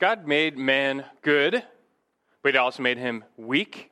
God 0.00 0.28
made 0.28 0.56
man 0.56 1.04
good, 1.22 1.64
but 2.42 2.54
he 2.54 2.58
also 2.58 2.84
made 2.84 2.98
him 2.98 3.24
weak. 3.36 3.90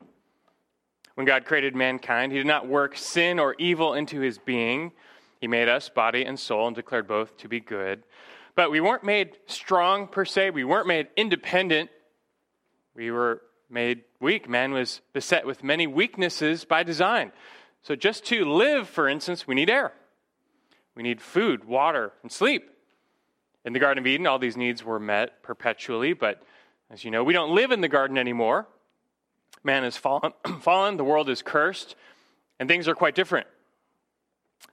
When 1.14 1.26
God 1.26 1.44
created 1.44 1.74
mankind, 1.74 2.30
he 2.30 2.38
did 2.38 2.46
not 2.46 2.68
work 2.68 2.96
sin 2.96 3.40
or 3.40 3.56
evil 3.58 3.94
into 3.94 4.20
his 4.20 4.38
being. 4.38 4.92
He 5.40 5.48
made 5.48 5.68
us, 5.68 5.88
body 5.88 6.24
and 6.24 6.38
soul, 6.38 6.68
and 6.68 6.76
declared 6.76 7.08
both 7.08 7.36
to 7.38 7.48
be 7.48 7.58
good. 7.58 8.04
But 8.54 8.70
we 8.70 8.80
weren't 8.80 9.02
made 9.02 9.36
strong 9.46 10.06
per 10.06 10.24
se. 10.24 10.50
We 10.50 10.62
weren't 10.62 10.86
made 10.86 11.08
independent. 11.16 11.90
We 12.94 13.10
were 13.10 13.42
made 13.68 14.04
weak. 14.20 14.48
Man 14.48 14.72
was 14.72 15.00
beset 15.12 15.44
with 15.44 15.64
many 15.64 15.88
weaknesses 15.88 16.64
by 16.64 16.84
design. 16.84 17.32
So, 17.82 17.96
just 17.96 18.24
to 18.26 18.44
live, 18.44 18.88
for 18.88 19.08
instance, 19.08 19.46
we 19.46 19.56
need 19.56 19.70
air. 19.70 19.92
We 20.94 21.02
need 21.02 21.20
food, 21.20 21.64
water, 21.64 22.12
and 22.22 22.30
sleep. 22.30 22.70
In 23.66 23.72
the 23.72 23.80
Garden 23.80 24.02
of 24.02 24.06
Eden, 24.06 24.28
all 24.28 24.38
these 24.38 24.56
needs 24.56 24.84
were 24.84 25.00
met 25.00 25.42
perpetually, 25.42 26.12
but 26.12 26.40
as 26.88 27.04
you 27.04 27.10
know, 27.10 27.24
we 27.24 27.32
don't 27.32 27.52
live 27.52 27.72
in 27.72 27.80
the 27.80 27.88
garden 27.88 28.16
anymore. 28.16 28.68
Man 29.64 29.82
has 29.82 29.96
fallen, 29.96 30.32
fallen 30.60 30.96
the 30.96 31.04
world 31.04 31.28
is 31.28 31.42
cursed, 31.42 31.96
and 32.60 32.68
things 32.68 32.86
are 32.86 32.94
quite 32.94 33.16
different. 33.16 33.48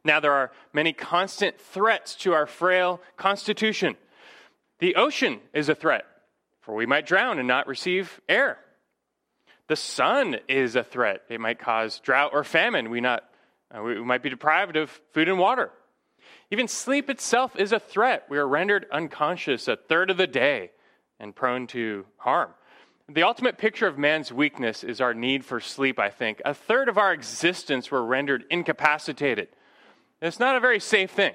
Now, 0.05 0.19
there 0.19 0.31
are 0.31 0.51
many 0.73 0.93
constant 0.93 1.59
threats 1.59 2.13
to 2.17 2.33
our 2.33 2.45
frail 2.45 3.01
constitution. 3.17 3.95
The 4.77 4.93
ocean 4.95 5.39
is 5.53 5.69
a 5.69 5.75
threat, 5.75 6.05
for 6.61 6.75
we 6.75 6.85
might 6.85 7.07
drown 7.07 7.39
and 7.39 7.47
not 7.47 7.65
receive 7.65 8.21
air. 8.29 8.59
The 9.69 9.75
sun 9.75 10.37
is 10.47 10.75
a 10.75 10.83
threat. 10.83 11.23
It 11.29 11.39
might 11.39 11.57
cause 11.57 11.99
drought 11.99 12.29
or 12.31 12.43
famine. 12.43 12.91
We, 12.91 13.01
not, 13.01 13.23
uh, 13.75 13.81
we 13.81 14.03
might 14.03 14.21
be 14.21 14.29
deprived 14.29 14.75
of 14.75 14.91
food 15.13 15.29
and 15.29 15.39
water. 15.39 15.71
Even 16.53 16.67
sleep 16.67 17.09
itself 17.09 17.55
is 17.55 17.71
a 17.71 17.79
threat. 17.79 18.27
We 18.29 18.37
are 18.37 18.47
rendered 18.47 18.85
unconscious 18.91 19.67
a 19.67 19.75
third 19.75 20.11
of 20.11 20.17
the 20.17 20.27
day 20.27 20.69
and 21.19 21.35
prone 21.35 21.65
to 21.65 22.05
harm. 22.17 22.51
The 23.09 23.23
ultimate 23.23 23.57
picture 23.57 23.87
of 23.87 23.97
man's 23.97 24.31
weakness 24.31 24.83
is 24.83 25.01
our 25.01 25.15
need 25.15 25.43
for 25.43 25.59
sleep, 25.59 25.97
I 25.97 26.11
think. 26.11 26.43
A 26.45 26.53
third 26.53 26.89
of 26.89 26.99
our 26.99 27.11
existence 27.11 27.89
we're 27.89 28.03
rendered 28.03 28.45
incapacitated. 28.51 29.47
It's 30.21 30.39
not 30.39 30.55
a 30.55 30.59
very 30.59 30.79
safe 30.79 31.09
thing. 31.09 31.33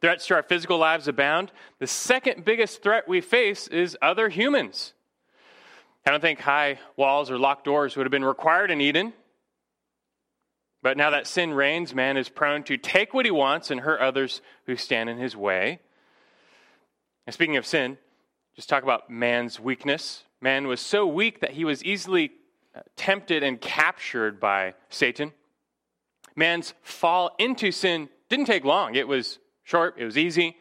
Threats 0.00 0.28
to 0.28 0.36
our 0.36 0.44
physical 0.44 0.78
lives 0.78 1.08
abound. 1.08 1.50
The 1.80 1.88
second 1.88 2.44
biggest 2.44 2.80
threat 2.80 3.08
we 3.08 3.20
face 3.20 3.66
is 3.66 3.98
other 4.02 4.28
humans. 4.28 4.92
I 6.06 6.12
don't 6.12 6.20
think 6.20 6.38
high 6.38 6.78
walls 6.94 7.28
or 7.28 7.38
locked 7.38 7.64
doors 7.64 7.96
would 7.96 8.06
have 8.06 8.12
been 8.12 8.24
required 8.24 8.70
in 8.70 8.80
Eden. 8.80 9.14
But 10.84 10.98
now 10.98 11.08
that 11.08 11.26
sin 11.26 11.54
reigns, 11.54 11.94
man 11.94 12.18
is 12.18 12.28
prone 12.28 12.62
to 12.64 12.76
take 12.76 13.14
what 13.14 13.24
he 13.24 13.30
wants 13.30 13.70
and 13.70 13.80
hurt 13.80 14.02
others 14.02 14.42
who 14.66 14.76
stand 14.76 15.08
in 15.08 15.16
his 15.16 15.34
way. 15.34 15.80
And 17.26 17.32
speaking 17.32 17.56
of 17.56 17.64
sin, 17.64 17.96
just 18.54 18.68
talk 18.68 18.82
about 18.82 19.08
man's 19.08 19.58
weakness. 19.58 20.24
Man 20.42 20.66
was 20.66 20.82
so 20.82 21.06
weak 21.06 21.40
that 21.40 21.52
he 21.52 21.64
was 21.64 21.82
easily 21.84 22.32
uh, 22.76 22.80
tempted 22.96 23.42
and 23.42 23.58
captured 23.62 24.38
by 24.38 24.74
Satan. 24.90 25.32
Man's 26.36 26.74
fall 26.82 27.34
into 27.38 27.72
sin 27.72 28.10
didn't 28.28 28.44
take 28.44 28.66
long, 28.66 28.94
it 28.94 29.08
was 29.08 29.38
short, 29.62 29.94
it 29.96 30.04
was 30.04 30.18
easy. 30.18 30.54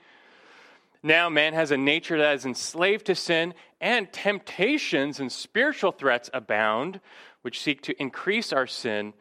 Now, 1.03 1.27
man 1.27 1.53
has 1.53 1.71
a 1.71 1.77
nature 1.77 2.17
that 2.17 2.35
is 2.35 2.45
enslaved 2.45 3.07
to 3.07 3.15
sin, 3.15 3.53
and 3.81 4.09
temptations 4.13 5.19
and 5.19 5.29
spiritual 5.29 5.91
threats 5.91 6.29
abound, 6.33 7.01
which 7.41 7.61
seek 7.61 7.81
to 7.81 8.01
increase 8.01 8.53
our 8.53 8.67
sin. 8.67 9.13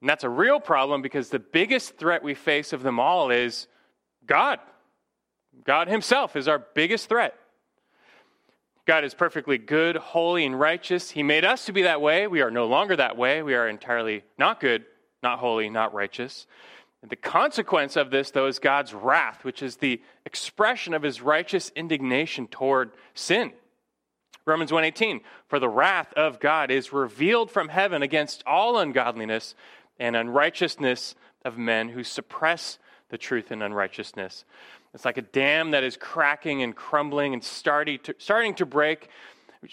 And 0.00 0.10
that's 0.10 0.24
a 0.24 0.28
real 0.28 0.60
problem 0.60 1.02
because 1.02 1.30
the 1.30 1.38
biggest 1.38 1.96
threat 1.96 2.22
we 2.22 2.34
face 2.34 2.72
of 2.72 2.82
them 2.82 3.00
all 3.00 3.30
is 3.30 3.66
God. 4.26 4.60
God 5.64 5.88
Himself 5.88 6.36
is 6.36 6.48
our 6.48 6.58
biggest 6.74 7.08
threat. 7.08 7.34
God 8.86 9.04
is 9.04 9.14
perfectly 9.14 9.58
good, 9.58 9.96
holy, 9.96 10.46
and 10.46 10.58
righteous. 10.58 11.10
He 11.10 11.24
made 11.24 11.44
us 11.44 11.66
to 11.66 11.72
be 11.72 11.82
that 11.82 12.00
way. 12.00 12.28
We 12.28 12.42
are 12.42 12.52
no 12.52 12.66
longer 12.66 12.94
that 12.96 13.16
way. 13.16 13.42
We 13.42 13.54
are 13.54 13.68
entirely 13.68 14.22
not 14.38 14.60
good, 14.60 14.84
not 15.22 15.40
holy, 15.40 15.68
not 15.68 15.92
righteous. 15.92 16.46
And 17.02 17.10
the 17.10 17.16
consequence 17.16 17.96
of 17.96 18.10
this, 18.10 18.30
though, 18.30 18.46
is 18.46 18.60
God's 18.60 18.94
wrath, 18.94 19.44
which 19.44 19.60
is 19.60 19.76
the 19.76 20.00
expression 20.24 20.94
of 20.94 21.02
his 21.02 21.20
righteous 21.20 21.72
indignation 21.74 22.46
toward 22.46 22.92
sin. 23.14 23.52
Romans 24.46 24.70
1:18 24.70 25.20
For 25.48 25.58
the 25.58 25.68
wrath 25.68 26.12
of 26.14 26.38
God 26.38 26.70
is 26.70 26.92
revealed 26.92 27.50
from 27.50 27.68
heaven 27.68 28.02
against 28.02 28.44
all 28.46 28.78
ungodliness 28.78 29.56
and 29.98 30.16
unrighteousness 30.16 31.14
of 31.44 31.58
men 31.58 31.88
who 31.88 32.02
suppress 32.02 32.78
the 33.08 33.18
truth 33.18 33.52
in 33.52 33.62
unrighteousness. 33.62 34.44
It's 34.94 35.04
like 35.04 35.18
a 35.18 35.22
dam 35.22 35.72
that 35.72 35.84
is 35.84 35.96
cracking 35.96 36.62
and 36.62 36.74
crumbling 36.74 37.34
and 37.34 37.42
starting 37.42 37.98
to, 38.00 38.14
starting 38.18 38.54
to 38.54 38.66
break. 38.66 39.08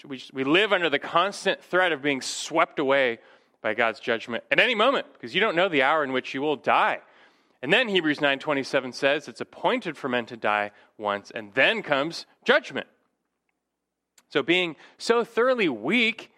We, 0.06 0.22
we 0.32 0.44
live 0.44 0.72
under 0.72 0.90
the 0.90 0.98
constant 0.98 1.62
threat 1.62 1.92
of 1.92 2.02
being 2.02 2.20
swept 2.20 2.78
away 2.78 3.18
by 3.62 3.74
God's 3.74 4.00
judgment 4.00 4.44
at 4.50 4.60
any 4.60 4.74
moment 4.74 5.06
because 5.14 5.34
you 5.34 5.40
don't 5.40 5.56
know 5.56 5.68
the 5.68 5.82
hour 5.82 6.04
in 6.04 6.12
which 6.12 6.34
you 6.34 6.42
will 6.42 6.56
die. 6.56 7.00
And 7.62 7.72
then 7.72 7.88
Hebrews 7.88 8.18
9:27 8.18 8.92
says 8.92 9.26
it's 9.26 9.40
appointed 9.40 9.96
for 9.96 10.10
men 10.10 10.26
to 10.26 10.36
die 10.36 10.70
once 10.98 11.30
and 11.30 11.54
then 11.54 11.82
comes 11.82 12.26
judgment. 12.44 12.86
So 14.28 14.42
being 14.42 14.76
so 14.98 15.24
thoroughly 15.24 15.70
weak, 15.70 16.30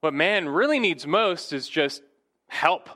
what 0.00 0.14
man 0.14 0.48
really 0.48 0.78
needs 0.78 1.08
most 1.08 1.52
is 1.52 1.68
just 1.68 2.02
help. 2.48 2.90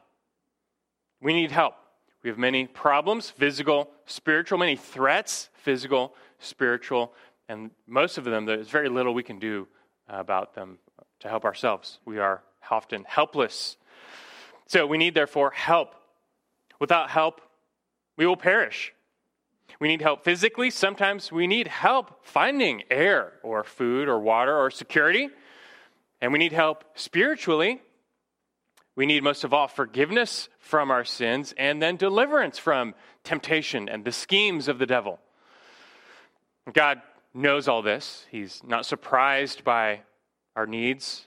We 1.20 1.32
need 1.32 1.50
help. 1.50 1.74
We 2.22 2.30
have 2.30 2.38
many 2.38 2.66
problems, 2.66 3.30
physical, 3.30 3.90
spiritual, 4.06 4.58
many 4.58 4.76
threats, 4.76 5.50
physical, 5.54 6.14
spiritual, 6.38 7.12
and 7.48 7.70
most 7.86 8.18
of 8.18 8.24
them 8.24 8.44
there's 8.46 8.68
very 8.68 8.88
little 8.88 9.14
we 9.14 9.22
can 9.22 9.38
do 9.38 9.66
about 10.08 10.54
them 10.54 10.78
to 11.20 11.28
help 11.28 11.44
ourselves. 11.44 11.98
We 12.04 12.18
are 12.18 12.42
often 12.70 13.04
helpless. 13.04 13.76
So 14.66 14.86
we 14.86 14.98
need 14.98 15.14
therefore 15.14 15.50
help 15.50 15.94
Without 16.82 17.10
help, 17.10 17.40
we 18.16 18.26
will 18.26 18.36
perish. 18.36 18.92
We 19.78 19.86
need 19.86 20.02
help 20.02 20.24
physically. 20.24 20.69
Sometimes 20.69 21.30
we 21.30 21.46
need 21.46 21.69
help 21.69 22.26
finding 22.26 22.82
air 22.90 23.34
or 23.44 23.62
food 23.62 24.08
or 24.08 24.19
water 24.19 24.58
or 24.58 24.69
security. 24.69 25.28
And 26.20 26.32
we 26.32 26.40
need 26.40 26.52
help 26.52 26.82
spiritually. 26.96 27.80
We 28.94 29.06
need 29.06 29.22
most 29.22 29.44
of 29.44 29.54
all 29.54 29.69
forgiveness 29.69 30.48
from 30.58 30.91
our 30.91 31.04
sins 31.04 31.54
and 31.56 31.80
then 31.80 31.97
deliverance 31.97 32.58
from 32.58 32.94
temptation 33.25 33.88
and 33.88 34.04
the 34.04 34.12
schemes 34.12 34.69
of 34.69 34.78
the 34.78 34.86
devil. 34.86 35.19
God 36.72 37.00
knows 37.34 37.69
all 37.69 37.82
this. 37.82 38.26
He's 38.31 38.60
not 38.64 38.84
surprised 38.86 39.64
by 39.64 40.02
our 40.54 40.66
needs. 40.66 41.26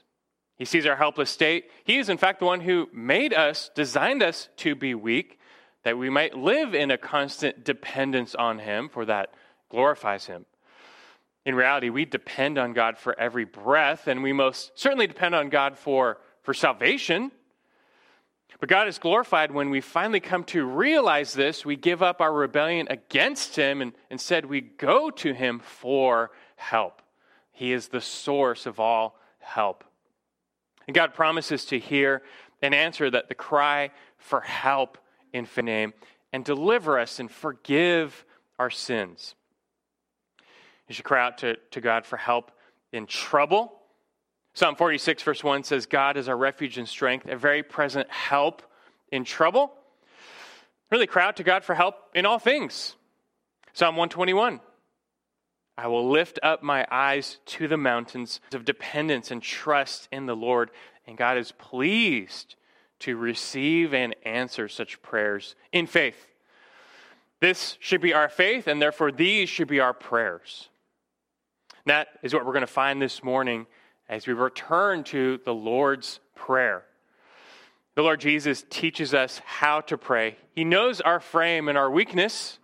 He 0.56 0.64
sees 0.64 0.86
our 0.86 0.96
helpless 0.96 1.30
state. 1.30 1.70
He 1.84 1.98
is, 1.98 2.08
in 2.08 2.16
fact, 2.18 2.38
the 2.40 2.46
one 2.46 2.60
who 2.60 2.88
made 2.92 3.34
us, 3.34 3.70
designed 3.74 4.22
us 4.22 4.48
to 4.58 4.74
be 4.74 4.94
weak, 4.94 5.38
that 5.82 5.98
we 5.98 6.08
might 6.08 6.36
live 6.36 6.74
in 6.74 6.90
a 6.90 6.98
constant 6.98 7.64
dependence 7.64 8.34
on 8.34 8.58
Him, 8.58 8.88
for 8.88 9.04
that 9.04 9.34
glorifies 9.68 10.26
Him. 10.26 10.46
In 11.44 11.54
reality, 11.54 11.90
we 11.90 12.04
depend 12.04 12.58
on 12.58 12.72
God 12.72 12.96
for 12.98 13.18
every 13.18 13.44
breath, 13.44 14.06
and 14.06 14.22
we 14.22 14.32
most 14.32 14.72
certainly 14.74 15.06
depend 15.06 15.34
on 15.34 15.48
God 15.48 15.76
for, 15.76 16.18
for 16.42 16.54
salvation. 16.54 17.30
But 18.58 18.68
God 18.68 18.88
is 18.88 18.98
glorified 18.98 19.50
when 19.50 19.70
we 19.70 19.80
finally 19.80 20.20
come 20.20 20.44
to 20.44 20.64
realize 20.64 21.34
this. 21.34 21.64
We 21.64 21.76
give 21.76 22.02
up 22.02 22.20
our 22.20 22.32
rebellion 22.32 22.86
against 22.88 23.56
Him, 23.56 23.82
and 23.82 23.92
instead 24.10 24.46
we 24.46 24.60
go 24.62 25.10
to 25.10 25.32
Him 25.34 25.58
for 25.58 26.30
help. 26.56 27.02
He 27.52 27.72
is 27.72 27.88
the 27.88 28.00
source 28.00 28.66
of 28.66 28.80
all 28.80 29.18
help. 29.38 29.84
And 30.86 30.94
God 30.94 31.14
promises 31.14 31.64
to 31.66 31.78
hear 31.78 32.22
and 32.62 32.74
answer 32.74 33.10
that 33.10 33.28
the 33.28 33.34
cry 33.34 33.90
for 34.18 34.40
help 34.40 34.98
infinite 35.32 35.66
name 35.70 35.94
and 36.32 36.44
deliver 36.44 36.98
us 36.98 37.18
and 37.18 37.30
forgive 37.30 38.24
our 38.58 38.70
sins. 38.70 39.34
You 40.88 40.94
should 40.94 41.04
cry 41.04 41.24
out 41.24 41.38
to, 41.38 41.56
to 41.72 41.80
God 41.80 42.06
for 42.06 42.16
help 42.16 42.52
in 42.92 43.06
trouble. 43.06 43.75
Psalm 44.56 44.74
46, 44.74 45.22
verse 45.22 45.44
1 45.44 45.64
says, 45.64 45.84
God 45.84 46.16
is 46.16 46.30
our 46.30 46.36
refuge 46.36 46.78
and 46.78 46.88
strength, 46.88 47.28
a 47.28 47.36
very 47.36 47.62
present 47.62 48.10
help 48.10 48.62
in 49.12 49.22
trouble. 49.22 49.70
Really 50.90 51.06
cry 51.06 51.26
out 51.26 51.36
to 51.36 51.42
God 51.42 51.62
for 51.62 51.74
help 51.74 51.96
in 52.14 52.24
all 52.24 52.38
things. 52.38 52.96
Psalm 53.74 53.96
121, 53.96 54.60
I 55.76 55.88
will 55.88 56.08
lift 56.08 56.38
up 56.42 56.62
my 56.62 56.86
eyes 56.90 57.36
to 57.44 57.68
the 57.68 57.76
mountains 57.76 58.40
of 58.54 58.64
dependence 58.64 59.30
and 59.30 59.42
trust 59.42 60.08
in 60.10 60.24
the 60.24 60.34
Lord. 60.34 60.70
And 61.06 61.18
God 61.18 61.36
is 61.36 61.52
pleased 61.52 62.54
to 63.00 63.14
receive 63.14 63.92
and 63.92 64.16
answer 64.24 64.68
such 64.68 65.02
prayers 65.02 65.54
in 65.70 65.86
faith. 65.86 66.28
This 67.40 67.76
should 67.78 68.00
be 68.00 68.14
our 68.14 68.30
faith, 68.30 68.66
and 68.66 68.80
therefore 68.80 69.12
these 69.12 69.50
should 69.50 69.68
be 69.68 69.80
our 69.80 69.92
prayers. 69.92 70.70
that 71.84 72.08
is 72.22 72.32
what 72.32 72.46
we're 72.46 72.54
going 72.54 72.62
to 72.62 72.66
find 72.66 73.02
this 73.02 73.22
morning 73.22 73.66
as 74.08 74.26
we 74.26 74.32
return 74.32 75.04
to 75.04 75.38
the 75.44 75.54
Lord's 75.54 76.20
Prayer. 76.34 76.84
The 77.94 78.02
Lord 78.02 78.20
Jesus 78.20 78.64
teaches 78.68 79.14
us 79.14 79.40
how 79.44 79.80
to 79.82 79.96
pray. 79.96 80.36
He 80.54 80.64
knows 80.64 81.00
our 81.00 81.18
frame 81.18 81.68
and 81.68 81.78
our 81.78 81.90
weakness. 81.90 82.58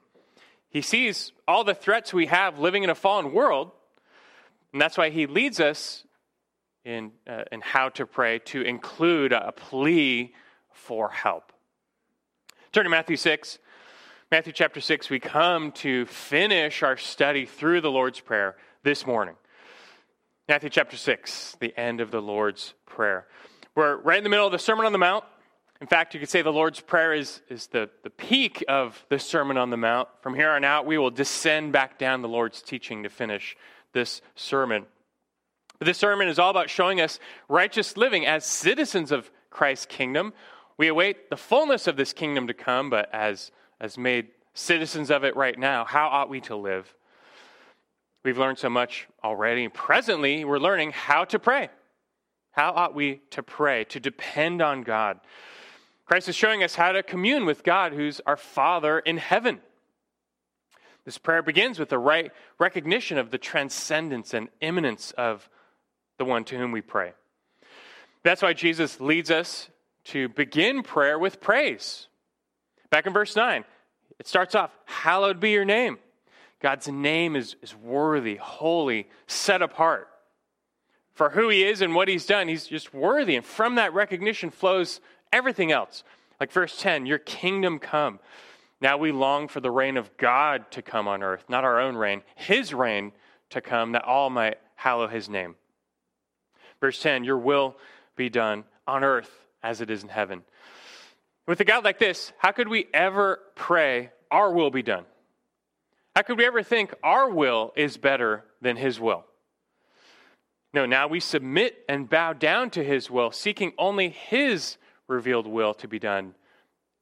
He 0.69 0.83
sees 0.83 1.33
all 1.49 1.65
the 1.65 1.75
threats 1.75 2.13
we 2.13 2.27
have 2.27 2.59
living 2.59 2.85
in 2.85 2.91
a 2.91 2.95
fallen 2.95 3.33
world, 3.33 3.71
and 4.73 4.81
that's 4.81 4.99
why 4.99 5.11
he 5.11 5.27
leads 5.27 5.59
us 5.59 6.05
in, 6.85 7.13
uh, 7.27 7.45
in 7.51 7.61
how 7.61 7.89
to 7.91 8.07
pray 8.07 8.41
to 8.41 8.63
include 8.63 9.33
a 9.33 9.53
plea 9.53 10.35
for 10.73 11.09
help. 11.09 11.53
Turn 12.73 12.85
to 12.85 12.91
Matthew 12.91 13.17
6. 13.17 13.59
Matthew 14.31 14.53
chapter 14.53 14.81
6, 14.81 15.11
we 15.11 15.21
come 15.21 15.73
to 15.73 16.07
finish 16.07 16.83
our 16.83 16.97
study 16.97 17.45
through 17.45 17.83
the 17.83 17.91
Lord's 17.91 18.21
Prayer 18.21 18.57
this 18.83 19.07
morning. 19.07 19.35
Matthew 20.49 20.71
chapter 20.71 20.97
6, 20.97 21.57
the 21.61 21.73
end 21.79 22.01
of 22.01 22.11
the 22.11 22.21
Lord's 22.21 22.75
Prayer. 22.85 23.29
We're 23.77 23.99
right 23.99 24.19
in 24.19 24.25
the 24.25 24.29
middle 24.29 24.45
of 24.45 24.51
the 24.51 24.59
Sermon 24.59 24.85
on 24.85 24.91
the 24.91 24.99
Mount. 24.99 25.25
In 25.81 25.87
fact, 25.87 26.15
you 26.15 26.21
could 26.21 26.29
say 26.29 26.43
the 26.43 26.53
Lord's 26.53 26.81
Prayer 26.81 27.15
is, 27.15 27.41
is 27.49 27.69
the, 27.69 27.89
the 28.03 28.11
peak 28.11 28.65
of 28.67 29.07
the 29.09 29.21
Sermon 29.21 29.57
on 29.57 29.71
the 29.71 29.77
Mount. 29.77 30.09
From 30.21 30.35
here 30.35 30.51
on 30.51 30.65
out, 30.65 30.85
we 30.85 30.99
will 30.99 31.13
descend 31.13 31.73
back 31.73 31.97
down 31.97 32.23
the 32.23 32.29
Lord's 32.29 32.61
teaching 32.61 33.05
to 33.05 33.09
finish 33.09 33.57
this 33.93 34.21
sermon. 34.35 34.87
But 35.79 35.87
this 35.87 35.99
sermon 35.99 36.27
is 36.27 36.41
all 36.41 36.51
about 36.51 36.69
showing 36.69 37.01
us 37.01 37.21
righteous 37.49 37.97
living 37.97 38.27
as 38.27 38.45
citizens 38.45 39.13
of 39.13 39.31
Christ's 39.49 39.87
kingdom. 39.87 40.33
We 40.77 40.89
await 40.89 41.31
the 41.31 41.37
fullness 41.37 41.87
of 41.87 41.97
this 41.97 42.13
kingdom 42.13 42.49
to 42.49 42.55
come, 42.55 42.91
but 42.91 43.09
as, 43.15 43.53
as 43.81 43.97
made 43.97 44.31
citizens 44.55 45.09
of 45.13 45.23
it 45.23 45.37
right 45.37 45.57
now, 45.57 45.85
how 45.85 46.09
ought 46.09 46.29
we 46.29 46.41
to 46.43 46.57
live? 46.57 46.93
We've 48.25 48.39
learned 48.39 48.59
so 48.59 48.71
much 48.71 49.09
already. 49.25 49.69
Presently, 49.69 50.45
we're 50.45 50.59
learning 50.59 50.93
how 50.93 51.25
to 51.27 51.39
pray. 51.39 51.71
How 52.53 52.71
ought 52.73 52.95
we 52.95 53.23
to 53.31 53.43
pray, 53.43 53.85
to 53.85 53.99
depend 53.99 54.63
on 54.63 54.83
God? 54.83 55.21
Christ 56.05 56.29
is 56.29 56.37
showing 56.37 56.63
us 56.63 56.75
how 56.75 56.93
to 56.93 57.03
commune 57.03 57.47
with 57.47 57.65
God, 57.65 57.93
who's 57.93 58.21
our 58.27 58.37
Father 58.37 58.99
in 58.99 59.17
heaven. 59.17 59.61
This 61.05 61.19
prayer 61.19 61.43
begins 61.43 61.79
with 61.79 61.89
the 61.89 61.99
right 61.99 62.31
recognition 62.59 63.19
of 63.19 63.31
the 63.31 63.39
transcendence 63.39 64.35
and 64.35 64.49
immanence 64.61 65.11
of 65.13 65.49
the 66.19 66.25
one 66.25 66.45
to 66.45 66.57
whom 66.57 66.71
we 66.71 66.81
pray. 66.81 67.13
That's 68.23 68.43
why 68.43 68.53
Jesus 68.53 69.01
leads 69.01 69.31
us 69.31 69.69
to 70.05 70.29
begin 70.29 70.83
prayer 70.83 71.19
with 71.19 71.41
praise. 71.41 72.07
Back 72.91 73.07
in 73.07 73.13
verse 73.13 73.35
9, 73.35 73.65
it 74.19 74.29
starts 74.29 74.55
off, 74.55 74.71
Hallowed 74.85 75.41
be 75.41 75.51
your 75.51 75.65
name. 75.65 75.99
God's 76.63 76.87
name 76.89 77.35
is, 77.35 77.57
is 77.61 77.75
worthy, 77.75 78.37
holy, 78.37 79.09
set 79.27 79.63
apart. 79.63 80.09
For 81.13 81.31
who 81.31 81.49
he 81.49 81.65
is 81.65 81.83
and 81.83 81.95
what 81.95 82.09
he's 82.09 82.25
done, 82.25 82.49
he's 82.49 82.67
just 82.67 82.95
worthy. 82.95 83.37
And 83.37 83.45
from 83.45 83.75
that 83.75 83.93
recognition 83.93 84.51
flows 84.51 85.01
everything 85.33 85.73
else. 85.73 86.05
Like 86.41 86.53
verse 86.53 86.79
10, 86.81 87.05
your 87.05 87.19
kingdom 87.19 87.79
come. 87.79 88.21
Now 88.81 88.97
we 88.97 89.13
long 89.13 89.49
for 89.49 89.61
the 89.61 89.71
reign 89.71 89.97
of 89.97 90.17
God 90.17 90.71
to 90.71 90.83
come 90.83 91.07
on 91.07 91.23
earth, 91.23 91.45
not 91.49 91.65
our 91.65 91.81
own 91.81 91.97
reign, 91.97 92.23
his 92.37 92.73
reign 92.73 93.13
to 93.51 93.61
come, 93.61 93.93
that 93.93 94.05
all 94.05 94.31
might 94.31 94.59
hallow 94.77 95.09
his 95.09 95.29
name. 95.29 95.57
Verse 96.81 97.01
10, 97.03 97.25
your 97.25 97.39
will 97.39 97.77
be 98.17 98.29
done 98.29 98.65
on 98.87 99.05
earth 99.05 99.31
as 99.63 99.81
it 99.81 99.91
is 99.91 100.03
in 100.03 100.09
heaven. 100.09 100.43
With 101.47 101.61
a 101.61 101.65
God 101.65 101.85
like 101.85 101.99
this, 101.99 102.33
how 102.39 102.53
could 102.53 102.69
we 102.69 102.87
ever 102.95 103.41
pray, 103.55 104.11
our 104.31 104.53
will 104.53 104.71
be 104.71 104.83
done? 104.83 105.05
How 106.15 106.23
could 106.23 106.39
we 106.39 106.47
ever 106.47 106.63
think 106.63 106.93
our 107.03 107.31
will 107.31 107.73
is 107.75 107.97
better 107.97 108.45
than 108.61 108.77
his 108.77 109.01
will? 109.01 109.25
No, 110.75 110.87
now 110.87 111.07
we 111.07 111.21
submit 111.21 111.85
and 111.89 112.09
bow 112.09 112.33
down 112.33 112.71
to 112.71 112.85
his 112.85 113.11
will, 113.11 113.31
seeking 113.31 113.73
only 113.79 114.09
his 114.09 114.79
revealed 115.07 115.47
will 115.47 115.75
to 115.75 115.89
be 115.89 115.99
done 115.99 116.35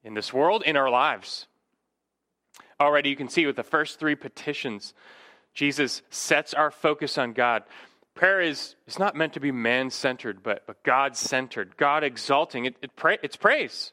in 0.03 0.15
this 0.15 0.33
world, 0.33 0.63
in 0.65 0.77
our 0.77 0.91
lives. 0.91 1.47
Already, 2.81 3.11
you 3.11 3.17
can 3.17 3.29
see 3.29 3.47
with 3.47 3.57
the 3.57 3.63
first 3.63 3.99
three 3.99 4.15
petitions, 4.15 4.95
Jesus 5.55 6.03
sets 6.11 6.55
our 6.55 6.71
focus 6.71 7.19
on 7.19 7.33
God. 7.33 7.65
Prayer 8.15 8.41
is, 8.41 8.75
is 8.87 8.99
not 8.99 9.15
meant 9.15 9.35
to 9.35 9.41
be 9.41 9.53
man 9.53 9.91
centered, 9.91 10.43
but, 10.43 10.67
but 10.67 10.83
God 10.83 11.17
centered, 11.17 11.77
God 11.77 12.03
exalting. 12.03 12.65
It, 12.65 12.77
it 12.83 12.91
it's 13.23 13.37
praise. 13.37 13.93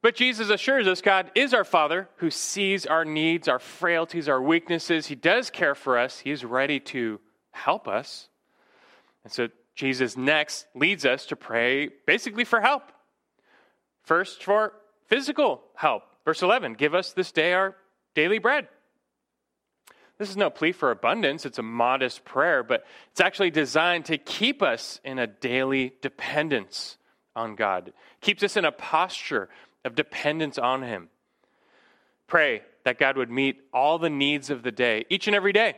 But 0.00 0.14
Jesus 0.14 0.48
assures 0.48 0.86
us 0.86 1.00
God 1.00 1.30
is 1.34 1.52
our 1.52 1.64
Father 1.64 2.08
who 2.16 2.30
sees 2.30 2.86
our 2.86 3.04
needs, 3.04 3.48
our 3.48 3.58
frailties, 3.58 4.28
our 4.28 4.40
weaknesses. 4.40 5.06
He 5.06 5.16
does 5.16 5.50
care 5.50 5.74
for 5.74 5.98
us, 5.98 6.18
He 6.20 6.30
is 6.30 6.44
ready 6.44 6.80
to 6.80 7.20
help 7.50 7.88
us. 7.88 8.28
And 9.24 9.32
so 9.32 9.48
Jesus 9.74 10.16
next 10.16 10.66
leads 10.74 11.04
us 11.04 11.26
to 11.26 11.36
pray 11.36 11.90
basically 12.06 12.44
for 12.44 12.60
help. 12.60 12.82
First, 14.02 14.42
for 14.42 14.72
physical 15.06 15.62
help. 15.74 16.04
Verse 16.24 16.42
11 16.42 16.74
Give 16.74 16.94
us 16.94 17.12
this 17.12 17.32
day 17.32 17.52
our 17.52 17.76
daily 18.14 18.38
bread. 18.38 18.68
This 20.18 20.30
is 20.30 20.36
no 20.36 20.50
plea 20.50 20.72
for 20.72 20.90
abundance, 20.90 21.46
it's 21.46 21.58
a 21.58 21.62
modest 21.62 22.24
prayer, 22.24 22.62
but 22.64 22.84
it's 23.12 23.20
actually 23.20 23.50
designed 23.50 24.06
to 24.06 24.18
keep 24.18 24.62
us 24.62 25.00
in 25.04 25.20
a 25.20 25.28
daily 25.28 25.94
dependence 26.02 26.98
on 27.36 27.54
God. 27.54 27.88
It 27.88 27.94
keeps 28.20 28.42
us 28.42 28.56
in 28.56 28.64
a 28.64 28.72
posture 28.72 29.48
of 29.84 29.94
dependence 29.94 30.58
on 30.58 30.82
Him. 30.82 31.08
Pray 32.26 32.62
that 32.84 32.98
God 32.98 33.16
would 33.16 33.30
meet 33.30 33.60
all 33.72 33.98
the 33.98 34.10
needs 34.10 34.50
of 34.50 34.62
the 34.62 34.72
day, 34.72 35.04
each 35.08 35.26
and 35.26 35.36
every 35.36 35.52
day. 35.52 35.76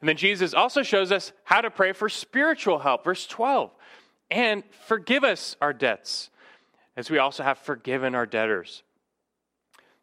And 0.00 0.08
then 0.08 0.16
Jesus 0.16 0.54
also 0.54 0.82
shows 0.82 1.10
us 1.10 1.32
how 1.44 1.60
to 1.60 1.70
pray 1.70 1.92
for 1.92 2.08
spiritual 2.08 2.78
help, 2.78 3.04
verse 3.04 3.26
12. 3.26 3.70
And 4.30 4.62
forgive 4.86 5.24
us 5.24 5.56
our 5.60 5.72
debts, 5.72 6.30
as 6.96 7.10
we 7.10 7.18
also 7.18 7.42
have 7.42 7.58
forgiven 7.58 8.14
our 8.14 8.26
debtors. 8.26 8.82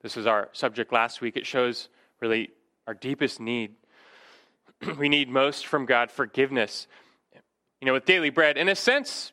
This 0.02 0.16
was 0.16 0.28
our 0.28 0.50
subject 0.54 0.94
last 0.94 1.22
week. 1.22 1.36
It 1.36 1.46
shows 1.46 1.90
really 2.22 2.52
our 2.88 2.94
deepest 2.94 3.40
need. 3.40 3.76
we 4.98 5.10
need 5.10 5.30
most 5.30 5.66
from 5.66 5.86
God 5.86 6.12
forgiveness. 6.12 6.88
You 7.82 7.86
know, 7.86 7.94
with 7.94 8.06
daily 8.06 8.30
bread, 8.30 8.58
in 8.58 8.70
a 8.70 8.76
sense, 8.76 9.32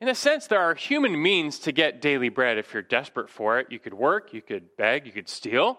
in 0.00 0.08
a 0.08 0.14
sense, 0.14 0.46
there 0.46 0.60
are 0.60 0.74
human 0.74 1.20
means 1.20 1.58
to 1.60 1.72
get 1.72 2.00
daily 2.00 2.28
bread 2.28 2.58
if 2.58 2.72
you're 2.72 2.82
desperate 2.82 3.28
for 3.28 3.58
it. 3.58 3.66
You 3.70 3.78
could 3.78 3.94
work, 3.94 4.32
you 4.32 4.40
could 4.40 4.76
beg, 4.76 5.06
you 5.06 5.12
could 5.12 5.28
steal. 5.28 5.78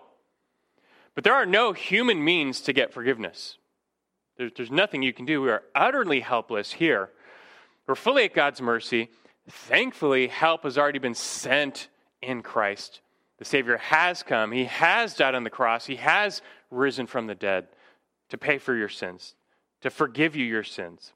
But 1.16 1.24
there 1.24 1.34
are 1.34 1.46
no 1.46 1.74
human 1.74 2.24
means 2.24 2.62
to 2.62 2.74
get 2.74 2.94
forgiveness. 2.94 3.58
There's, 4.38 4.52
there's 4.56 4.72
nothing 4.72 5.04
you 5.04 5.14
can 5.14 5.26
do. 5.26 5.42
We 5.42 5.50
are 5.50 5.64
utterly 5.74 6.20
helpless 6.20 6.74
here. 6.74 7.10
We're 7.88 7.96
fully 7.96 8.26
at 8.26 8.34
God's 8.34 8.62
mercy. 8.62 9.10
Thankfully, 9.50 10.28
help 10.28 10.64
has 10.64 10.78
already 10.78 11.00
been 11.00 11.16
sent 11.16 11.88
in 12.22 12.42
Christ. 12.42 13.02
The 13.38 13.46
Savior 13.46 13.78
has 13.78 14.22
come. 14.22 14.52
He 14.52 14.66
has 14.66 15.16
died 15.16 15.34
on 15.34 15.44
the 15.44 15.50
cross. 15.50 15.86
He 15.86 15.96
has 15.96 16.42
risen 16.70 17.08
from 17.08 17.28
the 17.28 17.36
dead 17.36 17.68
to 18.30 18.38
pay 18.38 18.58
for 18.58 18.76
your 18.76 18.90
sins, 18.90 19.34
to 19.82 19.90
forgive 19.90 20.36
you 20.36 20.46
your 20.46 20.64
sins. 20.64 21.14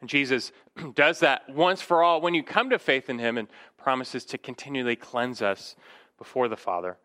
And 0.00 0.08
Jesus 0.08 0.52
does 0.94 1.20
that 1.20 1.48
once 1.48 1.82
for 1.82 2.02
all 2.02 2.20
when 2.20 2.34
you 2.34 2.42
come 2.42 2.70
to 2.70 2.78
faith 2.78 3.10
in 3.10 3.18
Him 3.18 3.38
and 3.38 3.48
promises 3.76 4.24
to 4.26 4.38
continually 4.38 4.96
cleanse 4.96 5.42
us 5.42 5.76
before 6.18 6.48
the 6.48 6.56
Father. 6.56 6.96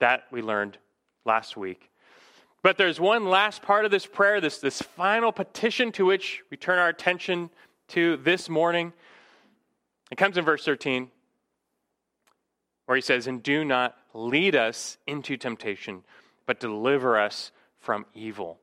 That 0.00 0.24
we 0.30 0.42
learned 0.42 0.78
last 1.24 1.56
week. 1.56 1.90
But 2.62 2.78
there's 2.78 2.98
one 2.98 3.28
last 3.28 3.60
part 3.60 3.84
of 3.84 3.90
this 3.90 4.06
prayer, 4.06 4.40
this, 4.40 4.58
this 4.58 4.80
final 4.80 5.32
petition 5.32 5.92
to 5.92 6.06
which 6.06 6.42
we 6.50 6.56
turn 6.56 6.78
our 6.78 6.88
attention 6.88 7.50
to 7.88 8.16
this 8.16 8.48
morning. 8.48 8.94
It 10.10 10.16
comes 10.16 10.38
in 10.38 10.46
verse 10.46 10.64
13, 10.64 11.10
where 12.86 12.96
he 12.96 13.02
says, 13.02 13.26
And 13.26 13.42
do 13.42 13.64
not 13.64 13.96
lead 14.14 14.56
us 14.56 14.96
into 15.06 15.36
temptation, 15.36 16.04
but 16.46 16.58
deliver 16.58 17.18
us 17.18 17.52
from 17.80 18.06
evil. 18.14 18.60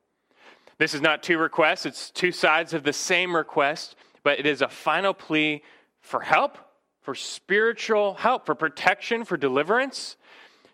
This 0.82 0.96
is 0.96 1.02
not 1.02 1.22
two 1.22 1.38
requests, 1.38 1.86
it's 1.86 2.10
two 2.10 2.32
sides 2.32 2.74
of 2.74 2.82
the 2.82 2.92
same 2.92 3.36
request, 3.36 3.96
but 4.24 4.40
it 4.40 4.48
is 4.48 4.64
a 4.64 4.68
final 4.68 5.14
plea 5.14 5.62
for 6.00 6.22
help, 6.22 6.58
for 7.04 7.14
spiritual 7.14 8.16
help, 8.16 8.48
for 8.48 8.56
protection, 8.56 9.24
for 9.24 9.38
deliverance. 9.38 10.18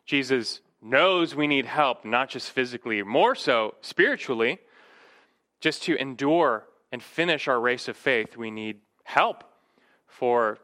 Jesus 0.05 0.61
knows 0.81 1.35
we 1.35 1.45
need 1.45 1.65
help, 1.65 2.05
not 2.05 2.29
just 2.29 2.51
physically, 2.51 3.03
more 3.03 3.35
so 3.35 3.75
spiritually. 3.81 4.59
Just 5.59 5.83
to 5.83 5.97
endure 5.97 6.63
and 6.93 7.03
finish 7.03 7.49
our 7.49 7.59
race 7.59 7.89
of 7.89 7.97
faith, 7.97 8.37
we 8.37 8.49
need 8.49 8.79
help, 9.03 9.43
for 10.07 10.57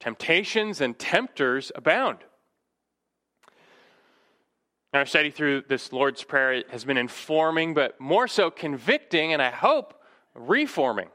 temptations 0.00 0.80
and 0.80 0.98
tempters 0.98 1.70
abound. 1.74 2.20
And 4.96 5.00
our 5.02 5.06
study 5.06 5.30
through 5.30 5.64
this 5.68 5.92
Lord's 5.92 6.24
Prayer 6.24 6.64
has 6.70 6.86
been 6.86 6.96
informing, 6.96 7.74
but 7.74 8.00
more 8.00 8.26
so 8.26 8.50
convicting, 8.50 9.34
and 9.34 9.42
I 9.42 9.50
hope 9.50 9.92
reforming. 10.34 11.08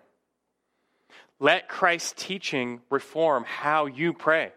Let 1.40 1.68
Christ's 1.68 2.14
teaching 2.16 2.82
reform 2.92 3.44
how 3.44 3.88
you 3.88 4.14
pray. 4.14 4.52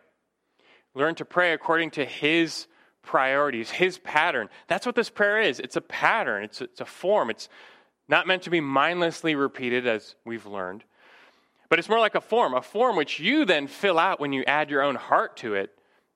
Learn 0.95 1.14
to 1.14 1.25
pray 1.25 1.54
according 1.54 1.93
to 1.93 2.04
His 2.04 2.66
priorities, 3.00 3.71
his 3.71 3.97
pattern. 3.97 4.50
That's 4.66 4.85
what 4.85 4.95
this 4.95 5.09
prayer 5.09 5.40
is. 5.40 5.59
It's 5.59 5.76
a 5.76 5.81
pattern, 5.81 6.45
it's 6.45 6.61
a, 6.61 6.64
it's 6.64 6.83
a 6.83 6.85
form. 6.85 7.31
It's 7.31 7.49
not 8.07 8.26
meant 8.26 8.43
to 8.43 8.50
be 8.50 8.61
mindlessly 8.61 9.37
repeated, 9.37 9.87
as 9.87 10.16
we've 10.26 10.45
learned, 10.45 10.85
but 11.71 11.78
it's 11.78 11.88
more 11.88 11.99
like 11.99 12.14
a 12.14 12.21
form, 12.21 12.52
a 12.52 12.61
form 12.61 12.95
which 12.95 13.19
you 13.21 13.47
then 13.47 13.69
fill 13.69 13.99
out 13.99 14.21
when 14.21 14.35
you 14.35 14.45
add 14.45 14.69
your 14.69 14.83
own 14.83 14.97
heart 14.97 15.38
to 15.38 15.54
it. 15.54 15.71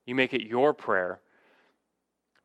You 0.05 0.13
make 0.13 0.35
it 0.35 0.43
your 0.43 0.75
prayer. 0.75 1.21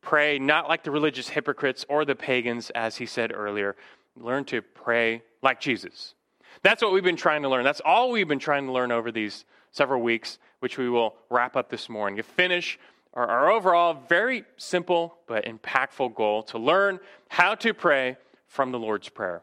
Pray 0.05 0.39
not 0.39 0.69
like 0.69 0.85
the 0.85 0.91
religious 0.91 1.29
hypocrites 1.29 1.85
or 1.89 2.05
the 2.05 2.15
pagans, 2.15 2.71
as 2.71 2.97
he 2.97 3.07
said 3.07 3.33
earlier. 3.35 3.75
Learn 4.17 4.45
to 4.47 4.63
pray 4.63 5.23
like 5.43 5.61
Jesus. 5.61 6.15
That's 6.63 6.83
what 6.83 6.93
we've 6.93 7.03
been 7.03 7.17
trying 7.17 7.43
to 7.43 7.49
learn. 7.49 7.65
That's 7.65 7.83
all 7.85 8.11
we've 8.11 8.29
been 8.29 8.39
trying 8.39 8.67
to 8.67 8.73
learn 8.73 8.93
over 8.93 9.11
these 9.11 9.45
several 9.73 10.03
weeks, 10.03 10.39
which 10.61 10.79
we 10.79 10.89
will 10.89 11.17
wrap 11.31 11.57
up 11.57 11.69
this 11.69 11.89
morning. 11.89 12.17
To 12.19 12.23
finish 12.23 12.79
our, 13.15 13.27
our 13.27 13.51
overall 13.51 13.95
very 14.09 14.45
simple 14.57 15.17
but 15.27 15.45
impactful 15.47 16.15
goal 16.15 16.43
to 16.45 16.59
learn 16.59 17.01
how 17.29 17.55
to 17.57 17.75
pray 17.75 18.17
from 18.47 18.71
the 18.71 18.79
Lord's 18.79 19.09
Prayer. 19.09 19.43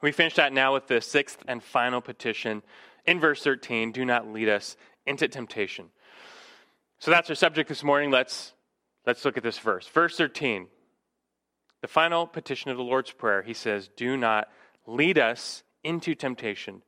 We 0.00 0.12
finish 0.12 0.34
that 0.36 0.52
now 0.52 0.74
with 0.74 0.86
the 0.86 1.00
sixth 1.00 1.42
and 1.48 1.62
final 1.62 2.00
petition 2.00 2.62
in 3.06 3.20
verse 3.20 3.42
13 3.42 3.92
do 3.92 4.04
not 4.04 4.28
lead 4.32 4.48
us 4.48 4.76
into 5.06 5.28
temptation. 5.28 5.90
So 7.00 7.10
that's 7.10 7.28
our 7.30 7.36
subject 7.36 7.68
this 7.68 7.82
morning. 7.82 8.10
Let's, 8.10 8.52
let's 9.08 9.24
look 9.24 9.38
at 9.38 9.42
this 9.42 9.58
verse. 9.58 9.88
Verse 9.88 10.18
13, 10.18 10.66
the 11.80 11.88
final 11.88 12.26
petition 12.26 12.70
of 12.70 12.76
the 12.76 12.82
Lord's 12.82 13.10
Prayer, 13.10 13.40
he 13.40 13.54
says, 13.54 13.88
Do 13.96 14.18
not 14.18 14.48
lead 14.86 15.18
us 15.18 15.62
into 15.82 16.14
temptation, 16.14 16.82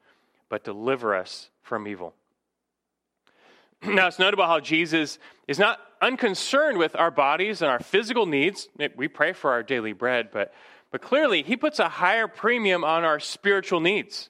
but 0.50 0.62
deliver 0.62 1.14
us 1.14 1.48
from 1.62 1.88
evil. 1.88 2.14
Now, 3.82 4.08
it's 4.08 4.18
notable 4.18 4.44
how 4.44 4.60
Jesus 4.60 5.18
is 5.48 5.58
not 5.58 5.78
unconcerned 6.02 6.76
with 6.76 6.94
our 6.94 7.10
bodies 7.10 7.62
and 7.62 7.70
our 7.70 7.80
physical 7.80 8.26
needs. 8.26 8.68
We 8.94 9.08
pray 9.08 9.32
for 9.32 9.52
our 9.52 9.62
daily 9.62 9.94
bread, 9.94 10.28
but, 10.30 10.52
but 10.92 11.00
clearly, 11.00 11.42
he 11.42 11.56
puts 11.56 11.78
a 11.78 11.88
higher 11.88 12.28
premium 12.28 12.84
on 12.84 13.04
our 13.04 13.18
spiritual 13.18 13.80
needs. 13.80 14.28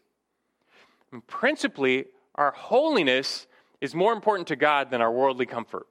And 1.11 1.27
principally, 1.27 2.05
our 2.37 2.53
holiness 2.53 3.49
is 3.81 3.93
more 3.93 4.13
important 4.13 4.47
to 4.49 4.55
God 4.55 4.93
than 4.93 5.01
our 5.03 5.11
worldly 5.11 5.47
comfort. 5.47 5.89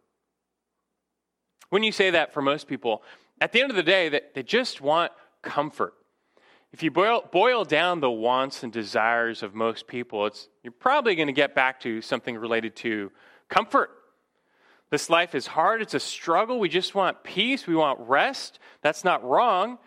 When 1.70 1.84
you 1.84 1.92
say 1.92 2.12
that 2.12 2.34
for 2.34 2.42
most 2.42 2.68
people, 2.68 3.04
at 3.42 3.52
the 3.52 3.62
end 3.62 3.70
of 3.70 3.76
the 3.76 3.84
day, 3.84 4.22
they 4.34 4.44
just 4.44 4.82
want 4.82 5.12
comfort. 5.42 5.94
If 6.72 6.84
you 6.84 6.92
boil, 6.92 7.28
boil 7.32 7.66
down 7.66 8.00
the 8.00 8.12
wants 8.12 8.64
and 8.64 8.72
desires 8.72 9.42
of 9.42 9.56
most 9.56 9.88
people, 9.88 10.26
it's, 10.28 10.50
you're 10.64 10.72
probably 10.72 11.16
going 11.16 11.28
to 11.28 11.34
get 11.34 11.56
back 11.56 11.80
to 11.82 12.02
something 12.02 12.38
related 12.38 12.76
to 12.78 13.12
comfort. 13.48 13.90
This 14.92 15.10
life 15.10 15.36
is 15.36 15.48
hard, 15.48 15.82
it's 15.82 15.94
a 15.94 16.00
struggle. 16.00 16.60
We 16.60 16.70
just 16.70 16.96
want 16.96 17.24
peace, 17.24 17.68
we 17.68 17.76
want 17.76 18.00
rest. 18.00 18.60
That's 18.82 19.04
not 19.04 19.24
wrong. 19.24 19.78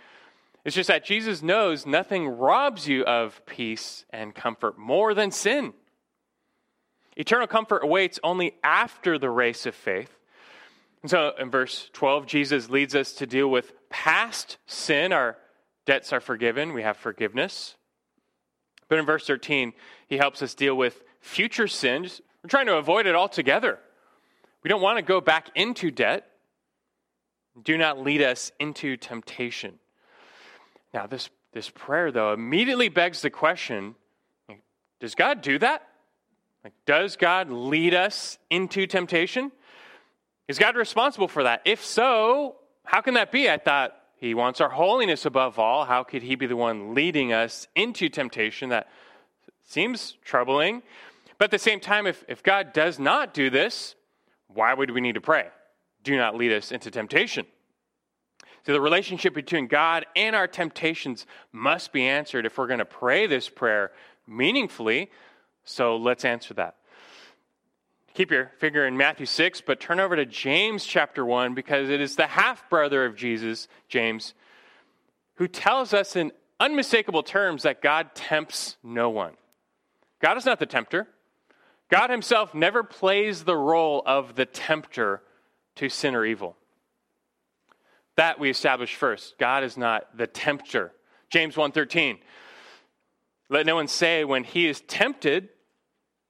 It's 0.64 0.76
just 0.76 0.88
that 0.88 1.04
Jesus 1.04 1.42
knows 1.42 1.86
nothing 1.86 2.28
robs 2.28 2.86
you 2.86 3.04
of 3.04 3.44
peace 3.46 4.04
and 4.10 4.34
comfort 4.34 4.78
more 4.78 5.12
than 5.12 5.32
sin. 5.32 5.74
Eternal 7.16 7.48
comfort 7.48 7.82
awaits 7.82 8.20
only 8.22 8.54
after 8.62 9.18
the 9.18 9.28
race 9.28 9.66
of 9.66 9.74
faith. 9.74 10.16
And 11.02 11.10
so 11.10 11.32
in 11.38 11.50
verse 11.50 11.90
12, 11.92 12.26
Jesus 12.26 12.70
leads 12.70 12.94
us 12.94 13.12
to 13.14 13.26
deal 13.26 13.48
with 13.48 13.72
past 13.90 14.58
sin. 14.66 15.12
Our 15.12 15.36
debts 15.84 16.12
are 16.12 16.20
forgiven, 16.20 16.72
we 16.72 16.82
have 16.82 16.96
forgiveness. 16.96 17.76
But 18.88 18.98
in 18.98 19.06
verse 19.06 19.26
13, 19.26 19.72
he 20.06 20.18
helps 20.18 20.42
us 20.42 20.54
deal 20.54 20.76
with 20.76 21.02
future 21.20 21.66
sins. 21.66 22.20
We're 22.42 22.50
trying 22.50 22.66
to 22.66 22.76
avoid 22.76 23.06
it 23.06 23.14
altogether. 23.14 23.78
We 24.62 24.68
don't 24.68 24.82
want 24.82 24.98
to 24.98 25.02
go 25.02 25.20
back 25.20 25.48
into 25.54 25.90
debt. 25.90 26.28
Do 27.62 27.76
not 27.76 28.00
lead 28.00 28.22
us 28.22 28.52
into 28.60 28.96
temptation. 28.96 29.78
Now, 30.94 31.06
this, 31.06 31.30
this 31.52 31.70
prayer, 31.70 32.12
though, 32.12 32.32
immediately 32.32 32.88
begs 32.88 33.22
the 33.22 33.30
question 33.30 33.94
does 35.00 35.16
God 35.16 35.42
do 35.42 35.58
that? 35.58 35.88
Like, 36.62 36.74
does 36.86 37.16
God 37.16 37.50
lead 37.50 37.92
us 37.92 38.38
into 38.50 38.86
temptation? 38.86 39.50
Is 40.48 40.58
God 40.58 40.76
responsible 40.76 41.28
for 41.28 41.44
that? 41.44 41.62
If 41.64 41.84
so, 41.84 42.56
how 42.84 43.00
can 43.00 43.14
that 43.14 43.32
be? 43.32 43.48
I 43.48 43.58
thought 43.58 43.96
he 44.16 44.34
wants 44.34 44.60
our 44.60 44.68
holiness 44.68 45.24
above 45.26 45.58
all. 45.58 45.84
How 45.84 46.02
could 46.02 46.22
he 46.22 46.34
be 46.34 46.46
the 46.46 46.56
one 46.56 46.94
leading 46.94 47.32
us 47.32 47.68
into 47.74 48.08
temptation? 48.08 48.70
That 48.70 48.88
seems 49.64 50.16
troubling. 50.24 50.82
But 51.38 51.46
at 51.46 51.50
the 51.50 51.58
same 51.58 51.80
time, 51.80 52.06
if, 52.06 52.24
if 52.28 52.42
God 52.42 52.72
does 52.72 52.98
not 52.98 53.34
do 53.34 53.50
this, 53.50 53.94
why 54.48 54.74
would 54.74 54.90
we 54.90 55.00
need 55.00 55.14
to 55.14 55.20
pray? 55.20 55.46
Do 56.04 56.16
not 56.16 56.36
lead 56.36 56.52
us 56.52 56.72
into 56.72 56.90
temptation. 56.90 57.46
So 58.64 58.72
the 58.72 58.80
relationship 58.80 59.34
between 59.34 59.66
God 59.66 60.06
and 60.14 60.36
our 60.36 60.46
temptations 60.46 61.26
must 61.50 61.92
be 61.92 62.06
answered 62.06 62.46
if 62.46 62.58
we're 62.58 62.68
going 62.68 62.78
to 62.78 62.84
pray 62.84 63.26
this 63.26 63.48
prayer 63.48 63.90
meaningfully. 64.26 65.10
So 65.64 65.96
let's 65.96 66.24
answer 66.24 66.54
that. 66.54 66.76
Keep 68.14 68.30
your 68.30 68.52
finger 68.58 68.86
in 68.86 68.98
Matthew 68.98 69.24
6, 69.24 69.62
but 69.62 69.80
turn 69.80 69.98
over 69.98 70.16
to 70.16 70.26
James 70.26 70.84
chapter 70.84 71.24
1 71.24 71.54
because 71.54 71.88
it 71.88 72.00
is 72.00 72.16
the 72.16 72.26
half 72.26 72.68
brother 72.68 73.06
of 73.06 73.16
Jesus, 73.16 73.68
James, 73.88 74.34
who 75.36 75.48
tells 75.48 75.94
us 75.94 76.14
in 76.14 76.30
unmistakable 76.60 77.22
terms 77.22 77.62
that 77.62 77.80
God 77.80 78.14
tempts 78.14 78.76
no 78.82 79.08
one. 79.08 79.32
God 80.20 80.36
is 80.36 80.44
not 80.44 80.58
the 80.58 80.66
tempter. 80.66 81.08
God 81.90 82.10
himself 82.10 82.54
never 82.54 82.82
plays 82.82 83.44
the 83.44 83.56
role 83.56 84.02
of 84.04 84.34
the 84.34 84.46
tempter 84.46 85.22
to 85.76 85.88
sin 85.88 86.14
or 86.14 86.26
evil. 86.26 86.56
That 88.16 88.38
we 88.38 88.50
establish 88.50 88.94
first. 88.94 89.38
God 89.38 89.64
is 89.64 89.78
not 89.78 90.16
the 90.16 90.26
tempter. 90.26 90.92
James 91.30 91.56
1:13. 91.56 92.20
Let 93.48 93.64
no 93.64 93.74
one 93.74 93.88
say 93.88 94.24
when 94.24 94.44
he 94.44 94.66
is 94.66 94.82
tempted, 94.82 95.48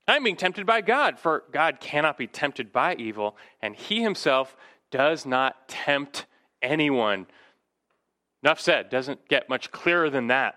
I'm 0.07 0.23
being 0.23 0.35
tempted 0.35 0.65
by 0.65 0.81
God, 0.81 1.17
for 1.17 1.43
God 1.51 1.79
cannot 1.79 2.17
be 2.17 2.27
tempted 2.27 2.73
by 2.73 2.95
evil, 2.95 3.37
and 3.61 3.75
he 3.75 4.01
himself 4.01 4.55
does 4.91 5.25
not 5.25 5.69
tempt 5.69 6.25
anyone. 6.61 7.25
Enough 8.43 8.59
said, 8.59 8.89
doesn't 8.89 9.29
get 9.29 9.49
much 9.49 9.71
clearer 9.71 10.09
than 10.09 10.27
that. 10.27 10.55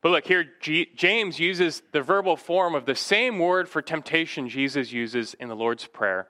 But 0.00 0.10
look, 0.10 0.26
here 0.26 0.44
G- 0.60 0.90
James 0.94 1.40
uses 1.40 1.82
the 1.92 2.02
verbal 2.02 2.36
form 2.36 2.74
of 2.74 2.84
the 2.84 2.94
same 2.94 3.38
word 3.38 3.68
for 3.68 3.82
temptation 3.82 4.48
Jesus 4.48 4.92
uses 4.92 5.34
in 5.34 5.48
the 5.48 5.56
Lord's 5.56 5.86
Prayer. 5.86 6.28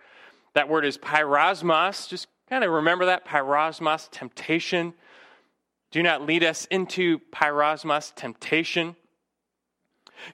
That 0.55 0.69
word 0.69 0.85
is 0.85 0.97
peirasmos. 0.97 2.09
Just 2.09 2.29
kind 2.49 2.63
of 2.63 2.71
remember 2.71 3.07
that 3.07 3.27
peirasmos, 3.27 4.09
temptation. 4.11 4.95
Do 5.91 6.03
not 6.03 6.23
lead 6.23 6.45
us 6.45 6.67
into 6.67 7.19
peirasmos, 7.33 8.15
temptation. 8.15 8.97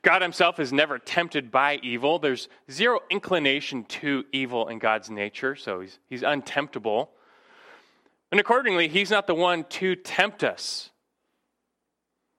God 0.02 0.22
himself 0.22 0.58
is 0.58 0.72
never 0.72 0.98
tempted 0.98 1.50
by 1.50 1.78
evil. 1.82 2.18
There's 2.18 2.48
zero 2.70 3.00
inclination 3.10 3.84
to 3.84 4.24
evil 4.32 4.68
in 4.68 4.78
God's 4.78 5.10
nature, 5.10 5.56
so 5.56 5.80
he's, 5.80 5.98
he's 6.08 6.22
untemptable. 6.22 7.08
And 8.30 8.40
accordingly, 8.40 8.88
he's 8.88 9.10
not 9.10 9.26
the 9.26 9.34
one 9.34 9.64
to 9.64 9.96
tempt 9.96 10.44
us. 10.44 10.90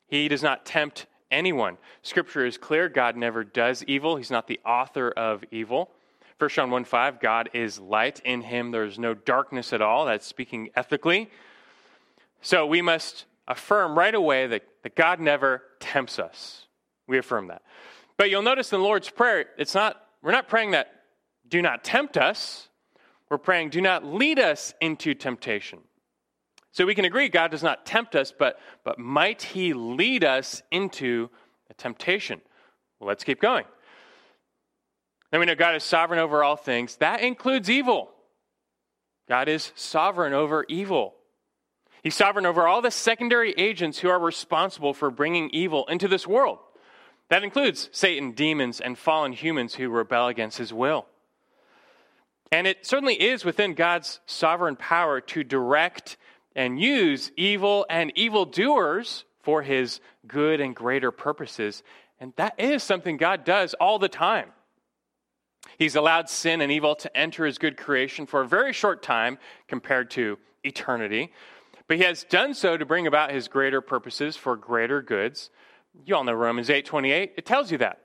He 0.08 0.27
does 0.27 0.43
not 0.43 0.65
tempt 0.65 1.05
anyone. 1.29 1.77
Scripture 2.01 2.46
is 2.46 2.58
clear 2.58 2.89
God 2.89 3.15
never 3.15 3.43
does 3.43 3.84
evil, 3.86 4.17
he's 4.17 4.31
not 4.31 4.48
the 4.48 4.60
author 4.65 5.10
of 5.12 5.43
evil. 5.51 5.91
1 6.38 6.50
John 6.50 6.72
1 6.72 6.86
5, 6.86 7.20
God 7.20 7.50
is 7.53 7.79
light. 7.79 8.20
In 8.25 8.41
him 8.41 8.72
there's 8.72 8.98
no 8.98 9.13
darkness 9.13 9.74
at 9.74 9.81
all. 9.81 10.05
That's 10.05 10.25
speaking 10.25 10.72
ethically. 10.75 11.29
So 12.41 12.65
we 12.65 12.81
must 12.81 13.25
affirm 13.48 13.98
right 13.98 14.15
away 14.15 14.48
that, 14.48 14.63
that 14.81 14.96
God 14.96 15.20
never 15.20 15.62
tempts 15.79 16.17
us. 16.17 16.65
We 17.12 17.18
affirm 17.18 17.48
that. 17.48 17.62
But 18.15 18.30
you'll 18.30 18.41
notice 18.41 18.72
in 18.72 18.80
the 18.80 18.86
Lord's 18.86 19.10
Prayer, 19.10 19.48
it's 19.58 19.75
not, 19.75 20.01
we're 20.22 20.32
not 20.32 20.48
praying 20.48 20.72
that 20.72 20.88
do 21.46 21.62
not 21.62 21.84
tempt 21.84 22.15
us. 22.15 22.70
We're 23.30 23.38
praying 23.38 23.72
do 23.72 23.82
not 23.82 24.06
lead 24.06 24.39
us 24.39 24.74
into 24.80 25.13
temptation. 25.13 25.80
So 26.72 26.86
we 26.86 26.96
can 26.96 27.03
agree 27.03 27.27
God 27.27 27.51
does 27.51 27.63
not 27.63 27.86
tempt 27.86 28.15
us, 28.15 28.34
but, 28.38 28.60
but 28.86 28.98
might 28.98 29.41
he 29.41 29.74
lead 29.74 30.24
us 30.24 30.63
into 30.72 31.30
a 31.70 31.74
temptation? 31.74 32.39
Well, 33.00 33.10
let's 33.10 33.25
keep 33.25 33.41
going. 33.41 33.65
Then 35.32 35.41
we 35.41 35.46
know 35.46 35.56
God 35.56 35.75
is 35.75 35.84
sovereign 35.84 36.22
over 36.22 36.46
all 36.46 36.56
things. 36.56 36.96
That 36.98 37.20
includes 37.20 37.70
evil. 37.70 38.10
God 39.27 39.50
is 39.50 39.74
sovereign 39.75 40.32
over 40.32 40.65
evil. 40.70 41.15
He's 42.03 42.15
sovereign 42.15 42.46
over 42.46 42.68
all 42.68 42.82
the 42.82 42.89
secondary 42.89 43.51
agents 43.58 44.00
who 44.00 44.10
are 44.10 44.20
responsible 44.20 44.94
for 44.94 45.12
bringing 45.12 45.50
evil 45.50 45.86
into 45.88 46.08
this 46.08 46.25
world. 46.25 46.60
That 47.31 47.45
includes 47.45 47.89
Satan, 47.93 48.33
demons, 48.33 48.81
and 48.81 48.97
fallen 48.97 49.31
humans 49.31 49.75
who 49.75 49.88
rebel 49.88 50.27
against 50.27 50.57
his 50.57 50.73
will. 50.73 51.05
And 52.51 52.67
it 52.67 52.85
certainly 52.85 53.13
is 53.13 53.45
within 53.45 53.73
God's 53.73 54.19
sovereign 54.25 54.75
power 54.75 55.21
to 55.21 55.45
direct 55.45 56.17
and 56.57 56.77
use 56.77 57.31
evil 57.38 57.85
and 57.89 58.11
evildoers 58.17 59.23
for 59.43 59.61
his 59.61 60.01
good 60.27 60.59
and 60.59 60.75
greater 60.75 61.09
purposes. 61.09 61.83
And 62.19 62.33
that 62.35 62.53
is 62.57 62.83
something 62.83 63.15
God 63.15 63.45
does 63.45 63.75
all 63.75 63.97
the 63.97 64.09
time. 64.09 64.50
He's 65.77 65.95
allowed 65.95 66.27
sin 66.27 66.59
and 66.59 66.69
evil 66.69 66.95
to 66.95 67.17
enter 67.17 67.45
his 67.45 67.57
good 67.57 67.77
creation 67.77 68.25
for 68.25 68.41
a 68.41 68.47
very 68.47 68.73
short 68.73 69.01
time 69.01 69.38
compared 69.69 70.11
to 70.11 70.38
eternity. 70.65 71.31
But 71.88 71.95
he 71.95 72.03
has 72.03 72.25
done 72.25 72.55
so 72.55 72.75
to 72.75 72.85
bring 72.85 73.07
about 73.07 73.31
his 73.31 73.47
greater 73.47 73.79
purposes 73.79 74.35
for 74.35 74.57
greater 74.57 75.01
goods. 75.01 75.50
You 76.05 76.15
all 76.15 76.24
know 76.24 76.33
Romans 76.33 76.69
8 76.69 76.86
28. 76.86 77.33
It 77.38 77.45
tells 77.45 77.71
you 77.71 77.77
that. 77.79 78.00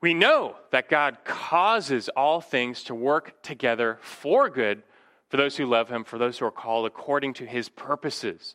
We 0.00 0.14
know 0.14 0.56
that 0.70 0.88
God 0.88 1.18
causes 1.24 2.08
all 2.10 2.40
things 2.40 2.84
to 2.84 2.94
work 2.94 3.42
together 3.42 3.98
for 4.02 4.50
good 4.50 4.82
for 4.82 4.94
for 5.34 5.38
those 5.38 5.56
who 5.56 5.66
love 5.66 5.88
him, 5.88 6.04
for 6.04 6.16
those 6.16 6.38
who 6.38 6.46
are 6.46 6.52
called 6.52 6.86
according 6.86 7.34
to 7.34 7.44
his 7.44 7.68
purposes. 7.68 8.54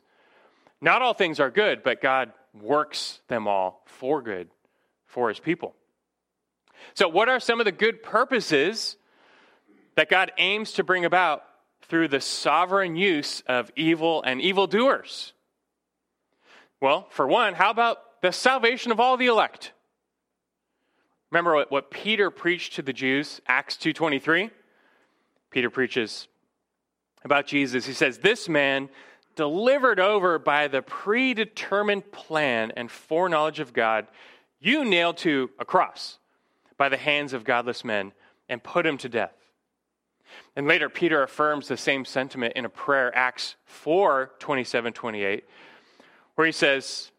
Not 0.80 1.02
all 1.02 1.12
things 1.12 1.38
are 1.38 1.50
good, 1.50 1.82
but 1.82 2.00
God 2.00 2.32
works 2.58 3.20
them 3.28 3.46
all 3.46 3.82
for 3.84 4.22
good 4.22 4.48
for 5.04 5.28
his 5.28 5.38
people. 5.38 5.74
So, 6.94 7.06
what 7.06 7.28
are 7.28 7.38
some 7.38 7.60
of 7.60 7.66
the 7.66 7.72
good 7.72 8.02
purposes 8.02 8.96
that 9.96 10.08
God 10.08 10.32
aims 10.38 10.72
to 10.72 10.82
bring 10.82 11.04
about 11.04 11.42
through 11.82 12.08
the 12.08 12.20
sovereign 12.22 12.96
use 12.96 13.42
of 13.46 13.70
evil 13.76 14.22
and 14.22 14.40
evildoers? 14.40 15.34
Well, 16.80 17.08
for 17.10 17.28
one, 17.28 17.52
how 17.52 17.68
about 17.68 17.98
the 18.22 18.32
salvation 18.32 18.92
of 18.92 19.00
all 19.00 19.16
the 19.16 19.26
elect? 19.26 19.72
Remember 21.30 21.54
what, 21.54 21.70
what 21.70 21.90
Peter 21.90 22.30
preached 22.30 22.74
to 22.74 22.82
the 22.82 22.92
Jews, 22.92 23.40
Acts 23.46 23.76
2.23? 23.76 24.50
Peter 25.50 25.70
preaches 25.70 26.28
about 27.24 27.46
Jesus. 27.46 27.86
He 27.86 27.92
says, 27.92 28.18
This 28.18 28.48
man, 28.48 28.88
delivered 29.36 30.00
over 30.00 30.38
by 30.38 30.68
the 30.68 30.82
predetermined 30.82 32.10
plan 32.12 32.72
and 32.76 32.90
foreknowledge 32.90 33.60
of 33.60 33.72
God, 33.72 34.06
you 34.58 34.84
nailed 34.84 35.16
to 35.18 35.50
a 35.58 35.64
cross 35.64 36.18
by 36.76 36.88
the 36.88 36.96
hands 36.96 37.32
of 37.32 37.44
godless 37.44 37.84
men 37.84 38.12
and 38.48 38.62
put 38.62 38.84
him 38.84 38.98
to 38.98 39.08
death. 39.08 39.34
And 40.56 40.66
later, 40.66 40.88
Peter 40.88 41.22
affirms 41.22 41.68
the 41.68 41.76
same 41.76 42.04
sentiment 42.04 42.54
in 42.54 42.64
a 42.64 42.68
prayer, 42.68 43.16
Acts 43.16 43.56
4 43.64 44.32
27 44.38 44.92
28, 44.92 45.44
where 46.34 46.46
he 46.46 46.52
says, 46.52 47.10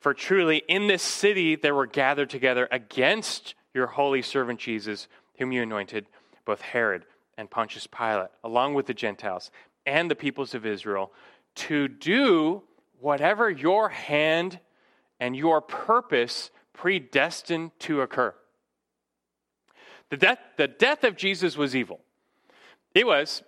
For 0.00 0.14
truly 0.14 0.62
in 0.66 0.86
this 0.86 1.02
city 1.02 1.56
there 1.56 1.74
were 1.74 1.86
gathered 1.86 2.30
together 2.30 2.66
against 2.70 3.54
your 3.74 3.86
holy 3.86 4.22
servant 4.22 4.58
Jesus, 4.58 5.08
whom 5.38 5.52
you 5.52 5.62
anointed, 5.62 6.06
both 6.44 6.62
Herod 6.62 7.04
and 7.36 7.50
Pontius 7.50 7.86
Pilate, 7.86 8.30
along 8.42 8.74
with 8.74 8.86
the 8.86 8.94
Gentiles 8.94 9.50
and 9.86 10.10
the 10.10 10.16
peoples 10.16 10.54
of 10.54 10.66
Israel, 10.66 11.12
to 11.54 11.86
do 11.86 12.62
whatever 12.98 13.50
your 13.50 13.90
hand 13.90 14.58
and 15.20 15.36
your 15.36 15.60
purpose 15.60 16.50
predestined 16.72 17.72
to 17.80 18.00
occur. 18.00 18.34
The 20.08 20.16
death, 20.16 20.38
the 20.56 20.68
death 20.68 21.04
of 21.04 21.16
Jesus 21.16 21.56
was 21.56 21.76
evil. 21.76 22.00
It 22.94 23.06
was 23.06 23.42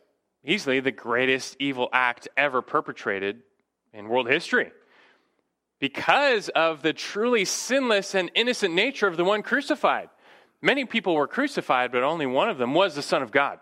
easily 0.44 0.80
the 0.80 0.92
greatest 0.92 1.56
evil 1.58 1.88
act 1.92 2.28
ever 2.36 2.62
perpetrated 2.62 3.42
in 3.92 4.08
world 4.08 4.28
history 4.28 4.70
because 5.82 6.48
of 6.50 6.80
the 6.82 6.92
truly 6.92 7.44
sinless 7.44 8.14
and 8.14 8.30
innocent 8.36 8.72
nature 8.72 9.08
of 9.08 9.16
the 9.16 9.24
one 9.24 9.42
crucified. 9.42 10.08
Many 10.60 10.84
people 10.84 11.16
were 11.16 11.26
crucified, 11.26 11.90
but 11.90 12.04
only 12.04 12.24
one 12.24 12.48
of 12.48 12.56
them 12.56 12.72
was 12.72 12.94
the 12.94 13.02
Son 13.02 13.20
of 13.20 13.32
God 13.32 13.58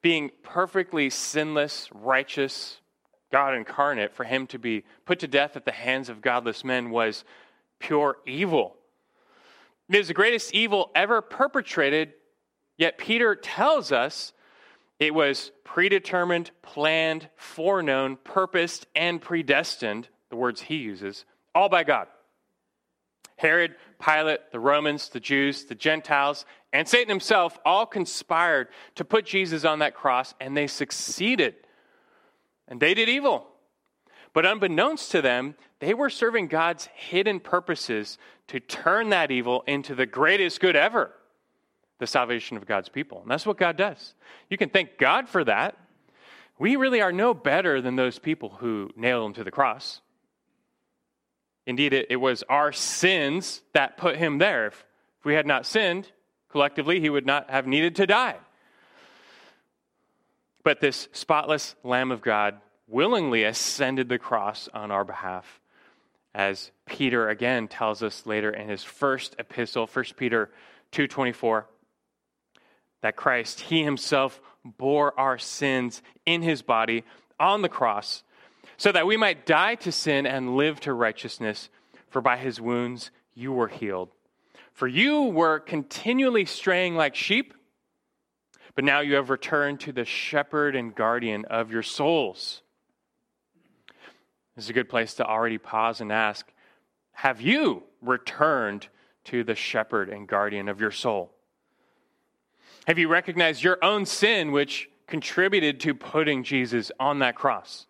being 0.00 0.30
perfectly 0.44 1.10
sinless, 1.10 1.88
righteous, 1.92 2.78
God 3.32 3.56
incarnate, 3.56 4.14
for 4.14 4.22
him 4.22 4.46
to 4.46 4.60
be 4.60 4.84
put 5.06 5.18
to 5.18 5.26
death 5.26 5.56
at 5.56 5.64
the 5.64 5.72
hands 5.72 6.08
of 6.08 6.20
godless 6.20 6.62
men 6.62 6.90
was 6.90 7.24
pure 7.80 8.18
evil. 8.24 8.76
It 9.88 9.96
is 9.96 10.06
the 10.06 10.14
greatest 10.14 10.54
evil 10.54 10.92
ever 10.94 11.20
perpetrated, 11.20 12.12
yet 12.76 12.96
Peter 12.96 13.34
tells 13.34 13.90
us 13.90 14.32
it 15.00 15.12
was 15.12 15.50
predetermined, 15.64 16.52
planned, 16.62 17.28
foreknown, 17.34 18.18
purposed, 18.22 18.86
and 18.94 19.20
predestined, 19.20 20.08
the 20.30 20.36
words 20.36 20.60
he 20.60 20.76
uses, 20.76 21.24
all 21.54 21.68
by 21.68 21.84
God. 21.84 22.08
Herod, 23.36 23.76
Pilate, 24.04 24.50
the 24.50 24.58
Romans, 24.58 25.08
the 25.10 25.20
Jews, 25.20 25.64
the 25.64 25.74
Gentiles, 25.74 26.44
and 26.72 26.88
Satan 26.88 27.08
himself 27.08 27.58
all 27.64 27.86
conspired 27.86 28.68
to 28.96 29.04
put 29.04 29.24
Jesus 29.24 29.64
on 29.64 29.78
that 29.78 29.94
cross, 29.94 30.34
and 30.40 30.56
they 30.56 30.66
succeeded. 30.66 31.54
And 32.66 32.80
they 32.80 32.94
did 32.94 33.08
evil. 33.08 33.46
But 34.32 34.44
unbeknownst 34.44 35.10
to 35.12 35.22
them, 35.22 35.54
they 35.78 35.94
were 35.94 36.10
serving 36.10 36.48
God's 36.48 36.88
hidden 36.94 37.40
purposes 37.40 38.18
to 38.48 38.60
turn 38.60 39.10
that 39.10 39.30
evil 39.30 39.62
into 39.66 39.94
the 39.94 40.06
greatest 40.06 40.60
good 40.60 40.76
ever 40.76 41.12
the 41.98 42.06
salvation 42.06 42.56
of 42.56 42.66
God's 42.66 42.88
people. 42.88 43.22
And 43.22 43.30
that's 43.30 43.46
what 43.46 43.56
God 43.56 43.76
does. 43.76 44.14
You 44.48 44.56
can 44.56 44.68
thank 44.68 44.98
God 44.98 45.28
for 45.28 45.44
that. 45.44 45.76
We 46.58 46.76
really 46.76 47.00
are 47.00 47.12
no 47.12 47.34
better 47.34 47.80
than 47.80 47.96
those 47.96 48.18
people 48.18 48.50
who 48.60 48.90
nailed 48.96 49.26
him 49.26 49.34
to 49.34 49.44
the 49.44 49.50
cross. 49.50 50.00
Indeed, 51.68 51.92
it, 51.92 52.06
it 52.08 52.16
was 52.16 52.42
our 52.48 52.72
sins 52.72 53.60
that 53.74 53.98
put 53.98 54.16
him 54.16 54.38
there. 54.38 54.68
If, 54.68 54.86
if 55.20 55.26
we 55.26 55.34
had 55.34 55.46
not 55.46 55.66
sinned, 55.66 56.10
collectively, 56.48 56.98
he 56.98 57.10
would 57.10 57.26
not 57.26 57.50
have 57.50 57.66
needed 57.66 57.94
to 57.96 58.06
die. 58.06 58.36
But 60.64 60.80
this 60.80 61.08
spotless 61.12 61.76
Lamb 61.84 62.10
of 62.10 62.22
God 62.22 62.62
willingly 62.86 63.44
ascended 63.44 64.08
the 64.08 64.18
cross 64.18 64.70
on 64.72 64.90
our 64.90 65.04
behalf, 65.04 65.60
as 66.34 66.70
Peter 66.86 67.28
again 67.28 67.68
tells 67.68 68.02
us 68.02 68.24
later 68.24 68.50
in 68.50 68.70
his 68.70 68.82
first 68.82 69.36
epistle, 69.38 69.86
1 69.86 70.16
Peter 70.16 70.50
2:24, 70.92 71.66
that 73.02 73.14
Christ, 73.14 73.60
he 73.60 73.84
himself 73.84 74.40
bore 74.64 75.18
our 75.20 75.36
sins 75.36 76.00
in 76.24 76.40
his 76.40 76.62
body 76.62 77.04
on 77.38 77.60
the 77.60 77.68
cross, 77.68 78.22
so 78.78 78.92
that 78.92 79.06
we 79.06 79.16
might 79.16 79.44
die 79.44 79.74
to 79.74 79.92
sin 79.92 80.24
and 80.24 80.56
live 80.56 80.80
to 80.80 80.94
righteousness, 80.94 81.68
for 82.08 82.22
by 82.22 82.38
his 82.38 82.60
wounds 82.60 83.10
you 83.34 83.52
were 83.52 83.68
healed. 83.68 84.08
For 84.72 84.86
you 84.86 85.24
were 85.24 85.58
continually 85.58 86.44
straying 86.44 86.94
like 86.94 87.16
sheep, 87.16 87.52
but 88.76 88.84
now 88.84 89.00
you 89.00 89.16
have 89.16 89.28
returned 89.28 89.80
to 89.80 89.92
the 89.92 90.04
shepherd 90.04 90.76
and 90.76 90.94
guardian 90.94 91.44
of 91.46 91.72
your 91.72 91.82
souls. 91.82 92.62
This 94.54 94.66
is 94.66 94.70
a 94.70 94.74
good 94.74 94.88
place 94.88 95.14
to 95.14 95.26
already 95.26 95.58
pause 95.58 96.00
and 96.00 96.12
ask 96.12 96.46
Have 97.10 97.40
you 97.40 97.82
returned 98.00 98.86
to 99.24 99.42
the 99.42 99.56
shepherd 99.56 100.08
and 100.08 100.28
guardian 100.28 100.68
of 100.68 100.80
your 100.80 100.92
soul? 100.92 101.32
Have 102.86 102.98
you 102.98 103.08
recognized 103.08 103.64
your 103.64 103.78
own 103.82 104.06
sin, 104.06 104.52
which 104.52 104.88
contributed 105.08 105.80
to 105.80 105.94
putting 105.94 106.44
Jesus 106.44 106.92
on 107.00 107.18
that 107.18 107.34
cross? 107.34 107.87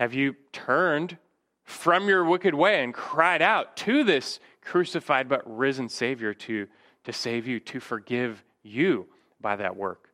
Have 0.00 0.14
you 0.14 0.34
turned 0.50 1.18
from 1.62 2.08
your 2.08 2.24
wicked 2.24 2.54
way 2.54 2.82
and 2.82 2.94
cried 2.94 3.42
out 3.42 3.76
to 3.76 4.02
this 4.02 4.40
crucified 4.62 5.28
but 5.28 5.42
risen 5.44 5.90
Savior 5.90 6.32
to, 6.32 6.66
to 7.04 7.12
save 7.12 7.46
you, 7.46 7.60
to 7.60 7.80
forgive 7.80 8.42
you 8.62 9.06
by 9.42 9.56
that 9.56 9.76
work? 9.76 10.08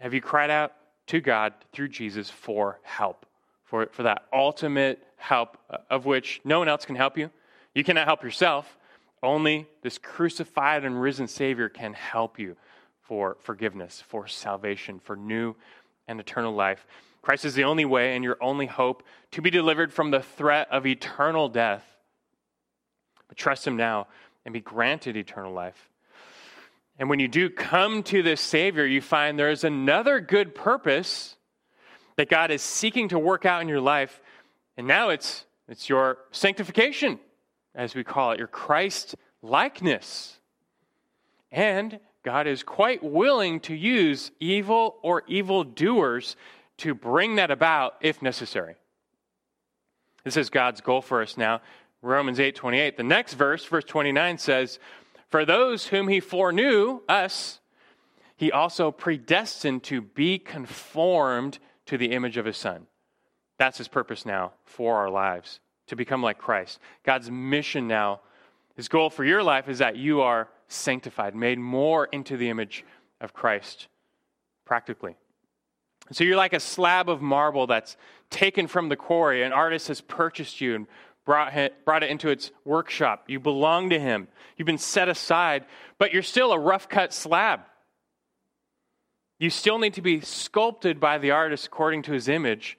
Have 0.00 0.12
you 0.12 0.20
cried 0.20 0.50
out 0.50 0.72
to 1.06 1.20
God 1.20 1.54
through 1.72 1.90
Jesus 1.90 2.28
for 2.28 2.80
help, 2.82 3.24
for, 3.62 3.86
for 3.92 4.02
that 4.02 4.24
ultimate 4.32 5.06
help 5.16 5.56
uh, 5.70 5.76
of 5.88 6.06
which 6.06 6.40
no 6.44 6.58
one 6.58 6.68
else 6.68 6.84
can 6.84 6.96
help 6.96 7.16
you? 7.16 7.30
You 7.72 7.84
cannot 7.84 8.08
help 8.08 8.24
yourself. 8.24 8.76
Only 9.22 9.68
this 9.82 9.96
crucified 9.96 10.84
and 10.84 11.00
risen 11.00 11.28
Savior 11.28 11.68
can 11.68 11.92
help 11.92 12.36
you 12.36 12.56
for 13.00 13.36
forgiveness, 13.38 14.02
for 14.04 14.26
salvation, 14.26 14.98
for 14.98 15.14
new 15.14 15.54
and 16.08 16.18
eternal 16.18 16.52
life. 16.52 16.84
Christ 17.26 17.44
is 17.44 17.54
the 17.54 17.64
only 17.64 17.84
way 17.84 18.14
and 18.14 18.22
your 18.22 18.36
only 18.40 18.66
hope 18.66 19.02
to 19.32 19.42
be 19.42 19.50
delivered 19.50 19.92
from 19.92 20.12
the 20.12 20.20
threat 20.20 20.68
of 20.70 20.86
eternal 20.86 21.48
death 21.48 21.82
but 23.26 23.36
trust 23.36 23.66
Him 23.66 23.76
now 23.76 24.06
and 24.44 24.52
be 24.52 24.60
granted 24.60 25.16
eternal 25.16 25.52
life. 25.52 25.90
And 27.00 27.10
when 27.10 27.18
you 27.18 27.26
do 27.26 27.50
come 27.50 28.04
to 28.04 28.22
this 28.22 28.40
Savior, 28.40 28.86
you 28.86 29.00
find 29.00 29.36
there 29.36 29.50
is 29.50 29.64
another 29.64 30.20
good 30.20 30.54
purpose 30.54 31.34
that 32.14 32.28
God 32.28 32.52
is 32.52 32.62
seeking 32.62 33.08
to 33.08 33.18
work 33.18 33.44
out 33.44 33.60
in 33.60 33.66
your 33.66 33.80
life. 33.80 34.20
And 34.76 34.86
now 34.86 35.08
it's, 35.08 35.46
it's 35.66 35.88
your 35.88 36.18
sanctification, 36.30 37.18
as 37.74 37.96
we 37.96 38.04
call 38.04 38.30
it, 38.30 38.38
your 38.38 38.46
Christ 38.46 39.16
likeness. 39.42 40.38
And 41.50 41.98
God 42.22 42.46
is 42.46 42.62
quite 42.62 43.02
willing 43.02 43.58
to 43.60 43.74
use 43.74 44.30
evil 44.40 44.96
or 45.02 45.24
evil 45.26 45.64
doers 45.64 46.36
to 46.78 46.94
bring 46.94 47.36
that 47.36 47.50
about 47.50 47.96
if 48.00 48.22
necessary. 48.22 48.76
This 50.24 50.36
is 50.36 50.50
God's 50.50 50.80
goal 50.80 51.02
for 51.02 51.22
us 51.22 51.36
now. 51.36 51.60
Romans 52.02 52.40
8 52.40 52.54
28. 52.54 52.96
The 52.96 53.02
next 53.02 53.34
verse, 53.34 53.64
verse 53.64 53.84
29, 53.84 54.38
says, 54.38 54.78
For 55.30 55.44
those 55.44 55.86
whom 55.86 56.08
he 56.08 56.20
foreknew, 56.20 57.00
us, 57.08 57.60
he 58.36 58.52
also 58.52 58.90
predestined 58.90 59.82
to 59.84 60.00
be 60.00 60.38
conformed 60.38 61.58
to 61.86 61.96
the 61.96 62.12
image 62.12 62.36
of 62.36 62.44
his 62.44 62.56
son. 62.56 62.86
That's 63.58 63.78
his 63.78 63.88
purpose 63.88 64.26
now 64.26 64.52
for 64.64 64.96
our 64.96 65.08
lives, 65.08 65.60
to 65.86 65.96
become 65.96 66.22
like 66.22 66.38
Christ. 66.38 66.78
God's 67.04 67.30
mission 67.30 67.88
now, 67.88 68.20
his 68.74 68.88
goal 68.88 69.08
for 69.08 69.24
your 69.24 69.42
life 69.42 69.68
is 69.68 69.78
that 69.78 69.96
you 69.96 70.20
are 70.20 70.48
sanctified, 70.68 71.34
made 71.34 71.58
more 71.58 72.06
into 72.06 72.36
the 72.36 72.50
image 72.50 72.84
of 73.20 73.32
Christ, 73.32 73.88
practically. 74.64 75.16
So 76.12 76.24
you're 76.24 76.36
like 76.36 76.52
a 76.52 76.60
slab 76.60 77.08
of 77.08 77.20
marble 77.20 77.66
that's 77.66 77.96
taken 78.30 78.66
from 78.66 78.88
the 78.88 78.96
quarry. 78.96 79.42
An 79.42 79.52
artist 79.52 79.88
has 79.88 80.00
purchased 80.00 80.60
you 80.60 80.74
and 80.74 80.86
brought, 81.24 81.52
brought 81.84 82.02
it 82.02 82.10
into 82.10 82.28
its 82.28 82.50
workshop. 82.64 83.24
You 83.26 83.40
belong 83.40 83.90
to 83.90 83.98
him. 83.98 84.28
You've 84.56 84.66
been 84.66 84.78
set 84.78 85.08
aside, 85.08 85.64
but 85.98 86.12
you're 86.12 86.22
still 86.22 86.52
a 86.52 86.58
rough 86.58 86.88
cut 86.88 87.12
slab. 87.12 87.60
You 89.38 89.50
still 89.50 89.78
need 89.78 89.94
to 89.94 90.02
be 90.02 90.20
sculpted 90.20 90.98
by 90.98 91.18
the 91.18 91.32
artist 91.32 91.66
according 91.66 92.02
to 92.02 92.12
his 92.12 92.28
image. 92.28 92.78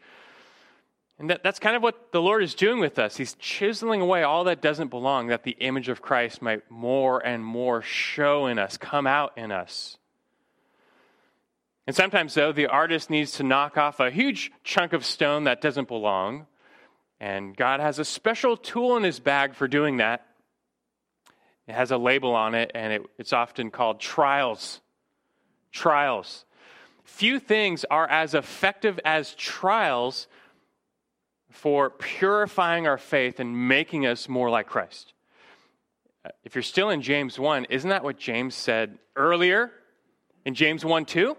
And 1.19 1.29
that, 1.29 1.43
that's 1.43 1.59
kind 1.59 1.75
of 1.75 1.83
what 1.83 2.11
the 2.11 2.21
Lord 2.21 2.43
is 2.43 2.55
doing 2.55 2.79
with 2.79 2.97
us. 2.97 3.17
He's 3.17 3.35
chiseling 3.35 4.01
away 4.01 4.23
all 4.23 4.45
that 4.45 4.61
doesn't 4.61 4.89
belong, 4.89 5.27
that 5.27 5.43
the 5.43 5.57
image 5.59 5.89
of 5.89 6.01
Christ 6.01 6.41
might 6.41 6.69
more 6.69 7.19
and 7.25 7.43
more 7.43 7.81
show 7.81 8.47
in 8.47 8.57
us, 8.59 8.77
come 8.77 9.07
out 9.07 9.37
in 9.37 9.51
us. 9.51 9.97
And 11.87 11.95
sometimes, 11.95 12.33
though, 12.33 12.51
the 12.51 12.67
artist 12.67 13.09
needs 13.09 13.31
to 13.33 13.43
knock 13.43 13.77
off 13.77 14.01
a 14.01 14.11
huge 14.11 14.51
chunk 14.65 14.91
of 14.91 15.05
stone 15.05 15.45
that 15.45 15.61
doesn't 15.61 15.87
belong. 15.87 16.45
And 17.21 17.55
God 17.55 17.79
has 17.79 17.97
a 17.97 18.05
special 18.05 18.57
tool 18.57 18.97
in 18.97 19.03
his 19.03 19.21
bag 19.21 19.55
for 19.55 19.69
doing 19.69 19.97
that. 19.97 20.27
It 21.65 21.73
has 21.73 21.91
a 21.91 21.97
label 21.97 22.35
on 22.35 22.55
it, 22.55 22.71
and 22.75 22.91
it, 22.91 23.05
it's 23.17 23.31
often 23.31 23.71
called 23.71 24.01
trials. 24.01 24.81
Trials. 25.71 26.43
Few 27.05 27.39
things 27.39 27.85
are 27.89 28.07
as 28.07 28.33
effective 28.33 28.99
as 29.05 29.33
trials 29.35 30.27
for 31.49 31.89
purifying 31.89 32.85
our 32.85 32.97
faith 32.97 33.39
and 33.39 33.69
making 33.69 34.05
us 34.05 34.27
more 34.27 34.49
like 34.49 34.67
Christ. 34.67 35.13
If 36.43 36.53
you're 36.53 36.61
still 36.61 36.89
in 36.89 37.01
James 37.01 37.39
1, 37.39 37.65
isn't 37.69 37.89
that 37.89 38.03
what 38.03 38.17
James 38.17 38.55
said 38.55 38.99
earlier 39.15 39.71
in 40.45 40.53
James 40.53 40.83
1 40.83 41.05
2? 41.05 41.37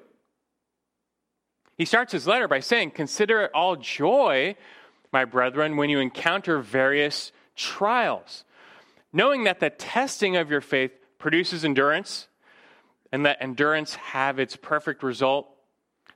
He 1.79 1.85
starts 1.85 2.12
his 2.12 2.27
letter 2.27 2.49
by 2.49 2.59
saying, 2.59 2.91
Consider 2.91 3.43
it 3.43 3.53
all 3.55 3.77
joy, 3.77 4.57
my 5.12 5.25
brethren, 5.25 5.77
when 5.77 5.88
you 5.88 6.01
encounter 6.01 6.59
various 6.59 7.31
trials, 7.55 8.45
knowing 9.12 9.45
that 9.45 9.61
the 9.61 9.71
testing 9.71 10.37
of 10.37 10.51
your 10.51 10.61
faith 10.61 10.91
produces 11.19 11.64
endurance, 11.64 12.27
and 13.12 13.25
that 13.25 13.38
endurance 13.41 13.95
have 13.95 14.41
its 14.41 14.57
perfect 14.57 15.05
result, 15.05 15.49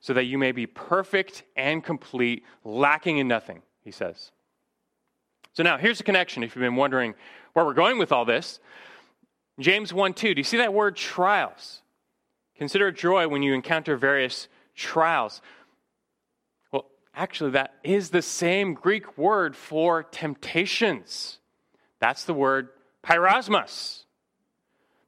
so 0.01 0.13
that 0.13 0.25
you 0.25 0.37
may 0.37 0.51
be 0.51 0.67
perfect 0.67 1.45
and 1.57 1.83
complete, 1.83 2.45
lacking 2.65 3.19
in 3.19 3.29
nothing, 3.29 3.63
he 3.85 3.93
says. 3.93 4.33
So 5.53 5.63
now 5.63 5.79
here's 5.79 5.99
the 5.99 6.05
connection 6.05 6.43
if 6.43 6.57
you've 6.57 6.63
been 6.63 6.77
wondering 6.77 7.15
where 7.53 7.65
we're 7.65 7.73
going 7.73 7.99
with 7.99 8.11
all 8.11 8.25
this. 8.25 8.59
James 9.61 9.93
1 9.93 10.15
2, 10.15 10.35
do 10.35 10.41
you 10.41 10.45
see 10.45 10.57
that 10.57 10.75
word 10.75 10.97
trials? 10.97 11.83
Consider 12.57 12.91
joy 12.91 13.29
when 13.29 13.43
you 13.43 13.55
encounter 13.55 13.97
various 13.97 14.49
trials. 14.75 15.41
Well, 16.73 16.87
actually, 17.15 17.51
that 17.53 17.75
is 17.83 18.11
the 18.11 18.23
same 18.23 18.75
Greek 18.75 19.19
word 19.19 19.57
for 19.57 20.03
temptations. 20.03 21.39
That's 22.01 22.25
the 22.25 22.35
word 22.35 22.69
peirasmos. 23.05 24.05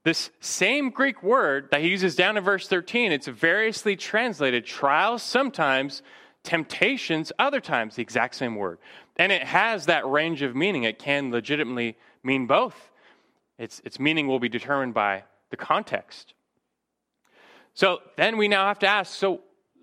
This 0.04 0.30
same 0.40 0.90
Greek 0.90 1.22
word 1.22 1.68
that 1.70 1.80
he 1.80 1.88
uses 1.88 2.14
down 2.14 2.36
in 2.36 2.44
verse 2.44 2.68
13, 2.68 3.10
it's 3.10 3.26
variously 3.26 3.96
translated 3.96 4.66
trials 4.66 5.22
sometimes, 5.22 6.02
temptations 6.42 7.32
other 7.38 7.60
times, 7.60 7.96
the 7.96 8.02
exact 8.02 8.34
same 8.34 8.54
word. 8.54 8.78
And 9.16 9.32
it 9.32 9.42
has 9.42 9.86
that 9.86 10.06
range 10.06 10.42
of 10.42 10.54
meaning. 10.54 10.82
It 10.84 10.98
can 10.98 11.30
legitimately 11.30 11.96
mean 12.22 12.46
both. 12.46 12.90
Its, 13.58 13.80
its 13.84 13.98
meaning 13.98 14.26
will 14.26 14.40
be 14.40 14.48
determined 14.48 14.92
by 14.92 15.24
the 15.50 15.56
context. 15.56 16.34
So 17.72 18.00
then 18.16 18.36
we 18.36 18.46
now 18.46 18.66
have 18.66 18.80
to 18.80 18.86
ask 18.86 19.14
so, 19.14 19.40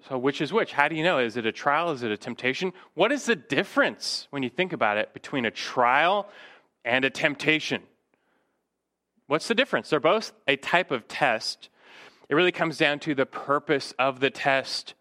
so, 0.07 0.17
which 0.17 0.41
is 0.41 0.51
which? 0.51 0.73
How 0.73 0.87
do 0.87 0.95
you 0.95 1.03
know? 1.03 1.19
Is 1.19 1.37
it 1.37 1.45
a 1.45 1.51
trial? 1.51 1.91
Is 1.91 2.03
it 2.03 2.11
a 2.11 2.17
temptation? 2.17 2.73
What 2.95 3.11
is 3.11 3.25
the 3.25 3.35
difference, 3.35 4.27
when 4.31 4.41
you 4.43 4.49
think 4.49 4.73
about 4.73 4.97
it, 4.97 5.13
between 5.13 5.45
a 5.45 5.51
trial 5.51 6.27
and 6.83 7.05
a 7.05 7.09
temptation? 7.09 7.83
What's 9.27 9.47
the 9.47 9.55
difference? 9.55 9.89
They're 9.89 9.99
both 9.99 10.33
a 10.47 10.55
type 10.55 10.91
of 10.91 11.07
test. 11.07 11.69
It 12.29 12.35
really 12.35 12.51
comes 12.51 12.77
down 12.77 12.99
to 12.99 13.13
the 13.13 13.25
purpose 13.25 13.93
of 13.99 14.19
the 14.19 14.29
test. 14.29 14.95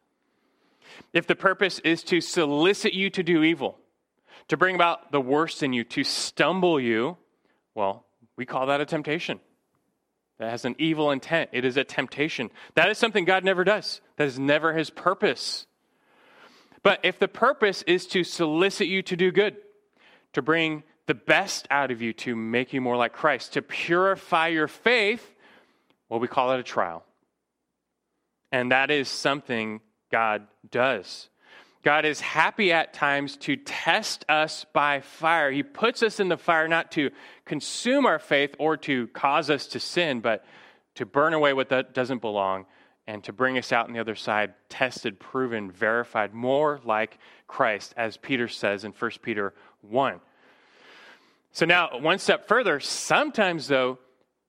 If 1.13 1.27
the 1.27 1.35
purpose 1.35 1.79
is 1.81 2.03
to 2.05 2.21
solicit 2.21 2.93
you 2.93 3.09
to 3.11 3.23
do 3.23 3.43
evil, 3.43 3.79
to 4.49 4.57
bring 4.57 4.75
about 4.75 5.13
the 5.13 5.21
worst 5.21 5.63
in 5.63 5.73
you, 5.73 5.85
to 5.85 6.05
stumble 6.05 6.79
you, 6.79 7.17
well, 7.75 8.05
we 8.37 8.45
call 8.45 8.67
that 8.67 8.81
a 8.81 8.87
temptation 8.87 9.41
that 10.41 10.51
has 10.51 10.65
an 10.65 10.75
evil 10.79 11.11
intent. 11.11 11.51
It 11.53 11.67
is 11.67 11.77
a 11.77 11.85
temptation. 11.85 12.51
That 12.75 12.89
is 12.89 12.97
something 12.97 13.27
God 13.27 13.45
never 13.45 13.63
does, 13.63 14.01
that 14.17 14.27
is 14.27 14.39
never 14.39 14.73
his 14.73 14.89
purpose. 14.89 15.67
But 16.83 17.01
if 17.03 17.19
the 17.19 17.29
purpose 17.29 17.83
is 17.83 18.07
to 18.09 18.25
solicit 18.25 18.89
you 18.89 19.03
to 19.03 19.17
do 19.17 19.31
good, 19.31 19.57
to 20.33 20.41
bring 20.41 20.83
the 21.07 21.15
best 21.15 21.69
out 21.71 21.91
of 21.91 22.01
you, 22.01 22.15
to 22.15 22.35
make 22.35 22.73
you 22.73 22.81
more 22.81 22.97
like 22.97 23.13
Christ, 23.13 23.53
to 23.53 23.63
purify 23.63 24.49
your 24.49 24.67
faith, 24.67 25.35
well, 26.09 26.21
we 26.21 26.27
call 26.27 26.53
it 26.53 26.61
a 26.61 26.63
trial. 26.63 27.05
And 28.51 28.73
that 28.73 28.91
is 28.91 29.09
something 29.09 29.83
God 30.11 30.47
does. 30.71 31.29
God 31.83 32.05
is 32.05 32.21
happy 32.21 32.73
at 32.73 32.93
times 32.93 33.37
to 33.39 33.57
test 33.57 34.25
us 34.29 34.67
by 34.73 35.01
fire. 35.01 35.51
He 35.51 35.63
puts 35.63 36.03
us 36.03 36.21
in 36.21 36.29
the 36.29 36.37
fire 36.37 36.69
not 36.69 36.93
to 36.93 37.11
consume 37.47 38.05
our 38.05 38.19
faith 38.19 38.55
or 38.59 38.77
to 38.79 39.07
cause 39.09 39.49
us 39.49 39.67
to 39.69 39.81
sin, 39.81 40.21
but 40.21 40.45
to 40.97 41.07
burn 41.07 41.33
away 41.33 41.55
what 41.55 41.71
that 41.71 41.95
doesn't 41.95 42.21
belong 42.21 42.67
and 43.07 43.25
to 43.25 43.33
bring 43.33 43.57
us 43.57 43.73
out 43.73 43.87
on 43.87 43.95
the 43.95 43.99
other 43.99 44.15
side 44.15 44.55
tested, 44.69 45.19
proven, 45.19 45.71
verified, 45.71 46.35
more 46.35 46.81
like 46.85 47.19
Christ, 47.49 47.95
as 47.97 48.17
Peter 48.17 48.47
says 48.47 48.85
in 48.85 48.93
1 48.93 49.11
Peter 49.23 49.55
1. 49.81 50.21
So 51.53 51.67
now, 51.67 51.99
one 51.99 52.19
step 52.19 52.47
further, 52.47 52.79
sometimes 52.79 53.69
though, 53.69 53.99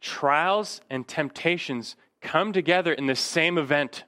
trials 0.01 0.81
and 0.89 1.07
temptations 1.07 1.95
come 2.21 2.53
together 2.53 2.93
in 2.93 3.07
the 3.07 3.15
same 3.15 3.57
event. 3.57 4.03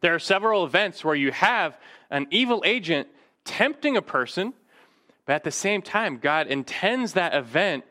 There 0.00 0.14
are 0.14 0.18
several 0.18 0.64
events 0.64 1.04
where 1.04 1.14
you 1.14 1.32
have 1.32 1.78
an 2.10 2.26
evil 2.30 2.62
agent 2.64 3.08
tempting 3.44 3.96
a 3.96 4.02
person, 4.02 4.52
but 5.24 5.34
at 5.34 5.44
the 5.44 5.50
same 5.50 5.82
time, 5.82 6.18
God 6.18 6.46
intends 6.46 7.14
that 7.14 7.34
event 7.34 7.84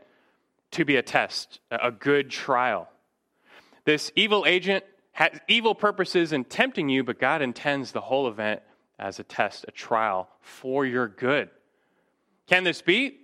to 0.72 0.86
be 0.86 0.96
a 0.96 1.02
test, 1.02 1.60
a 1.72 1.92
good 1.92 2.30
trial. 2.30 2.90
This 3.86 4.12
evil 4.16 4.46
agent 4.48 4.84
has 5.14 5.40
evil 5.48 5.76
purposes 5.76 6.34
in 6.34 6.44
tempting 6.44 6.90
you, 6.90 7.04
but 7.04 7.20
God 7.20 7.42
intends 7.42 7.92
the 7.92 8.02
whole 8.02 8.28
event 8.28 8.62
as 9.00 9.20
a 9.20 9.24
test, 9.24 9.66
a 9.68 9.72
trial 9.72 10.30
for 10.42 10.86
your 10.86 11.08
good. 11.08 11.50
Can 12.48 12.64
this 12.64 12.82
be? 12.82 13.18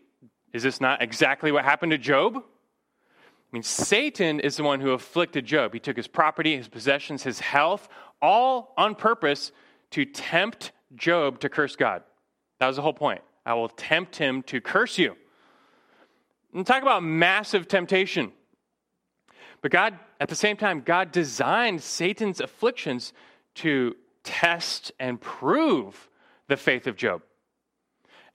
Is 0.53 0.63
this 0.63 0.81
not 0.81 1.01
exactly 1.01 1.51
what 1.51 1.63
happened 1.63 1.91
to 1.91 1.97
Job? 1.97 2.37
I 2.37 3.51
mean, 3.51 3.63
Satan 3.63 4.39
is 4.39 4.55
the 4.55 4.63
one 4.63 4.79
who 4.79 4.91
afflicted 4.91 5.45
Job. 5.45 5.73
He 5.73 5.79
took 5.79 5.97
his 5.97 6.07
property, 6.07 6.55
his 6.55 6.69
possessions, 6.69 7.23
his 7.23 7.39
health, 7.39 7.89
all 8.21 8.73
on 8.77 8.95
purpose 8.95 9.51
to 9.91 10.05
tempt 10.05 10.71
Job 10.95 11.39
to 11.41 11.49
curse 11.49 11.75
God. 11.75 12.03
That 12.59 12.67
was 12.67 12.75
the 12.75 12.81
whole 12.81 12.93
point. 12.93 13.21
I 13.45 13.53
will 13.55 13.69
tempt 13.69 14.15
him 14.15 14.43
to 14.43 14.61
curse 14.61 14.97
you. 14.97 15.15
And 16.53 16.65
talk 16.65 16.81
about 16.81 17.03
massive 17.03 17.67
temptation. 17.67 18.31
But 19.61 19.71
God, 19.71 19.97
at 20.19 20.29
the 20.29 20.35
same 20.35 20.57
time, 20.57 20.81
God 20.81 21.11
designed 21.11 21.81
Satan's 21.81 22.41
afflictions 22.41 23.13
to 23.55 23.95
test 24.23 24.91
and 24.99 25.19
prove 25.19 26.09
the 26.47 26.57
faith 26.57 26.87
of 26.87 26.97
Job. 26.97 27.21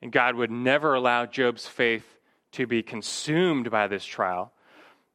And 0.03 0.13
God 0.13 0.35
would 0.35 0.51
never 0.51 0.95
allow 0.95 1.27
Job's 1.27 1.67
faith 1.67 2.05
to 2.53 2.67
be 2.67 2.83
consumed 2.83 3.71
by 3.71 3.87
this 3.87 4.05
trial. 4.05 4.53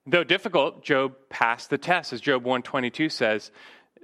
Though 0.05 0.23
difficult, 0.23 0.83
Job 0.83 1.13
passed 1.29 1.69
the 1.69 1.77
test. 1.77 2.13
As 2.13 2.21
Job 2.21 2.43
122 2.43 3.09
says, 3.09 3.51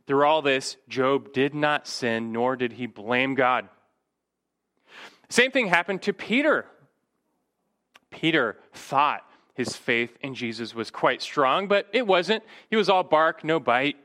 through 0.07 0.25
all 0.25 0.41
this, 0.41 0.77
Job 0.87 1.33
did 1.33 1.53
not 1.53 1.87
sin, 1.87 2.31
nor 2.31 2.55
did 2.55 2.73
he 2.73 2.87
blame 2.87 3.35
God. 3.35 3.67
Same 5.29 5.51
thing 5.51 5.67
happened 5.67 6.01
to 6.03 6.13
Peter. 6.13 6.65
Peter 8.09 8.57
thought 8.73 9.29
his 9.53 9.75
faith 9.75 10.17
in 10.21 10.33
Jesus 10.33 10.73
was 10.73 10.89
quite 10.89 11.21
strong, 11.21 11.67
but 11.67 11.87
it 11.91 12.07
wasn't. 12.07 12.43
He 12.69 12.77
was 12.77 12.89
all 12.89 13.03
bark, 13.03 13.43
no 13.43 13.59
bite. 13.59 13.97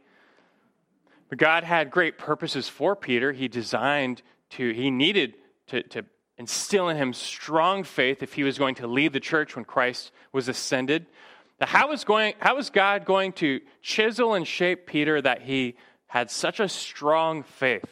But 1.29 1.39
God 1.39 1.63
had 1.63 1.91
great 1.91 2.19
purposes 2.19 2.69
for 2.69 2.97
Peter. 2.97 3.33
He 3.33 3.49
designed 3.49 4.23
to, 4.51 4.73
he 4.73 4.91
needed 4.91 5.35
to, 5.69 5.83
to 5.85 6.05
instill 6.37 6.89
in 6.89 6.97
him 6.97 7.13
strong 7.13 7.85
faith 7.85 8.23
if 8.23 8.33
he 8.33 8.43
was 8.43 8.59
going 8.59 8.75
to 8.77 8.87
lead 8.87 9.13
the 9.13 9.21
church 9.21 9.55
when 9.55 9.65
Christ 9.65 10.11
was 10.33 10.49
ascended. 10.49 11.07
How 11.61 11.89
was, 11.89 12.03
going, 12.03 12.35
how 12.41 12.57
was 12.57 12.71
God 12.71 13.05
going 13.05 13.33
to 13.35 13.61
chisel 13.81 14.35
and 14.35 14.47
shape 14.47 14.87
Peter 14.87 15.23
that 15.23 15.43
he 15.43 15.77
had 16.13 16.31
such 16.31 16.61
a 16.61 16.69
strong 16.69 17.43
faith. 17.43 17.89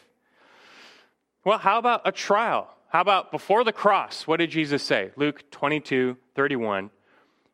Well, 1.43 1.57
how 1.57 1.79
about 1.79 2.03
a 2.05 2.13
trial? 2.13 2.69
How 2.91 3.01
about 3.01 3.31
before 3.31 3.65
the 3.65 3.73
cross? 3.73 4.27
What 4.27 4.41
did 4.41 4.51
Jesus 4.51 4.83
say? 4.83 5.11
Luke 5.17 5.51
22 5.51 6.19
31. 6.35 6.91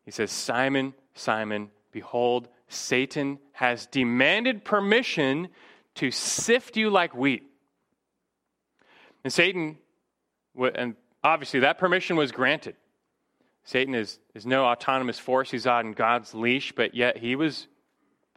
He 0.03 0.11
says, 0.11 0.29
Simon, 0.29 0.93
Simon, 1.15 1.69
behold, 1.93 2.49
Satan 2.67 3.39
has 3.53 3.85
demanded 3.85 4.65
permission 4.65 5.47
to 5.95 6.11
sift 6.11 6.75
you 6.75 6.89
like 6.89 7.15
wheat. 7.15 7.43
And 9.23 9.31
Satan, 9.31 9.77
and 10.75 10.97
obviously 11.23 11.61
that 11.61 11.77
permission 11.77 12.17
was 12.17 12.33
granted. 12.33 12.75
Satan 13.63 13.95
is, 13.95 14.19
is 14.35 14.45
no 14.45 14.65
autonomous 14.65 15.17
force, 15.17 15.49
he's 15.49 15.65
on 15.65 15.93
God's 15.93 16.33
leash, 16.33 16.73
but 16.73 16.93
yet 16.93 17.17
he 17.17 17.37
was 17.37 17.67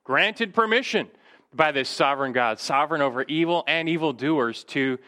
granted 0.04 0.54
permission 0.54 1.10
by 1.54 1.72
this 1.72 1.88
sovereign 1.88 2.32
God, 2.32 2.58
sovereign 2.60 3.02
over 3.02 3.22
evil 3.24 3.64
and 3.66 3.88
evildoers, 3.88 4.64
to 4.64 4.98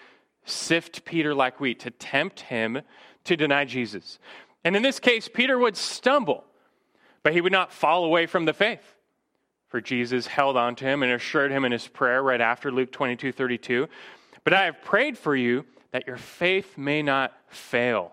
sift 0.45 1.05
Peter 1.05 1.35
like 1.35 1.61
wheat, 1.61 1.81
to 1.81 1.91
tempt 1.91 2.41
him 2.41 2.83
to 3.25 3.37
deny 3.37 3.65
Jesus. 3.65 4.19
And 4.65 4.77
in 4.77 4.83
this 4.83 4.99
case, 4.99 5.29
Peter 5.29 5.59
would 5.59 5.77
stumble, 5.77 6.45
but 7.23 7.33
he 7.33 7.41
would 7.41 7.53
not 7.53 7.73
fall 7.73 8.05
away 8.05 8.27
from 8.27 8.45
the 8.45 8.53
faith. 8.53 8.97
For 9.69 9.81
Jesus 9.81 10.27
held 10.27 10.57
on 10.57 10.75
to 10.77 10.85
him 10.85 11.03
and 11.03 11.13
assured 11.13 11.51
him 11.51 11.65
in 11.65 11.73
his 11.73 11.89
prayer 11.89 12.23
right 12.23 12.41
after 12.41 12.71
Luke 12.71 12.93
22 12.93 13.33
32. 13.33 13.89
But 14.45 14.53
I 14.53 14.65
have 14.65 14.83
prayed 14.83 15.17
for 15.17 15.35
you 15.35 15.65
that 15.93 16.07
your 16.07 16.17
faith 16.17 16.77
may 16.77 17.03
not 17.03 17.33
fail. 17.49 18.13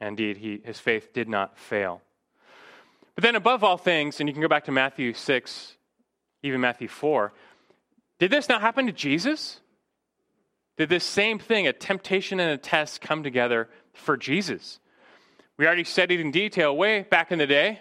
Indeed, 0.00 0.38
he, 0.38 0.60
his 0.64 0.78
faith 0.78 1.12
did 1.12 1.28
not 1.28 1.58
fail. 1.58 2.02
But 3.14 3.22
then, 3.22 3.34
above 3.34 3.64
all 3.64 3.78
things, 3.78 4.20
and 4.20 4.28
you 4.28 4.32
can 4.32 4.42
go 4.42 4.48
back 4.48 4.64
to 4.64 4.72
Matthew 4.72 5.14
6, 5.14 5.75
even 6.46 6.60
Matthew 6.60 6.88
4, 6.88 7.32
did 8.18 8.30
this 8.30 8.48
not 8.48 8.60
happen 8.60 8.86
to 8.86 8.92
Jesus? 8.92 9.60
Did 10.76 10.88
this 10.88 11.04
same 11.04 11.38
thing, 11.38 11.66
a 11.66 11.72
temptation 11.72 12.40
and 12.40 12.50
a 12.50 12.58
test, 12.58 13.00
come 13.00 13.22
together 13.22 13.68
for 13.92 14.16
Jesus? 14.16 14.78
We 15.56 15.66
already 15.66 15.84
studied 15.84 16.20
in 16.20 16.30
detail 16.30 16.76
way 16.76 17.02
back 17.02 17.32
in 17.32 17.38
the 17.38 17.46
day, 17.46 17.80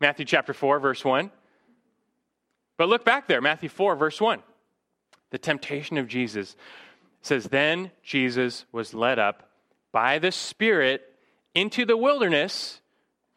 Matthew 0.00 0.24
chapter 0.24 0.54
4, 0.54 0.80
verse 0.80 1.04
1. 1.04 1.30
But 2.78 2.88
look 2.88 3.04
back 3.04 3.28
there, 3.28 3.40
Matthew 3.40 3.68
4, 3.68 3.96
verse 3.96 4.20
1. 4.20 4.42
The 5.30 5.38
temptation 5.38 5.98
of 5.98 6.08
Jesus 6.08 6.56
says, 7.20 7.44
Then 7.44 7.90
Jesus 8.02 8.64
was 8.72 8.94
led 8.94 9.18
up 9.18 9.50
by 9.92 10.18
the 10.18 10.32
Spirit 10.32 11.02
into 11.54 11.84
the 11.84 11.96
wilderness 11.96 12.80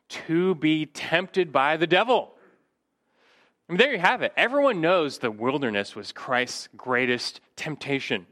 to 0.08 0.56
be 0.56 0.86
tempted 0.86 1.51
by 1.51 1.78
the 1.78 1.88
devil. 1.88 2.35
And 3.67 3.80
there 3.80 3.91
you 3.91 3.99
have 3.99 4.21
it. 4.21 4.34
Everyone 4.38 4.82
knows 4.82 5.17
the 5.17 5.32
wilderness 5.32 5.95
was 5.95 6.12
Christ's 6.12 6.69
greatest 6.78 7.41
temptation. 7.56 8.28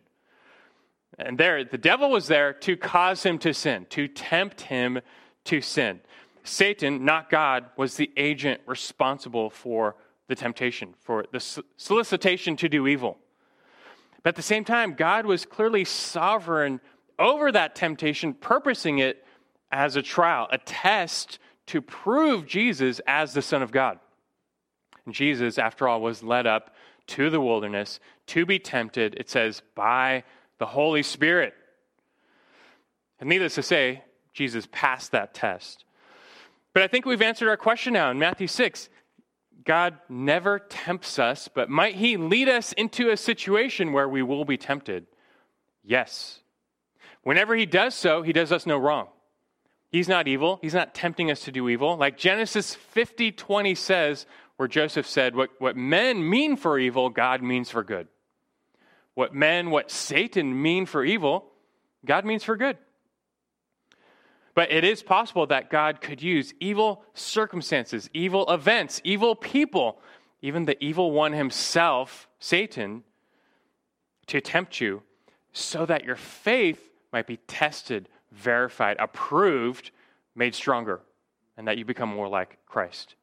And 1.18 1.38
there, 1.38 1.64
the 1.64 1.78
devil 1.78 2.12
was 2.12 2.28
there 2.28 2.54
to 2.54 2.78
cause 2.78 3.24
him 3.24 3.40
to 3.40 3.54
sin, 3.54 3.86
to 3.90 4.08
tempt 4.08 4.62
him 4.62 5.00
to 5.46 5.62
sin. 5.62 6.02
Satan, 6.44 7.06
not 7.06 7.30
God, 7.30 7.66
was 7.78 7.96
the 7.96 8.12
agent 8.18 8.62
responsible 8.66 9.50
for 9.50 9.96
the 10.28 10.36
temptation, 10.36 10.94
for 11.02 11.26
the 11.32 11.62
solicitation 11.78 12.56
to 12.58 12.70
do 12.70 12.88
evil. 12.88 13.18
But 14.22 14.30
at 14.30 14.36
the 14.36 14.42
same 14.42 14.64
time, 14.64 14.94
God 14.94 15.26
was 15.26 15.46
clearly 15.46 15.86
sovereign 15.86 16.80
over 17.20 17.52
that 17.52 17.76
temptation, 17.76 18.34
purposing 18.34 19.00
it 19.00 19.26
as 19.72 19.96
a 19.96 20.02
trial, 20.02 20.48
a 20.52 20.58
test 20.58 21.40
to 21.68 21.82
prove 21.82 22.46
Jesus 22.46 23.02
as 23.08 23.34
the 23.34 23.42
Son 23.42 23.62
of 23.62 23.72
God. 23.72 24.00
Jesus, 25.10 25.58
after 25.58 25.88
all, 25.88 26.02
was 26.02 26.24
led 26.24 26.48
up 26.48 26.74
to 27.08 27.30
the 27.30 27.42
wilderness 27.42 28.00
to 28.28 28.46
be 28.46 28.60
tempted, 28.60 29.16
it 29.16 29.30
says, 29.30 29.62
by 29.76 30.24
the 30.58 30.66
Holy 30.66 31.04
Spirit. 31.04 31.54
And 33.20 33.30
needless 33.30 33.56
to 33.56 33.64
say, 33.64 34.04
Jesus 34.34 34.68
passed 34.72 35.12
that 35.12 35.34
test. 35.34 35.86
But 36.74 36.84
I 36.84 36.88
think 36.88 37.06
we've 37.06 37.22
answered 37.22 37.50
our 37.50 37.58
question 37.58 37.94
now 37.94 38.12
in 38.12 38.20
Matthew 38.20 38.48
6. 38.48 38.90
God 39.66 39.98
never 40.10 40.60
tempts 40.60 41.20
us, 41.20 41.48
but 41.54 41.70
might 41.70 41.96
He 41.96 42.18
lead 42.18 42.50
us 42.50 42.74
into 42.74 43.10
a 43.10 43.18
situation 43.18 43.94
where 43.94 44.10
we 44.10 44.24
will 44.24 44.46
be 44.46 44.58
tempted? 44.58 45.06
Yes. 45.84 46.40
Whenever 47.24 47.56
He 47.56 47.66
does 47.66 47.96
so, 47.96 48.22
He 48.24 48.34
does 48.34 48.52
us 48.52 48.66
no 48.66 48.78
wrong. 48.78 49.08
He's 49.90 50.10
not 50.10 50.28
evil. 50.28 50.58
He's 50.62 50.74
not 50.74 50.96
tempting 50.96 51.30
us 51.30 51.42
to 51.42 51.52
do 51.52 51.70
evil. 51.70 51.96
Like 51.98 52.18
Genesis 52.18 52.74
50 52.74 53.32
20 53.32 53.76
says, 53.76 54.26
where 54.58 54.68
Joseph 54.68 55.08
said, 55.08 55.36
What, 55.36 55.50
what 55.60 55.76
men 55.76 56.28
mean 56.28 56.56
for 56.56 56.78
evil, 56.80 57.10
God 57.10 57.42
means 57.42 57.70
for 57.70 57.84
good. 57.84 58.08
What 59.16 59.34
men, 59.34 59.70
what 59.70 59.92
Satan 59.92 60.62
mean 60.62 60.86
for 60.86 61.04
evil, 61.04 61.46
God 62.06 62.26
means 62.26 62.44
for 62.44 62.58
good. 62.58 62.78
But 64.56 64.72
it 64.72 64.84
is 64.84 65.02
possible 65.02 65.48
that 65.48 65.70
God 65.70 66.02
could 66.02 66.22
use 66.22 66.54
evil 66.60 67.04
circumstances, 67.14 68.10
evil 68.14 68.52
events, 68.52 69.02
evil 69.04 69.36
people, 69.36 70.00
even 70.42 70.66
the 70.66 70.82
evil 70.84 71.12
one 71.12 71.34
himself, 71.34 72.28
Satan, 72.40 73.04
to 74.28 74.42
tempt 74.42 74.80
you 74.80 75.02
so 75.54 75.86
that 75.86 76.04
your 76.04 76.16
faith 76.16 76.80
might 77.12 77.28
be 77.28 77.38
tested, 77.48 78.10
verified, 78.32 78.98
approved, 79.00 79.92
made 80.36 80.54
stronger, 80.56 81.02
and 81.58 81.68
that 81.68 81.78
you 81.78 81.86
become 81.86 82.10
more 82.10 82.28
like 82.28 82.58
Christ. 82.66 83.16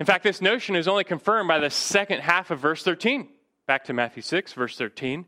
In 0.00 0.06
fact, 0.06 0.22
this 0.22 0.40
notion 0.40 0.76
is 0.76 0.86
only 0.86 1.04
confirmed 1.04 1.48
by 1.48 1.58
the 1.58 1.70
second 1.70 2.20
half 2.20 2.50
of 2.50 2.60
verse 2.60 2.82
13. 2.82 3.28
Back 3.66 3.84
to 3.84 3.92
Matthew 3.92 4.22
6, 4.22 4.52
verse 4.52 4.76
13. 4.76 5.26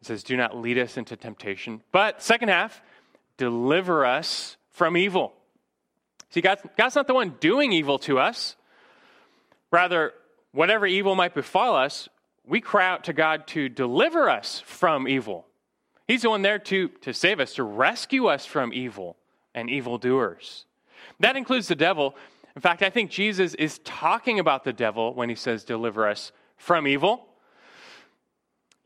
It 0.00 0.06
says, 0.06 0.22
Do 0.22 0.36
not 0.36 0.56
lead 0.56 0.78
us 0.78 0.96
into 0.96 1.16
temptation. 1.16 1.82
But, 1.92 2.22
second 2.22 2.48
half, 2.48 2.82
deliver 3.38 4.04
us 4.04 4.56
from 4.70 4.96
evil. 4.96 5.32
See, 6.30 6.42
God's, 6.42 6.62
God's 6.76 6.94
not 6.94 7.06
the 7.06 7.14
one 7.14 7.36
doing 7.40 7.72
evil 7.72 7.98
to 8.00 8.18
us. 8.18 8.56
Rather, 9.70 10.12
whatever 10.52 10.86
evil 10.86 11.14
might 11.14 11.34
befall 11.34 11.74
us, 11.74 12.08
we 12.46 12.60
cry 12.60 12.86
out 12.86 13.04
to 13.04 13.12
God 13.12 13.46
to 13.48 13.68
deliver 13.68 14.28
us 14.28 14.62
from 14.64 15.08
evil. 15.08 15.46
He's 16.06 16.22
the 16.22 16.30
one 16.30 16.42
there 16.42 16.58
to, 16.58 16.88
to 16.88 17.12
save 17.12 17.40
us, 17.40 17.54
to 17.54 17.64
rescue 17.64 18.26
us 18.26 18.46
from 18.46 18.72
evil 18.72 19.16
and 19.54 19.68
evildoers. 19.68 20.66
That 21.20 21.36
includes 21.36 21.68
the 21.68 21.74
devil. 21.74 22.14
In 22.56 22.62
fact, 22.62 22.82
I 22.82 22.88
think 22.88 23.10
Jesus 23.10 23.54
is 23.54 23.78
talking 23.84 24.40
about 24.40 24.64
the 24.64 24.72
devil 24.72 25.12
when 25.12 25.28
he 25.28 25.34
says, 25.34 25.62
deliver 25.62 26.08
us 26.08 26.32
from 26.56 26.88
evil. 26.88 27.26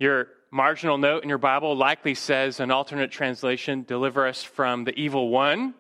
Your 0.01 0.27
marginal 0.51 0.99
note 0.99 1.23
in 1.23 1.29
your 1.29 1.39
Bible 1.39 1.77
likely 1.77 2.17
says 2.17 2.59
an 2.59 2.73
alternate 2.73 3.13
translation, 3.13 3.85
deliver 3.87 4.27
us 4.27 4.43
from 4.43 4.83
the 4.83 4.99
evil 4.99 5.29
one. 5.29 5.75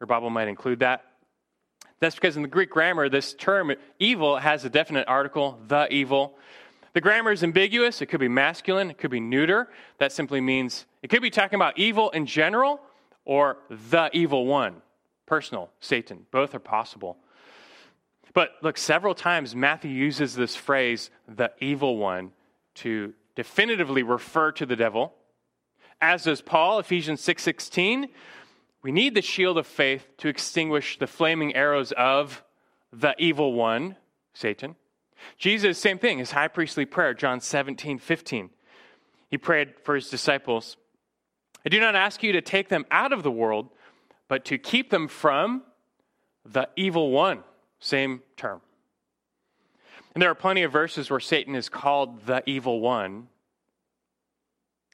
Your 0.00 0.08
Bible 0.08 0.30
might 0.30 0.48
include 0.48 0.80
that. 0.80 1.04
That's 2.00 2.16
because 2.16 2.36
in 2.36 2.42
the 2.42 2.48
Greek 2.48 2.70
grammar, 2.70 3.08
this 3.08 3.34
term 3.34 3.72
evil 4.00 4.36
has 4.36 4.64
a 4.64 4.70
definite 4.70 5.06
article, 5.06 5.60
the 5.68 5.86
evil. 5.92 6.36
The 6.92 7.00
grammar 7.00 7.30
is 7.30 7.44
ambiguous. 7.44 8.02
It 8.02 8.06
could 8.06 8.18
be 8.18 8.26
masculine, 8.26 8.90
it 8.90 8.98
could 8.98 9.12
be 9.12 9.20
neuter. 9.20 9.68
That 9.98 10.10
simply 10.10 10.40
means 10.40 10.86
it 11.02 11.08
could 11.08 11.22
be 11.22 11.30
talking 11.30 11.54
about 11.54 11.78
evil 11.78 12.10
in 12.10 12.26
general 12.26 12.80
or 13.24 13.58
the 13.70 14.10
evil 14.12 14.44
one, 14.44 14.82
personal, 15.26 15.70
Satan. 15.80 16.26
Both 16.30 16.54
are 16.54 16.60
possible. 16.60 17.18
But 18.34 18.52
look, 18.62 18.78
several 18.78 19.14
times 19.14 19.54
Matthew 19.54 19.90
uses 19.90 20.34
this 20.34 20.56
phrase, 20.56 21.10
the 21.28 21.52
evil 21.60 21.98
one, 21.98 22.32
to 22.76 23.12
definitively 23.34 24.02
refer 24.02 24.52
to 24.52 24.66
the 24.66 24.76
devil. 24.76 25.14
As 26.00 26.24
does 26.24 26.40
Paul, 26.40 26.78
Ephesians 26.78 27.20
6:16. 27.20 28.02
6, 28.02 28.12
we 28.82 28.90
need 28.90 29.14
the 29.14 29.22
shield 29.22 29.58
of 29.58 29.66
faith 29.66 30.08
to 30.18 30.28
extinguish 30.28 30.98
the 30.98 31.06
flaming 31.06 31.54
arrows 31.54 31.92
of 31.92 32.42
the 32.92 33.14
evil 33.18 33.52
one, 33.52 33.96
Satan. 34.34 34.76
Jesus, 35.38 35.78
same 35.78 35.98
thing, 35.98 36.18
his 36.18 36.32
high 36.32 36.48
priestly 36.48 36.84
prayer, 36.84 37.14
John 37.14 37.40
17, 37.40 37.98
15. 37.98 38.50
He 39.28 39.38
prayed 39.38 39.74
for 39.84 39.94
his 39.94 40.10
disciples. 40.10 40.76
I 41.64 41.68
do 41.68 41.78
not 41.78 41.94
ask 41.94 42.22
you 42.24 42.32
to 42.32 42.40
take 42.40 42.68
them 42.68 42.84
out 42.90 43.12
of 43.12 43.22
the 43.22 43.30
world, 43.30 43.70
but 44.32 44.46
to 44.46 44.56
keep 44.56 44.88
them 44.88 45.08
from 45.08 45.60
the 46.46 46.66
evil 46.74 47.10
one. 47.10 47.44
Same 47.80 48.22
term. 48.38 48.62
And 50.14 50.22
there 50.22 50.30
are 50.30 50.34
plenty 50.34 50.62
of 50.62 50.72
verses 50.72 51.10
where 51.10 51.20
Satan 51.20 51.54
is 51.54 51.68
called 51.68 52.24
the 52.24 52.42
evil 52.46 52.80
one. 52.80 53.28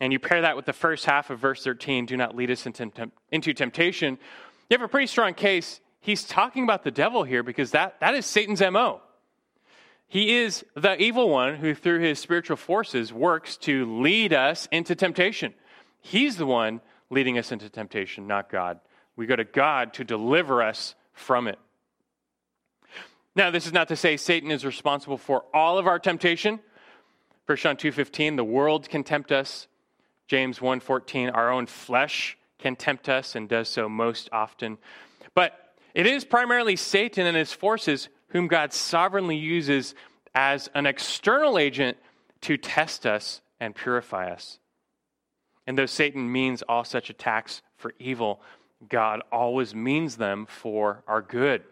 And 0.00 0.12
you 0.12 0.18
pair 0.18 0.40
that 0.42 0.56
with 0.56 0.66
the 0.66 0.72
first 0.72 1.04
half 1.04 1.30
of 1.30 1.38
verse 1.38 1.62
13 1.62 2.04
do 2.04 2.16
not 2.16 2.34
lead 2.34 2.50
us 2.50 2.66
into, 2.66 3.54
temptation. 3.54 4.18
You 4.68 4.74
have 4.76 4.82
a 4.82 4.88
pretty 4.88 5.06
strong 5.06 5.34
case. 5.34 5.80
He's 6.00 6.24
talking 6.24 6.64
about 6.64 6.82
the 6.82 6.90
devil 6.90 7.22
here 7.22 7.44
because 7.44 7.70
that, 7.70 8.00
that 8.00 8.16
is 8.16 8.26
Satan's 8.26 8.60
MO. 8.60 9.00
He 10.08 10.34
is 10.38 10.64
the 10.74 11.00
evil 11.00 11.28
one 11.28 11.54
who, 11.54 11.76
through 11.76 12.00
his 12.00 12.18
spiritual 12.18 12.56
forces, 12.56 13.12
works 13.12 13.56
to 13.58 14.00
lead 14.02 14.32
us 14.32 14.66
into 14.72 14.96
temptation. 14.96 15.54
He's 16.00 16.38
the 16.38 16.46
one 16.46 16.80
leading 17.08 17.38
us 17.38 17.52
into 17.52 17.70
temptation, 17.70 18.26
not 18.26 18.50
God. 18.50 18.80
We 19.18 19.26
go 19.26 19.34
to 19.34 19.42
God 19.42 19.94
to 19.94 20.04
deliver 20.04 20.62
us 20.62 20.94
from 21.12 21.48
it. 21.48 21.58
Now, 23.34 23.50
this 23.50 23.66
is 23.66 23.72
not 23.72 23.88
to 23.88 23.96
say 23.96 24.16
Satan 24.16 24.52
is 24.52 24.64
responsible 24.64 25.18
for 25.18 25.44
all 25.52 25.76
of 25.76 25.88
our 25.88 25.98
temptation. 25.98 26.60
1 27.46 27.58
John 27.58 27.76
2:15, 27.76 28.36
the 28.36 28.44
world 28.44 28.88
can 28.88 29.02
tempt 29.02 29.32
us. 29.32 29.66
James 30.28 30.60
1:14, 30.60 31.30
our 31.30 31.50
own 31.50 31.66
flesh 31.66 32.38
can 32.58 32.76
tempt 32.76 33.08
us 33.08 33.34
and 33.34 33.48
does 33.48 33.68
so 33.68 33.88
most 33.88 34.28
often. 34.30 34.78
But 35.34 35.74
it 35.94 36.06
is 36.06 36.24
primarily 36.24 36.76
Satan 36.76 37.26
and 37.26 37.36
his 37.36 37.52
forces 37.52 38.08
whom 38.28 38.46
God 38.46 38.72
sovereignly 38.72 39.36
uses 39.36 39.96
as 40.32 40.68
an 40.74 40.86
external 40.86 41.58
agent 41.58 41.98
to 42.42 42.56
test 42.56 43.04
us 43.04 43.40
and 43.58 43.74
purify 43.74 44.30
us. 44.30 44.60
And 45.66 45.76
though 45.76 45.86
Satan 45.86 46.30
means 46.30 46.62
all 46.62 46.84
such 46.84 47.10
attacks 47.10 47.62
for 47.76 47.92
evil, 47.98 48.40
God 48.86 49.22
always 49.32 49.74
means 49.74 50.16
them 50.16 50.46
for 50.46 51.02
our 51.08 51.22
good. 51.22 51.62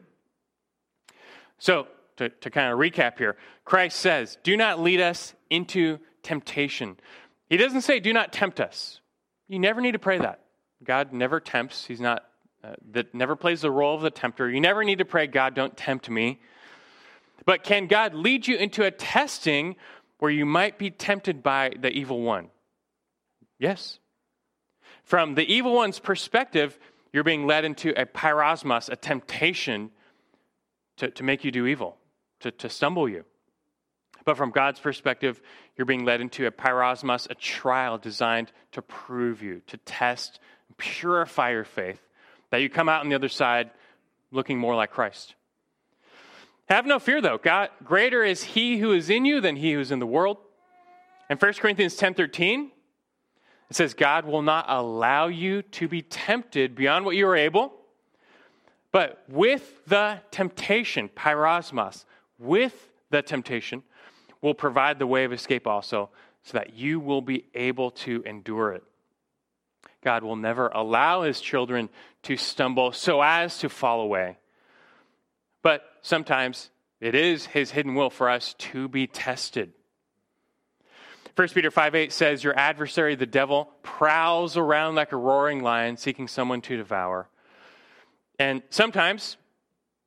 So, 1.59 1.87
to, 2.17 2.29
to 2.29 2.51
kind 2.51 2.73
of 2.73 2.79
recap 2.79 3.19
here, 3.19 3.37
Christ 3.65 3.99
says, 3.99 4.39
Do 4.43 4.57
not 4.57 4.81
lead 4.81 5.01
us 5.01 5.35
into 5.51 5.99
temptation. 6.23 6.97
He 7.49 7.57
doesn't 7.57 7.83
say, 7.83 8.01
Do 8.01 8.13
not 8.13 8.33
tempt 8.33 8.61
us. 8.61 9.01
You 9.49 9.59
never 9.59 9.81
need 9.81 9.93
to 9.93 9.99
pray 9.99 10.19
that. 10.19 10.41
God 10.83 11.13
never 11.13 11.41
tempts. 11.41 11.85
He's 11.87 12.01
not, 12.01 12.25
uh, 12.65 12.75
that 12.93 13.15
never 13.15 13.37
plays 13.37 13.61
the 13.61 13.71
role 13.71 13.95
of 13.95 14.03
the 14.03 14.11
tempter. 14.11 14.51
You 14.51 14.61
never 14.61 14.83
need 14.85 14.99
to 14.99 15.05
pray, 15.05 15.27
God, 15.27 15.55
don't 15.55 15.77
tempt 15.77 16.11
me. 16.11 16.41
But 17.45 17.63
can 17.63 17.87
God 17.87 18.15
lead 18.15 18.47
you 18.49 18.57
into 18.57 18.85
a 18.85 18.91
testing 18.91 19.77
where 20.19 20.31
you 20.31 20.45
might 20.45 20.79
be 20.79 20.91
tempted 20.91 21.43
by 21.43 21.73
the 21.79 21.91
evil 21.91 22.21
one? 22.23 22.49
Yes. 23.59 24.01
From 25.05 25.37
the 25.37 25.45
evil 25.45 25.73
one's 25.73 26.01
perspective, 26.01 26.79
you're 27.17 27.25
being 27.25 27.47
led 27.47 27.65
into 27.65 27.99
a 27.99 28.05
peirasmos, 28.05 28.91
a 28.91 28.97
temptation 28.97 29.91
to, 30.99 31.11
to 31.11 31.23
make 31.23 31.45
you 31.45 31.51
do 31.51 31.65
evil, 31.65 31.97
to, 32.41 32.51
to 32.51 32.69
stumble 32.69 33.09
you. 33.09 33.25
But 34.27 34.37
from 34.37 34.51
God's 34.51 34.81
perspective, 34.81 35.41
you're 35.79 35.87
being 35.87 36.05
led 36.05 36.21
into 36.21 36.47
a 36.47 36.51
peirasmos, 36.51 37.31
a 37.31 37.35
trial 37.35 37.97
designed 37.97 38.53
to 38.73 38.83
prove 38.83 39.41
you, 39.41 39.63
to 39.69 39.79
test, 39.79 40.41
purify 40.77 41.53
your 41.53 41.65
faith, 41.65 42.03
that 42.51 42.59
you 42.59 42.69
come 42.69 42.87
out 42.87 43.01
on 43.01 43.09
the 43.09 43.15
other 43.15 43.31
side 43.31 43.71
looking 44.31 44.59
more 44.59 44.75
like 44.75 44.91
Christ. 44.91 45.37
Have 46.69 46.85
no 46.85 46.99
fear, 46.99 47.23
though. 47.23 47.39
God, 47.39 47.71
greater 47.83 48.23
is 48.25 48.45
He 48.45 48.77
who 48.77 48.93
is 48.93 49.09
in 49.09 49.25
you 49.25 49.41
than 49.41 49.57
He 49.57 49.73
who 49.73 49.81
is 49.81 49.91
in 49.91 50.01
the 50.01 50.07
world. 50.07 50.37
In 51.31 51.39
1 51.39 51.53
Corinthians 51.55 51.97
10 51.97 52.13
13, 52.13 52.73
it 53.71 53.77
says, 53.77 53.95
God 53.95 54.27
will 54.27 54.43
not 54.43 54.67
allow 54.69 55.27
you 55.27 55.63
to 55.63 55.89
be 55.89 56.03
tempted 56.03 56.75
beyond 56.75 57.05
what 57.05 57.17
you 57.17 57.27
are 57.27 57.37
able, 57.37 57.73
but 58.93 59.25
with 59.29 59.85
the 59.87 60.21
temptation, 60.31 61.09
peirasmos, 61.09 62.05
with 62.39 62.89
the 63.11 63.23
temptation, 63.23 63.83
will 64.41 64.55
provide 64.55 64.99
the 64.99 65.07
way 65.07 65.25
of 65.25 65.33
escape 65.33 65.67
also, 65.67 66.11
so 66.45 66.59
that 66.59 66.75
you 66.75 67.01
will 67.01 67.23
be 67.23 67.45
able 67.55 67.91
to 67.91 68.23
endure 68.25 68.73
it. 68.73 68.85
God 70.05 70.23
will 70.23 70.37
never 70.37 70.69
allow 70.69 71.23
his 71.23 71.41
children 71.41 71.89
to 72.23 72.37
stumble 72.37 72.93
so 72.93 73.21
as 73.21 73.59
to 73.59 73.69
fall 73.69 74.01
away. 74.01 74.39
But 75.63 75.83
sometimes 76.03 76.71
it 77.01 77.17
is 77.17 77.47
his 77.47 77.73
hidden 77.73 77.97
will 77.97 78.11
for 78.11 78.31
us 78.31 78.55
to 78.59 78.89
be 78.89 79.09
tested. 79.09 79.73
1 81.37 81.49
Peter 81.49 81.71
5 81.71 81.95
8 81.95 82.13
says, 82.13 82.43
Your 82.43 82.59
adversary, 82.59 83.15
the 83.15 83.27
devil, 83.27 83.71
prowls 83.83 84.57
around 84.57 84.95
like 84.95 85.13
a 85.13 85.17
roaring 85.17 85.63
lion 85.63 85.99
seeking 85.99 86.29
someone 86.29 86.63
to 86.63 86.77
devour. 86.79 87.29
And 88.39 88.63
sometimes, 88.71 89.37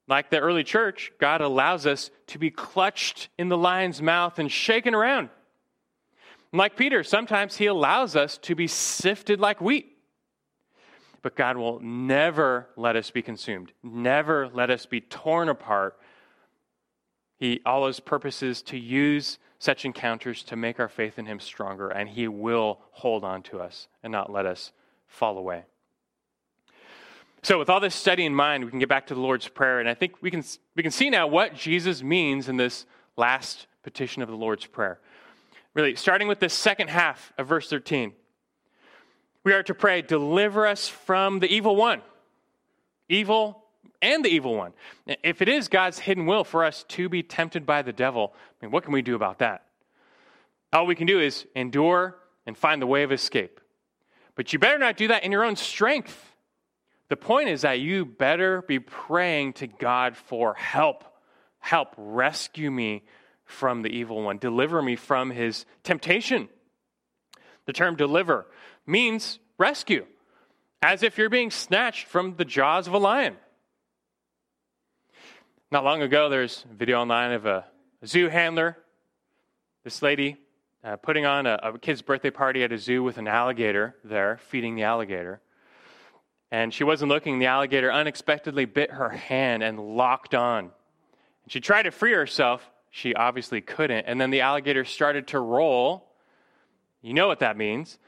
like 0.08 0.32
the 0.32 0.40
early 0.40 0.64
church, 0.64 1.12
God 1.20 1.42
allows 1.42 1.86
us 1.86 2.10
to 2.28 2.40
be 2.40 2.50
clutched 2.50 3.30
in 3.38 3.48
the 3.48 3.58
lion's 3.58 4.02
mouth 4.02 4.40
and 4.40 4.52
shaken 4.52 4.96
around. 4.96 5.30
like 6.52 6.76
Peter, 6.76 7.04
sometimes 7.04 7.58
he 7.58 7.68
allows 7.68 8.16
us 8.16 8.40
to 8.40 8.56
be 8.56 8.66
sifted 8.66 9.40
like 9.40 9.62
wheat. 9.62 9.98
But 11.22 11.36
God 11.36 11.58
will 11.58 11.80
never 11.80 12.70
let 12.76 12.96
us 12.96 13.12
be 13.12 13.22
consumed, 13.22 13.72
never 13.84 14.50
let 14.52 14.72
us 14.72 14.88
be 14.88 15.00
torn 15.00 15.48
apart. 15.48 16.00
He 17.38 17.62
always 17.68 18.00
purposes 18.00 18.64
to 18.64 18.80
use 18.80 19.38
such 19.60 19.86
encounters 19.86 20.42
to 20.44 20.56
make 20.56 20.80
our 20.80 20.88
faith 20.88 21.20
in 21.20 21.26
Him 21.26 21.40
stronger, 21.40 21.90
and 21.90 22.10
He 22.10 22.28
will 22.28 22.80
hold 22.92 23.24
on 23.24 23.44
to 23.44 23.60
us 23.60 23.88
and 24.02 24.12
not 24.12 24.32
let 24.32 24.46
us 24.46 24.72
fall 25.06 25.38
away. 25.38 25.66
So, 27.44 27.60
with 27.60 27.70
all 27.70 27.80
this 27.80 27.96
study 27.96 28.26
in 28.26 28.34
mind, 28.34 28.66
we 28.66 28.70
can 28.70 28.80
get 28.80 28.90
back 28.90 29.08
to 29.08 29.14
the 29.14 29.20
Lord's 29.20 29.48
Prayer, 29.48 29.80
and 29.80 29.88
I 29.88 29.94
think 29.94 30.22
we 30.22 30.32
can, 30.32 30.44
we 30.76 30.84
can 30.84 30.92
see 30.92 31.10
now 31.10 31.28
what 31.28 31.56
Jesus 31.56 32.02
means 32.02 32.50
in 32.50 32.58
this 32.58 32.86
last 33.16 33.68
petition 33.84 34.22
of 34.22 34.30
the 34.30 34.36
Lord's 34.36 34.66
Prayer. 34.66 35.00
Really, 35.74 35.96
starting 35.96 36.28
with 36.28 36.40
the 36.40 36.50
second 36.50 36.90
half 36.90 37.32
of 37.38 37.48
verse 37.48 37.70
13, 37.70 38.14
we 39.44 39.54
are 39.54 39.64
to 39.64 39.74
pray, 39.74 40.02
Deliver 40.02 40.68
us 40.68 40.88
from 40.88 41.40
the 41.40 41.48
evil 41.48 41.76
one. 41.76 42.02
Evil 43.08 43.64
and 44.02 44.24
the 44.24 44.30
evil 44.30 44.56
one. 44.56 44.74
If 45.24 45.42
it 45.42 45.50
is 45.50 45.68
God's 45.68 46.00
hidden 46.00 46.26
will 46.26 46.44
for 46.44 46.64
us 46.64 46.84
to 46.90 47.10
be 47.10 47.24
tempted 47.24 47.66
by 47.66 47.82
the 47.82 47.94
devil, 47.94 48.34
I 48.36 48.66
mean, 48.66 48.72
what 48.72 48.84
can 48.84 48.94
we 48.94 49.02
do 49.02 49.16
about 49.16 49.40
that? 49.40 49.66
All 50.72 50.86
we 50.86 50.96
can 50.96 51.08
do 51.08 51.20
is 51.20 51.46
endure 51.56 52.18
and 52.46 52.58
find 52.58 52.82
the 52.82 52.88
way 52.88 53.04
of 53.04 53.12
escape. 53.12 53.60
But 54.36 54.54
you 54.54 54.60
better 54.60 54.78
not 54.78 54.98
do 54.98 55.08
that 55.10 55.24
in 55.24 55.32
your 55.32 55.44
own 55.44 55.56
strength. 55.56 56.34
The 57.10 57.18
point 57.18 57.50
is 57.50 57.62
that 57.62 57.80
you 57.80 58.06
better 58.06 58.62
be 58.62 58.80
praying 58.80 59.54
to 59.54 59.68
God 59.68 60.16
for 60.16 60.54
help. 60.54 61.04
Help 61.60 61.94
rescue 61.98 62.72
me 62.72 63.04
from 63.44 63.82
the 63.82 63.90
evil 63.90 64.22
one, 64.22 64.38
deliver 64.38 64.82
me 64.82 64.96
from 64.96 65.32
his 65.32 65.66
temptation. 65.84 66.48
The 67.66 67.74
term 67.74 67.96
deliver 67.96 68.46
means 68.86 69.40
rescue, 69.58 70.06
as 70.82 71.04
if 71.04 71.18
you're 71.18 71.30
being 71.30 71.52
snatched 71.52 72.06
from 72.06 72.36
the 72.36 72.46
jaws 72.46 72.88
of 72.88 72.94
a 72.94 73.00
lion. 73.00 73.36
Not 75.72 75.84
long 75.84 76.02
ago, 76.02 76.30
there's 76.30 76.66
a 76.72 76.74
video 76.74 77.00
online 77.00 77.32
of 77.32 77.46
a, 77.46 77.64
zoo 78.04 78.28
handler, 78.28 78.76
this 79.84 80.02
lady 80.02 80.38
uh, 80.84 80.96
putting 80.96 81.28
on 81.28 81.46
a, 81.46 81.60
a 81.62 81.78
kid's 81.78 82.02
birthday 82.02 82.32
party 82.32 82.64
at 82.64 82.72
a 82.72 82.78
zoo 82.78 83.04
with 83.04 83.20
an 83.20 83.28
alligator 83.28 83.96
there, 84.04 84.40
feeding 84.48 84.76
the 84.76 84.82
alligator. 84.82 85.42
And 86.50 86.74
she 86.74 86.84
wasn't 86.84 87.10
looking. 87.10 87.38
The 87.38 87.46
alligator 87.46 87.92
unexpectedly 87.92 88.66
bit 88.66 88.90
her 88.90 89.10
hand 89.10 89.62
and 89.62 89.80
locked 89.80 90.34
on. 90.34 90.72
She 91.48 91.60
tried 91.60 91.84
to 91.84 91.92
free 91.92 92.14
herself. 92.14 92.68
She 92.90 93.14
obviously 93.14 93.62
couldn't. 93.62 94.06
And 94.08 94.20
then 94.20 94.32
the 94.32 94.42
alligator 94.42 94.86
started 94.86 95.28
to 95.28 95.40
roll. 95.40 96.10
You 97.04 97.14
know 97.14 97.28
what 97.28 97.40
that 97.40 97.58
means. 97.58 98.00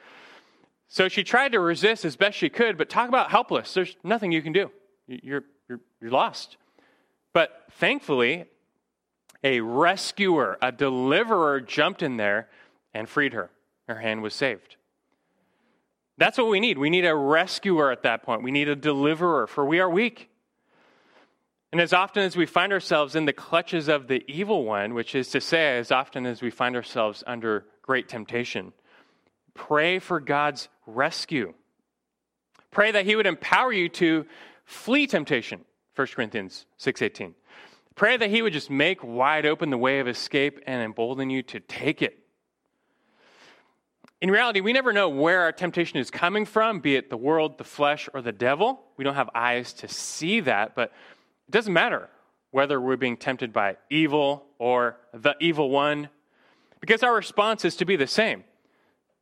So 0.87 1.09
she 1.09 1.23
tried 1.23 1.51
to 1.51 1.59
resist 1.59 2.05
as 2.05 2.15
best 2.15 2.39
she 2.39 2.49
could, 2.49 2.79
but 2.79 2.89
talk 2.89 3.07
about 3.07 3.29
helpless. 3.29 3.71
There's 3.75 3.95
nothing 4.03 4.31
you 4.31 4.41
can 4.41 4.53
do. 4.53 4.71
You're, 5.05 5.43
you're, 5.69 5.79
you're 6.01 6.11
lost. 6.11 6.57
But 7.33 7.63
thankfully, 7.71 8.45
a 9.43 9.61
rescuer, 9.61 10.57
a 10.61 10.71
deliverer 10.71 11.61
jumped 11.61 12.03
in 12.03 12.17
there 12.17 12.49
and 12.93 13.07
freed 13.07 13.33
her. 13.33 13.49
Her 13.87 13.99
hand 13.99 14.21
was 14.21 14.33
saved. 14.33 14.75
That's 16.17 16.37
what 16.37 16.49
we 16.49 16.59
need. 16.59 16.77
We 16.77 16.89
need 16.89 17.05
a 17.05 17.15
rescuer 17.15 17.91
at 17.91 18.03
that 18.03 18.23
point. 18.23 18.43
We 18.43 18.51
need 18.51 18.69
a 18.69 18.75
deliverer, 18.75 19.47
for 19.47 19.65
we 19.65 19.79
are 19.79 19.89
weak. 19.89 20.29
And 21.71 21.79
as 21.79 21.93
often 21.93 22.23
as 22.23 22.35
we 22.35 22.45
find 22.45 22.73
ourselves 22.73 23.15
in 23.15 23.25
the 23.25 23.33
clutches 23.33 23.87
of 23.87 24.07
the 24.07 24.23
evil 24.27 24.65
one, 24.65 24.93
which 24.93 25.15
is 25.15 25.29
to 25.29 25.41
say, 25.41 25.77
as 25.77 25.91
often 25.91 26.25
as 26.25 26.41
we 26.41 26.51
find 26.51 26.75
ourselves 26.75 27.23
under 27.25 27.65
great 27.81 28.09
temptation, 28.09 28.73
pray 29.53 29.97
for 29.97 30.19
God's 30.19 30.67
rescue. 30.85 31.53
Pray 32.71 32.91
that 32.91 33.05
he 33.05 33.15
would 33.15 33.25
empower 33.25 33.71
you 33.71 33.89
to 33.89 34.25
flee 34.65 35.07
temptation. 35.07 35.61
1 35.95 36.07
Corinthians 36.15 36.65
6:18. 36.77 37.35
Pray 37.95 38.17
that 38.17 38.29
he 38.29 38.41
would 38.41 38.53
just 38.53 38.69
make 38.69 39.03
wide 39.03 39.45
open 39.45 39.69
the 39.69 39.77
way 39.77 39.99
of 39.99 40.07
escape 40.07 40.59
and 40.65 40.81
embolden 40.81 41.29
you 41.29 41.43
to 41.43 41.59
take 41.59 42.01
it. 42.01 42.17
In 44.21 44.29
reality, 44.29 44.61
we 44.61 44.71
never 44.71 44.93
know 44.93 45.09
where 45.09 45.41
our 45.41 45.51
temptation 45.51 45.99
is 45.99 46.11
coming 46.11 46.45
from, 46.45 46.79
be 46.79 46.95
it 46.95 47.09
the 47.09 47.17
world, 47.17 47.57
the 47.57 47.63
flesh, 47.63 48.07
or 48.13 48.21
the 48.21 48.31
devil. 48.31 48.83
We 48.95 49.03
don't 49.03 49.15
have 49.15 49.29
eyes 49.33 49.73
to 49.73 49.87
see 49.87 50.39
that, 50.41 50.75
but 50.75 50.91
it 51.47 51.51
doesn't 51.51 51.73
matter 51.73 52.09
whether 52.51 52.79
we're 52.79 52.97
being 52.97 53.17
tempted 53.17 53.51
by 53.51 53.77
evil 53.89 54.45
or 54.59 54.97
the 55.13 55.35
evil 55.39 55.69
one, 55.69 56.09
because 56.79 57.01
our 57.01 57.15
response 57.15 57.65
is 57.65 57.75
to 57.77 57.85
be 57.85 57.95
the 57.95 58.07
same. 58.07 58.43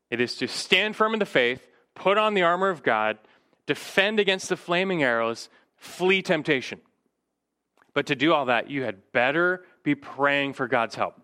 It 0.09 0.19
is 0.19 0.35
to 0.37 0.47
stand 0.47 0.95
firm 0.95 1.13
in 1.13 1.19
the 1.19 1.25
faith, 1.25 1.65
put 1.95 2.17
on 2.17 2.33
the 2.33 2.41
armor 2.41 2.69
of 2.69 2.83
God, 2.83 3.19
defend 3.67 4.19
against 4.19 4.49
the 4.49 4.57
flaming 4.57 5.01
arrows, 5.01 5.49
flee 5.79 6.21
temptation. 6.21 6.79
But 7.93 8.05
to 8.07 8.15
do 8.15 8.33
all 8.33 8.45
that, 8.45 8.69
you 8.69 8.83
had 8.83 9.11
better 9.11 9.65
be 9.83 9.95
praying 9.95 10.53
for 10.53 10.67
God's 10.67 10.95
help, 10.95 11.19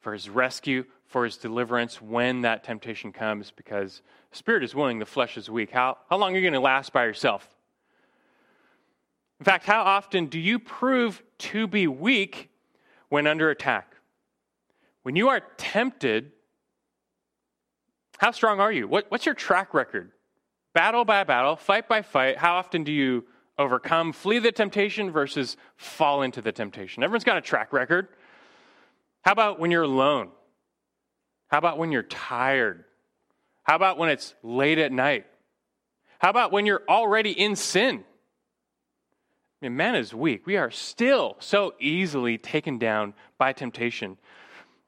for 0.00 0.12
his 0.12 0.28
rescue, 0.28 0.84
for 1.06 1.24
his 1.24 1.36
deliverance 1.36 2.00
when 2.00 2.42
that 2.42 2.64
temptation 2.64 3.12
comes, 3.12 3.50
because 3.50 4.02
spirit 4.32 4.64
is 4.64 4.74
willing, 4.74 4.98
the 4.98 5.06
flesh 5.06 5.36
is 5.36 5.48
weak. 5.48 5.70
How, 5.70 5.98
how 6.08 6.16
long 6.16 6.32
are 6.32 6.36
you 6.36 6.42
going 6.42 6.52
to 6.54 6.60
last 6.60 6.92
by 6.92 7.04
yourself? 7.04 7.48
In 9.38 9.44
fact, 9.44 9.64
how 9.64 9.82
often 9.82 10.26
do 10.26 10.38
you 10.38 10.58
prove 10.58 11.22
to 11.38 11.66
be 11.66 11.86
weak 11.86 12.50
when 13.08 13.26
under 13.26 13.50
attack? 13.50 13.96
When 15.02 15.16
you 15.16 15.28
are 15.28 15.40
tempted, 15.56 16.32
how 18.18 18.32
strong 18.32 18.60
are 18.60 18.70
you? 18.70 18.86
What, 18.86 19.06
what's 19.08 19.24
your 19.24 19.34
track 19.34 19.72
record? 19.72 20.12
Battle 20.74 21.04
by 21.04 21.24
battle, 21.24 21.56
fight 21.56 21.88
by 21.88 22.02
fight, 22.02 22.36
how 22.36 22.56
often 22.56 22.84
do 22.84 22.92
you 22.92 23.24
overcome, 23.60 24.12
flee 24.12 24.38
the 24.38 24.50
temptation 24.50 25.10
versus 25.10 25.56
fall 25.76 26.22
into 26.22 26.40
the 26.40 26.50
temptation. 26.50 27.02
Everyone's 27.02 27.24
got 27.24 27.36
a 27.36 27.42
track 27.42 27.72
record. 27.72 28.08
How 29.22 29.32
about 29.32 29.60
when 29.60 29.70
you're 29.70 29.82
alone? 29.82 30.30
How 31.48 31.58
about 31.58 31.78
when 31.78 31.92
you're 31.92 32.02
tired? 32.02 32.84
How 33.62 33.76
about 33.76 33.98
when 33.98 34.08
it's 34.08 34.34
late 34.42 34.78
at 34.78 34.92
night? 34.92 35.26
How 36.18 36.30
about 36.30 36.52
when 36.52 36.64
you're 36.66 36.82
already 36.88 37.30
in 37.30 37.54
sin? 37.54 38.04
I 39.62 39.66
mean, 39.66 39.76
man 39.76 39.94
is 39.94 40.14
weak. 40.14 40.46
We 40.46 40.56
are 40.56 40.70
still 40.70 41.36
so 41.38 41.74
easily 41.78 42.38
taken 42.38 42.78
down 42.78 43.12
by 43.36 43.52
temptation. 43.52 44.16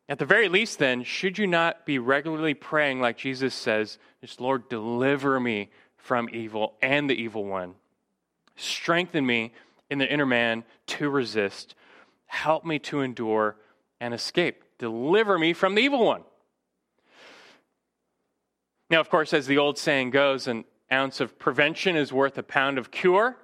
At 0.08 0.18
the 0.18 0.24
very 0.24 0.48
least, 0.48 0.78
then, 0.78 1.04
should 1.04 1.36
you 1.36 1.46
not 1.46 1.84
be 1.84 1.98
regularly 1.98 2.54
praying 2.54 3.00
like 3.00 3.18
Jesus 3.18 3.54
says, 3.54 3.98
just 4.22 4.40
Lord, 4.40 4.68
deliver 4.68 5.38
me 5.38 5.70
from 5.96 6.28
evil 6.32 6.74
and 6.82 7.08
the 7.08 7.14
evil 7.14 7.44
one. 7.44 7.74
Strengthen 8.56 9.26
me 9.26 9.52
in 9.90 9.98
the 9.98 10.10
inner 10.10 10.26
man 10.26 10.64
to 10.86 11.10
resist. 11.10 11.74
Help 12.26 12.64
me 12.64 12.78
to 12.78 13.00
endure 13.00 13.56
and 14.00 14.14
escape. 14.14 14.64
Deliver 14.78 15.38
me 15.38 15.52
from 15.52 15.74
the 15.74 15.82
evil 15.82 16.04
one. 16.04 16.22
Now, 18.90 19.00
of 19.00 19.08
course, 19.08 19.32
as 19.32 19.46
the 19.46 19.58
old 19.58 19.78
saying 19.78 20.10
goes, 20.10 20.46
an 20.46 20.64
ounce 20.90 21.20
of 21.20 21.38
prevention 21.38 21.96
is 21.96 22.12
worth 22.12 22.36
a 22.36 22.42
pound 22.42 22.78
of 22.78 22.90
cure. 22.90 23.36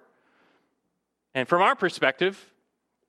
And 1.35 1.49
from 1.49 1.63
our 1.63 1.75
perspective, 1.75 2.53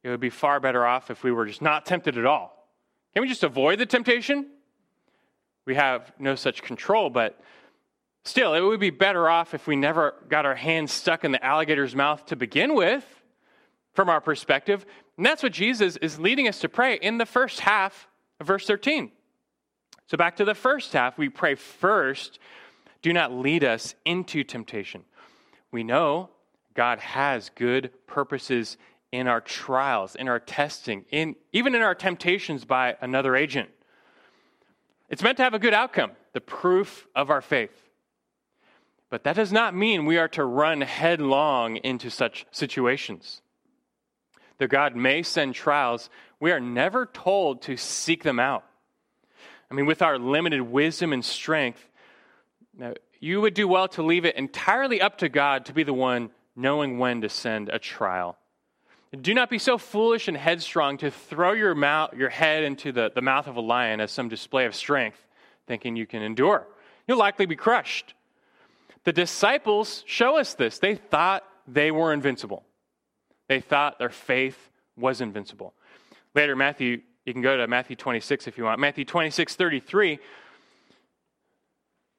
it 0.04 0.10
would 0.10 0.20
be 0.20 0.30
far 0.30 0.60
better 0.60 0.86
off 0.86 1.12
if 1.12 1.24
we 1.24 1.32
were 1.32 1.45
just 1.45 1.62
not 1.62 1.86
tempted 1.86 2.18
at 2.18 2.26
all. 2.26 2.68
Can 3.14 3.22
we 3.22 3.28
just 3.28 3.43
avoid 3.43 3.80
the 3.80 3.86
temptation? 3.86 4.47
We 5.66 5.76
have 5.76 6.14
no 6.20 6.36
such 6.36 6.62
control, 6.62 7.10
but 7.10 7.39
still, 8.24 8.54
it 8.54 8.62
would 8.62 8.80
be 8.80 8.90
better 8.90 9.30
off 9.30 9.54
if 9.54 9.68
we 9.68 9.76
never 9.76 10.16
got 10.28 10.46
our 10.46 10.56
hands 10.56 10.92
stuck 10.92 11.24
in 11.24 11.32
the 11.32 11.44
alligator's 11.44 11.96
mouth 11.96 12.26
to 12.28 12.36
begin 12.36 12.76
with, 12.76 13.06
from 13.94 14.10
our 14.10 14.22
perspective. 14.22 14.86
And 15.18 15.26
that's 15.26 15.44
what 15.44 15.52
Jesus 15.52 15.98
is 15.98 16.20
leading 16.20 16.48
us 16.48 16.60
to 16.60 16.70
pray 16.70 16.96
in 16.96 17.18
the 17.18 17.26
first 17.26 17.60
half 17.60 18.08
of 18.40 18.48
verse 18.48 18.66
13. 18.66 19.12
So, 20.08 20.18
back 20.18 20.38
to 20.38 20.46
the 20.46 20.56
first 20.56 20.94
half, 20.94 21.18
we 21.18 21.30
pray 21.30 21.56
first, 21.56 22.40
do 23.02 23.14
not 23.14 23.34
lead 23.34 23.64
us 23.64 23.96
into 24.06 24.44
temptation. 24.44 25.04
We 25.72 25.84
know 25.84 26.30
God 26.74 27.00
has 27.00 27.52
good 27.56 27.92
purposes 28.08 28.78
in 29.12 29.28
our 29.28 29.42
trials, 29.42 30.16
in 30.16 30.28
our 30.28 30.40
testing, 30.40 31.06
in, 31.12 31.36
even 31.52 31.76
in 31.76 31.82
our 31.82 31.96
temptations 31.96 32.66
by 32.66 32.96
another 33.02 33.36
agent. 33.36 33.70
It's 35.10 35.22
meant 35.22 35.38
to 35.38 35.44
have 35.44 35.54
a 35.54 35.60
good 35.60 35.74
outcome, 35.74 36.12
the 36.34 36.42
proof 36.42 37.08
of 37.16 37.30
our 37.30 37.42
faith. 37.42 37.89
But 39.10 39.24
that 39.24 39.36
does 39.36 39.51
not 39.51 39.76
mean 39.76 40.05
we 40.05 40.18
are 40.18 40.28
to 40.30 40.43
run 40.43 40.82
headlong 40.82 41.78
into 41.78 42.10
such 42.10 42.45
situations. 42.51 43.41
Though 44.60 44.68
God 44.68 44.95
may 44.95 45.24
send 45.24 45.55
trials, 45.55 46.10
we 46.39 46.51
are 46.51 46.60
never 46.60 47.05
told 47.05 47.64
to 47.64 47.78
seek 47.78 48.24
them 48.24 48.39
out. 48.39 48.66
I 49.72 49.74
mean, 49.74 49.86
with 49.86 50.01
our 50.01 50.20
limited 50.20 50.62
wisdom 50.62 51.14
and 51.14 51.24
strength, 51.24 51.88
uh, 52.82 52.93
you 53.20 53.41
would 53.41 53.53
do 53.53 53.68
well 53.68 53.88
to 53.89 54.03
leave 54.03 54.26
it 54.26 54.36
entirely 54.36 55.01
up 55.01 55.20
to 55.20 55.30
God 55.30 55.66
to 55.66 55.74
be 55.74 55.84
the 55.84 55.93
one 55.93 56.32
knowing 56.55 56.99
when 56.99 57.22
to 57.22 57.30
send 57.30 57.70
a 57.70 57.80
trial. 57.80 58.38
Do 59.20 59.34
not 59.34 59.49
be 59.49 59.57
so 59.57 59.78
foolish 59.78 60.28
and 60.28 60.38
headstrong 60.38 60.97
to 60.99 61.10
throw 61.10 61.53
your, 61.53 61.74
mouth, 61.74 62.14
your 62.14 62.30
head 62.30 62.64
into 62.64 62.91
the, 62.91 63.12
the 63.14 63.22
mouth 63.22 63.47
of 63.47 63.55
a 63.55 63.62
lion 63.62 64.01
as 64.01 64.12
some 64.12 64.30
display 64.30 64.66
of 64.66 64.76
strength, 64.76 65.18
thinking 65.68 65.95
you 65.95 66.05
can 66.05 66.22
endure. 66.22 66.68
You'll 67.07 67.18
likely 67.18 67.47
be 67.47 67.55
crushed. 67.55 68.14
The 69.10 69.14
disciples 69.14 70.03
show 70.05 70.38
us 70.38 70.53
this. 70.53 70.78
They 70.78 70.93
thought 70.93 71.43
they 71.68 71.89
were 71.89 72.14
invincible, 72.14 72.64
they 73.47 73.60
thought 73.60 73.97
their 73.97 74.12
faith 74.12 74.70
was 74.95 75.20
invincible. 75.20 75.74
Later, 76.36 76.55
Matthew, 76.55 77.01
you 77.26 77.34
can 77.34 77.41
go 77.41 77.57
to 77.57 77.66
Matthew 77.66 77.95
26 77.95 78.47
if 78.47 78.55
you 78.55 78.66
want. 78.66 78.80
Matthew 78.80 79.05
26, 79.05 79.55
33, 79.55 80.20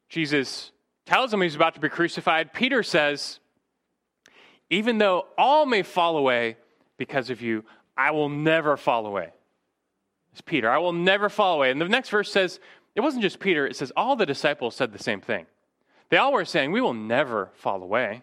Jesus 0.09 0.72
tells 1.07 1.32
him 1.32 1.43
he's 1.43 1.55
about 1.55 1.74
to 1.74 1.80
be 1.80 1.88
crucified. 1.88 2.53
Peter 2.53 2.82
says, 2.82 3.38
Even 4.68 4.99
though 4.99 5.26
all 5.38 5.66
may 5.66 5.84
fall 5.84 6.16
away, 6.16 6.57
because 7.01 7.30
of 7.30 7.41
you. 7.41 7.64
I 7.97 8.11
will 8.11 8.28
never 8.28 8.76
fall 8.76 9.07
away. 9.07 9.30
It's 10.32 10.41
Peter. 10.41 10.68
I 10.68 10.78
will 10.78 10.93
never 10.93 11.28
fall 11.28 11.55
away. 11.55 11.70
And 11.70 11.80
the 11.80 11.88
next 11.88 12.11
verse 12.11 12.32
says, 12.32 12.59
it 12.97 13.01
wasn't 13.01 13.22
just 13.22 13.38
Peter, 13.38 13.64
it 13.64 13.76
says 13.76 13.93
all 13.97 14.16
the 14.16 14.26
disciples 14.26 14.74
said 14.74 14.93
the 14.93 14.99
same 14.99 15.20
thing. 15.20 15.47
They 16.11 16.17
all 16.17 16.33
were 16.33 16.45
saying, 16.45 16.73
We 16.73 16.81
will 16.81 16.95
never 16.95 17.51
fall 17.55 17.83
away. 17.83 18.23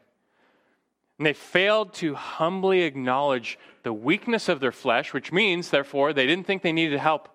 And 1.18 1.26
they 1.26 1.34
failed 1.34 1.94
to 1.96 2.14
humbly 2.14 2.82
acknowledge 2.82 3.58
the 3.82 3.94
weakness 3.94 4.50
of 4.50 4.60
their 4.60 4.72
flesh, 4.72 5.14
which 5.14 5.32
means, 5.32 5.70
therefore, 5.70 6.14
they 6.14 6.28
didn't 6.28 6.46
think 6.46 6.62
they 6.62 6.72
needed 6.72 7.00
help. 7.00 7.30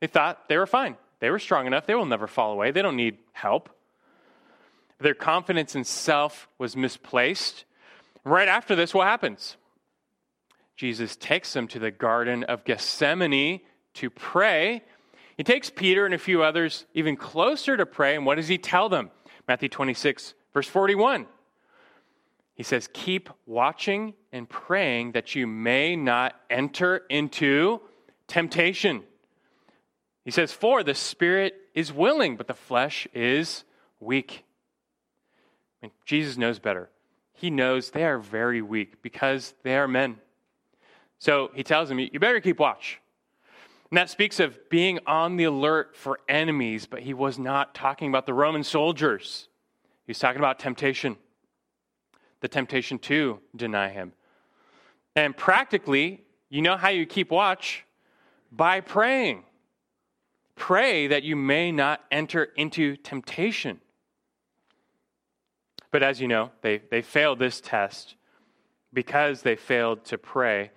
They 0.00 0.06
thought 0.06 0.48
they 0.48 0.56
were 0.56 0.66
fine. 0.66 0.96
They 1.20 1.30
were 1.30 1.38
strong 1.38 1.66
enough. 1.66 1.86
They 1.86 1.94
will 1.94 2.06
never 2.06 2.26
fall 2.26 2.52
away. 2.52 2.70
They 2.70 2.82
don't 2.82 2.96
need 2.96 3.18
help. 3.32 3.68
Their 5.00 5.14
confidence 5.14 5.74
in 5.74 5.84
self 5.84 6.48
was 6.58 6.76
misplaced. 6.76 7.64
Right 8.24 8.48
after 8.48 8.74
this, 8.74 8.94
what 8.94 9.06
happens? 9.06 9.56
Jesus 10.76 11.16
takes 11.16 11.52
them 11.52 11.68
to 11.68 11.78
the 11.78 11.90
Garden 11.90 12.44
of 12.44 12.64
Gethsemane 12.64 13.60
to 13.94 14.10
pray. 14.10 14.82
He 15.36 15.44
takes 15.44 15.68
Peter 15.68 16.06
and 16.06 16.14
a 16.14 16.18
few 16.18 16.42
others 16.42 16.86
even 16.94 17.16
closer 17.16 17.76
to 17.76 17.86
pray. 17.86 18.16
And 18.16 18.24
what 18.24 18.36
does 18.36 18.48
he 18.48 18.58
tell 18.58 18.88
them? 18.88 19.10
Matthew 19.46 19.68
26, 19.68 20.34
verse 20.52 20.68
41. 20.68 21.26
He 22.54 22.62
says, 22.62 22.88
Keep 22.92 23.30
watching 23.46 24.14
and 24.32 24.48
praying 24.48 25.12
that 25.12 25.34
you 25.34 25.46
may 25.46 25.96
not 25.96 26.34
enter 26.48 27.02
into 27.10 27.80
temptation. 28.28 29.02
He 30.24 30.30
says, 30.30 30.52
For 30.52 30.82
the 30.82 30.94
spirit 30.94 31.54
is 31.74 31.92
willing, 31.92 32.36
but 32.36 32.46
the 32.46 32.54
flesh 32.54 33.06
is 33.12 33.64
weak. 34.00 34.44
Jesus 36.06 36.38
knows 36.38 36.58
better. 36.58 36.88
He 37.34 37.50
knows 37.50 37.90
they 37.90 38.04
are 38.04 38.18
very 38.18 38.62
weak 38.62 39.02
because 39.02 39.54
they 39.64 39.76
are 39.76 39.88
men. 39.88 40.16
So 41.18 41.50
he 41.54 41.62
tells 41.62 41.88
them, 41.88 41.98
You 41.98 42.18
better 42.18 42.40
keep 42.40 42.58
watch. 42.58 43.00
And 43.90 43.98
that 43.98 44.10
speaks 44.10 44.40
of 44.40 44.58
being 44.70 44.98
on 45.06 45.36
the 45.36 45.44
alert 45.44 45.94
for 45.94 46.18
enemies, 46.28 46.86
but 46.86 47.00
he 47.00 47.14
was 47.14 47.38
not 47.38 47.74
talking 47.74 48.08
about 48.08 48.26
the 48.26 48.34
Roman 48.34 48.64
soldiers. 48.64 49.48
He 50.06 50.10
was 50.10 50.18
talking 50.18 50.40
about 50.40 50.58
temptation, 50.58 51.16
the 52.40 52.48
temptation 52.48 52.98
to 53.00 53.40
deny 53.54 53.90
him. 53.90 54.12
And 55.16 55.36
practically, 55.36 56.24
you 56.48 56.62
know 56.62 56.76
how 56.76 56.88
you 56.88 57.06
keep 57.06 57.30
watch? 57.30 57.84
By 58.50 58.80
praying. 58.80 59.44
Pray 60.56 61.08
that 61.08 61.22
you 61.22 61.36
may 61.36 61.72
not 61.72 62.00
enter 62.10 62.44
into 62.56 62.96
temptation. 62.96 63.80
But 65.90 66.02
as 66.02 66.20
you 66.20 66.28
know, 66.28 66.50
they, 66.62 66.78
they 66.90 67.02
failed 67.02 67.38
this 67.38 67.60
test 67.60 68.16
because 68.92 69.42
they 69.42 69.56
failed 69.56 70.04
to 70.06 70.18
pray. 70.18 70.70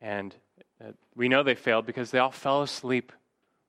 And 0.00 0.34
we 1.14 1.28
know 1.28 1.42
they 1.42 1.54
failed 1.54 1.86
because 1.86 2.10
they 2.10 2.18
all 2.18 2.30
fell 2.30 2.62
asleep, 2.62 3.12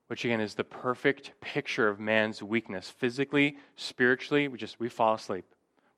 which 0.06 0.24
again 0.24 0.40
is 0.40 0.54
the 0.54 0.64
perfect 0.64 1.32
picture 1.40 1.88
of 1.88 2.00
man's 2.00 2.42
weakness. 2.42 2.90
Physically, 2.90 3.58
spiritually, 3.76 4.48
we 4.48 4.58
just 4.58 4.80
we 4.80 4.88
fall 4.88 5.14
asleep. 5.14 5.44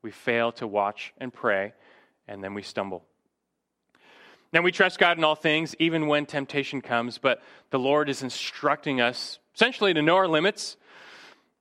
We 0.01 0.11
fail 0.11 0.51
to 0.53 0.67
watch 0.67 1.13
and 1.17 1.33
pray, 1.33 1.73
and 2.27 2.43
then 2.43 2.53
we 2.53 2.61
stumble. 2.61 3.03
Now 4.53 4.61
we 4.61 4.71
trust 4.71 4.99
God 4.99 5.17
in 5.17 5.23
all 5.23 5.35
things, 5.35 5.75
even 5.79 6.07
when 6.07 6.25
temptation 6.25 6.81
comes, 6.81 7.17
but 7.17 7.41
the 7.69 7.79
Lord 7.79 8.09
is 8.09 8.23
instructing 8.23 9.01
us 9.01 9.39
essentially 9.53 9.93
to 9.93 10.01
know 10.01 10.15
our 10.15 10.27
limits. 10.27 10.77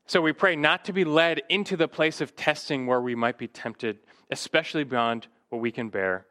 So 0.06 0.20
we 0.20 0.32
pray 0.32 0.54
not 0.54 0.84
to 0.84 0.92
be 0.92 1.04
led 1.04 1.42
into 1.48 1.76
the 1.76 1.88
place 1.88 2.20
of 2.20 2.36
testing 2.36 2.86
where 2.86 3.00
we 3.00 3.16
might 3.16 3.38
be 3.38 3.48
tempted, 3.48 3.98
especially 4.30 4.84
beyond 4.84 5.26
what 5.48 5.60
we 5.60 5.72
can 5.72 5.88
bear. 5.88 6.26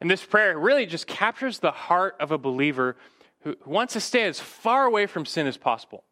And 0.00 0.10
this 0.10 0.24
prayer 0.24 0.58
really 0.58 0.86
just 0.86 1.06
captures 1.06 1.58
the 1.58 1.70
heart 1.70 2.16
of 2.20 2.30
a 2.30 2.38
believer 2.38 2.96
who 3.40 3.56
wants 3.64 3.92
to 3.92 4.00
stay 4.00 4.24
as 4.24 4.40
far 4.40 4.84
away 4.86 5.06
from 5.06 5.26
sin 5.26 5.46
as 5.46 5.56
possible, 5.56 6.04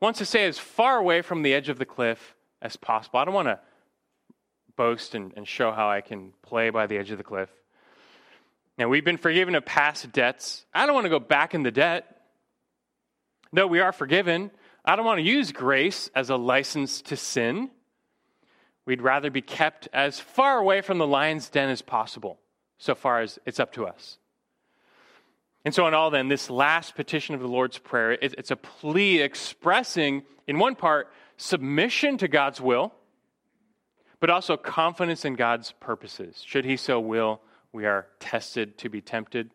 wants 0.00 0.18
to 0.18 0.26
stay 0.26 0.44
as 0.44 0.58
far 0.58 0.98
away 0.98 1.22
from 1.22 1.42
the 1.42 1.54
edge 1.54 1.68
of 1.68 1.78
the 1.78 1.86
cliff 1.86 2.34
as 2.60 2.76
possible. 2.76 3.20
I 3.20 3.24
don't 3.24 3.34
want 3.34 3.48
to 3.48 3.60
boast 4.76 5.14
and, 5.14 5.32
and 5.36 5.46
show 5.46 5.72
how 5.72 5.88
I 5.88 6.00
can 6.00 6.32
play 6.42 6.70
by 6.70 6.86
the 6.86 6.98
edge 6.98 7.10
of 7.10 7.18
the 7.18 7.24
cliff. 7.24 7.48
Now, 8.76 8.88
we've 8.88 9.04
been 9.04 9.18
forgiven 9.18 9.54
of 9.54 9.64
past 9.64 10.10
debts. 10.10 10.66
I 10.74 10.84
don't 10.86 10.94
want 10.94 11.04
to 11.04 11.10
go 11.10 11.20
back 11.20 11.54
in 11.54 11.62
the 11.62 11.70
debt. 11.70 12.22
Though 13.52 13.68
we 13.68 13.78
are 13.78 13.92
forgiven, 13.92 14.50
I 14.84 14.96
don't 14.96 15.06
want 15.06 15.18
to 15.18 15.24
use 15.24 15.52
grace 15.52 16.10
as 16.14 16.28
a 16.28 16.36
license 16.36 17.00
to 17.02 17.16
sin. 17.16 17.70
We'd 18.84 19.00
rather 19.00 19.30
be 19.30 19.42
kept 19.42 19.88
as 19.92 20.18
far 20.18 20.58
away 20.58 20.80
from 20.80 20.98
the 20.98 21.06
lion's 21.06 21.48
den 21.48 21.70
as 21.70 21.82
possible 21.82 22.40
so 22.78 22.94
far 22.94 23.20
as 23.20 23.38
it's 23.46 23.60
up 23.60 23.72
to 23.74 23.86
us. 23.86 24.18
And 25.64 25.74
so, 25.74 25.86
in 25.88 25.94
all, 25.94 26.10
then, 26.10 26.28
this 26.28 26.50
last 26.50 26.94
petition 26.94 27.34
of 27.34 27.40
the 27.40 27.48
Lord's 27.48 27.78
Prayer, 27.78 28.12
it's 28.12 28.50
a 28.50 28.56
plea 28.56 29.20
expressing, 29.20 30.22
in 30.46 30.58
one 30.58 30.74
part, 30.74 31.10
submission 31.38 32.18
to 32.18 32.28
God's 32.28 32.60
will, 32.60 32.92
but 34.20 34.28
also 34.28 34.56
confidence 34.56 35.24
in 35.24 35.34
God's 35.34 35.72
purposes. 35.72 36.42
Should 36.46 36.66
He 36.66 36.76
so 36.76 37.00
will, 37.00 37.40
we 37.72 37.86
are 37.86 38.06
tested 38.20 38.76
to 38.78 38.90
be 38.90 39.00
tempted. 39.00 39.50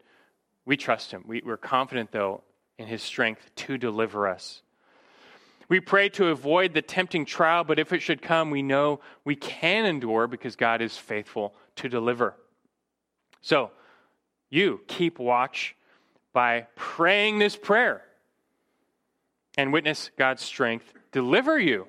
We 0.66 0.78
trust 0.78 1.12
Him. 1.12 1.24
We, 1.28 1.44
we're 1.46 1.58
confident, 1.58 2.12
though, 2.12 2.44
in 2.80 2.88
His 2.88 3.04
strength 3.04 3.52
to 3.58 3.78
deliver 3.78 4.28
us. 4.28 4.64
We 5.68 5.80
pray 5.80 6.10
to 6.10 6.30
avoid 6.30 6.74
the 6.74 6.82
tempting 6.82 7.26
trial, 7.26 7.64
but 7.64 7.78
if 7.78 7.94
it 7.94 8.02
should 8.02 8.24
come, 8.24 8.50
we 8.50 8.64
know 8.64 9.02
we 9.24 9.36
can 9.36 9.86
endure 9.86 10.26
because 10.26 10.56
God 10.56 10.82
is 10.82 10.98
faithful 10.98 11.54
to 11.76 11.88
deliver. 11.88 12.34
So, 13.42 13.72
you 14.50 14.82
keep 14.88 15.20
watch 15.20 15.76
by 16.34 16.68
praying 16.76 17.40
this 17.40 17.56
prayer 17.56 18.04
and 19.58 19.74
witness 19.74 20.12
God's 20.18 20.42
strength 20.42 20.94
deliver 21.12 21.60
you 21.60 21.88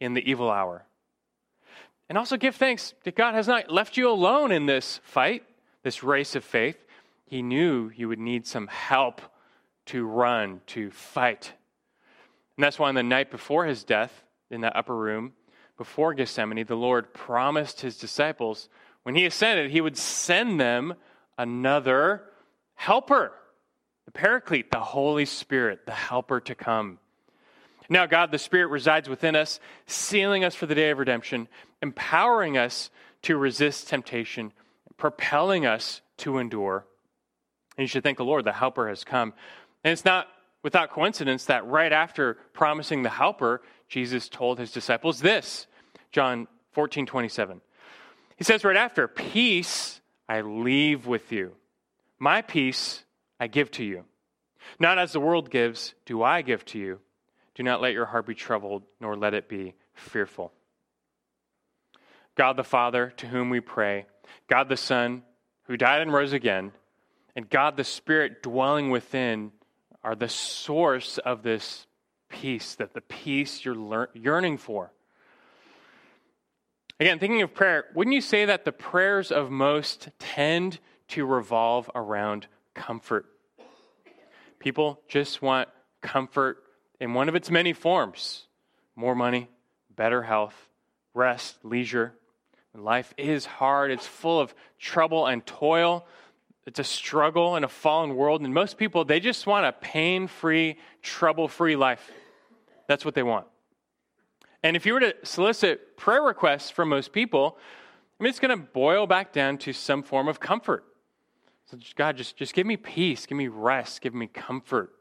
in 0.00 0.14
the 0.14 0.30
evil 0.30 0.50
hour. 0.50 0.84
And 2.08 2.16
also 2.16 2.36
give 2.36 2.54
thanks 2.54 2.94
that 3.04 3.16
God 3.16 3.34
has 3.34 3.48
not 3.48 3.70
left 3.70 3.96
you 3.96 4.08
alone 4.08 4.52
in 4.52 4.66
this 4.66 5.00
fight, 5.02 5.44
this 5.82 6.02
race 6.02 6.36
of 6.36 6.44
faith. 6.44 6.76
He 7.24 7.42
knew 7.42 7.90
you 7.94 8.08
would 8.08 8.18
need 8.18 8.46
some 8.46 8.68
help 8.68 9.20
to 9.86 10.06
run, 10.06 10.60
to 10.66 10.90
fight. 10.90 11.52
And 12.56 12.64
that's 12.64 12.78
why 12.78 12.88
on 12.88 12.94
the 12.94 13.02
night 13.02 13.30
before 13.30 13.66
his 13.66 13.82
death, 13.82 14.22
in 14.50 14.60
that 14.60 14.76
upper 14.76 14.96
room, 14.96 15.32
before 15.76 16.14
Gethsemane, 16.14 16.64
the 16.64 16.76
Lord 16.76 17.12
promised 17.12 17.80
his 17.80 17.98
disciples 17.98 18.68
when 19.06 19.14
he 19.14 19.24
ascended, 19.24 19.70
he 19.70 19.80
would 19.80 19.96
send 19.96 20.58
them 20.58 20.94
another 21.38 22.24
helper, 22.74 23.30
the 24.04 24.10
Paraclete, 24.10 24.72
the 24.72 24.80
Holy 24.80 25.26
Spirit, 25.26 25.86
the 25.86 25.92
helper 25.92 26.40
to 26.40 26.56
come. 26.56 26.98
Now, 27.88 28.06
God, 28.06 28.32
the 28.32 28.38
Spirit, 28.40 28.66
resides 28.66 29.08
within 29.08 29.36
us, 29.36 29.60
sealing 29.86 30.42
us 30.42 30.56
for 30.56 30.66
the 30.66 30.74
day 30.74 30.90
of 30.90 30.98
redemption, 30.98 31.46
empowering 31.80 32.58
us 32.58 32.90
to 33.22 33.36
resist 33.36 33.86
temptation, 33.86 34.52
propelling 34.96 35.66
us 35.66 36.00
to 36.16 36.38
endure. 36.38 36.84
And 37.78 37.84
you 37.84 37.86
should 37.86 38.02
thank 38.02 38.18
the 38.18 38.24
Lord, 38.24 38.44
the 38.44 38.52
Helper 38.52 38.88
has 38.88 39.04
come. 39.04 39.34
And 39.84 39.92
it's 39.92 40.04
not 40.04 40.26
without 40.64 40.90
coincidence 40.90 41.44
that 41.44 41.64
right 41.64 41.92
after 41.92 42.38
promising 42.54 43.04
the 43.04 43.10
Helper, 43.10 43.62
Jesus 43.88 44.28
told 44.28 44.58
his 44.58 44.72
disciples 44.72 45.20
this 45.20 45.68
John 46.10 46.48
14, 46.72 47.06
27. 47.06 47.60
He 48.36 48.44
says 48.44 48.64
right 48.64 48.76
after, 48.76 49.08
Peace 49.08 50.00
I 50.28 50.42
leave 50.42 51.06
with 51.06 51.32
you, 51.32 51.52
my 52.18 52.42
peace 52.42 53.04
I 53.40 53.46
give 53.46 53.70
to 53.72 53.84
you. 53.84 54.04
Not 54.78 54.98
as 54.98 55.12
the 55.12 55.20
world 55.20 55.50
gives, 55.50 55.94
do 56.04 56.22
I 56.22 56.42
give 56.42 56.64
to 56.66 56.78
you. 56.78 57.00
Do 57.54 57.62
not 57.62 57.80
let 57.80 57.92
your 57.92 58.06
heart 58.06 58.26
be 58.26 58.34
troubled, 58.34 58.82
nor 59.00 59.16
let 59.16 59.32
it 59.32 59.48
be 59.48 59.74
fearful. 59.94 60.52
God 62.34 62.56
the 62.56 62.64
Father, 62.64 63.12
to 63.16 63.26
whom 63.26 63.48
we 63.48 63.60
pray, 63.60 64.06
God 64.48 64.68
the 64.68 64.76
Son, 64.76 65.22
who 65.64 65.76
died 65.76 66.02
and 66.02 66.12
rose 66.12 66.34
again, 66.34 66.72
and 67.34 67.48
God 67.48 67.76
the 67.76 67.84
Spirit 67.84 68.42
dwelling 68.42 68.90
within 68.90 69.52
are 70.04 70.14
the 70.14 70.28
source 70.28 71.18
of 71.18 71.42
this 71.42 71.86
peace, 72.28 72.74
that 72.74 72.92
the 72.92 73.00
peace 73.00 73.64
you're 73.64 74.08
yearning 74.14 74.58
for. 74.58 74.92
Again, 76.98 77.18
thinking 77.18 77.42
of 77.42 77.52
prayer, 77.52 77.84
wouldn't 77.94 78.14
you 78.14 78.22
say 78.22 78.46
that 78.46 78.64
the 78.64 78.72
prayers 78.72 79.30
of 79.30 79.50
most 79.50 80.08
tend 80.18 80.78
to 81.08 81.26
revolve 81.26 81.90
around 81.94 82.46
comfort? 82.74 83.26
People 84.58 85.00
just 85.06 85.42
want 85.42 85.68
comfort 86.00 86.62
in 86.98 87.12
one 87.12 87.28
of 87.28 87.34
its 87.34 87.50
many 87.50 87.74
forms 87.74 88.46
more 88.98 89.14
money, 89.14 89.50
better 89.94 90.22
health, 90.22 90.54
rest, 91.12 91.58
leisure. 91.62 92.14
Life 92.74 93.12
is 93.18 93.44
hard, 93.44 93.90
it's 93.90 94.06
full 94.06 94.40
of 94.40 94.54
trouble 94.78 95.26
and 95.26 95.44
toil. 95.44 96.06
It's 96.66 96.78
a 96.78 96.84
struggle 96.84 97.56
in 97.56 97.64
a 97.64 97.68
fallen 97.68 98.16
world, 98.16 98.42
and 98.42 98.52
most 98.52 98.76
people, 98.76 99.04
they 99.04 99.20
just 99.20 99.46
want 99.46 99.66
a 99.66 99.72
pain 99.72 100.26
free, 100.26 100.78
trouble 101.00 101.46
free 101.46 101.76
life. 101.76 102.10
That's 102.88 103.04
what 103.04 103.14
they 103.14 103.22
want. 103.22 103.46
And 104.62 104.76
if 104.76 104.86
you 104.86 104.94
were 104.94 105.00
to 105.00 105.14
solicit 105.22 105.96
prayer 105.96 106.22
requests 106.22 106.70
from 106.70 106.88
most 106.88 107.12
people, 107.12 107.58
I 108.18 108.22
mean, 108.22 108.30
it's 108.30 108.40
going 108.40 108.56
to 108.56 108.64
boil 108.64 109.06
back 109.06 109.32
down 109.32 109.58
to 109.58 109.72
some 109.72 110.02
form 110.02 110.28
of 110.28 110.40
comfort. 110.40 110.84
So, 111.70 111.78
God, 111.96 112.16
just, 112.16 112.36
just 112.36 112.54
give 112.54 112.66
me 112.66 112.76
peace, 112.76 113.26
give 113.26 113.36
me 113.36 113.48
rest, 113.48 114.00
give 114.00 114.14
me 114.14 114.28
comfort. 114.28 114.92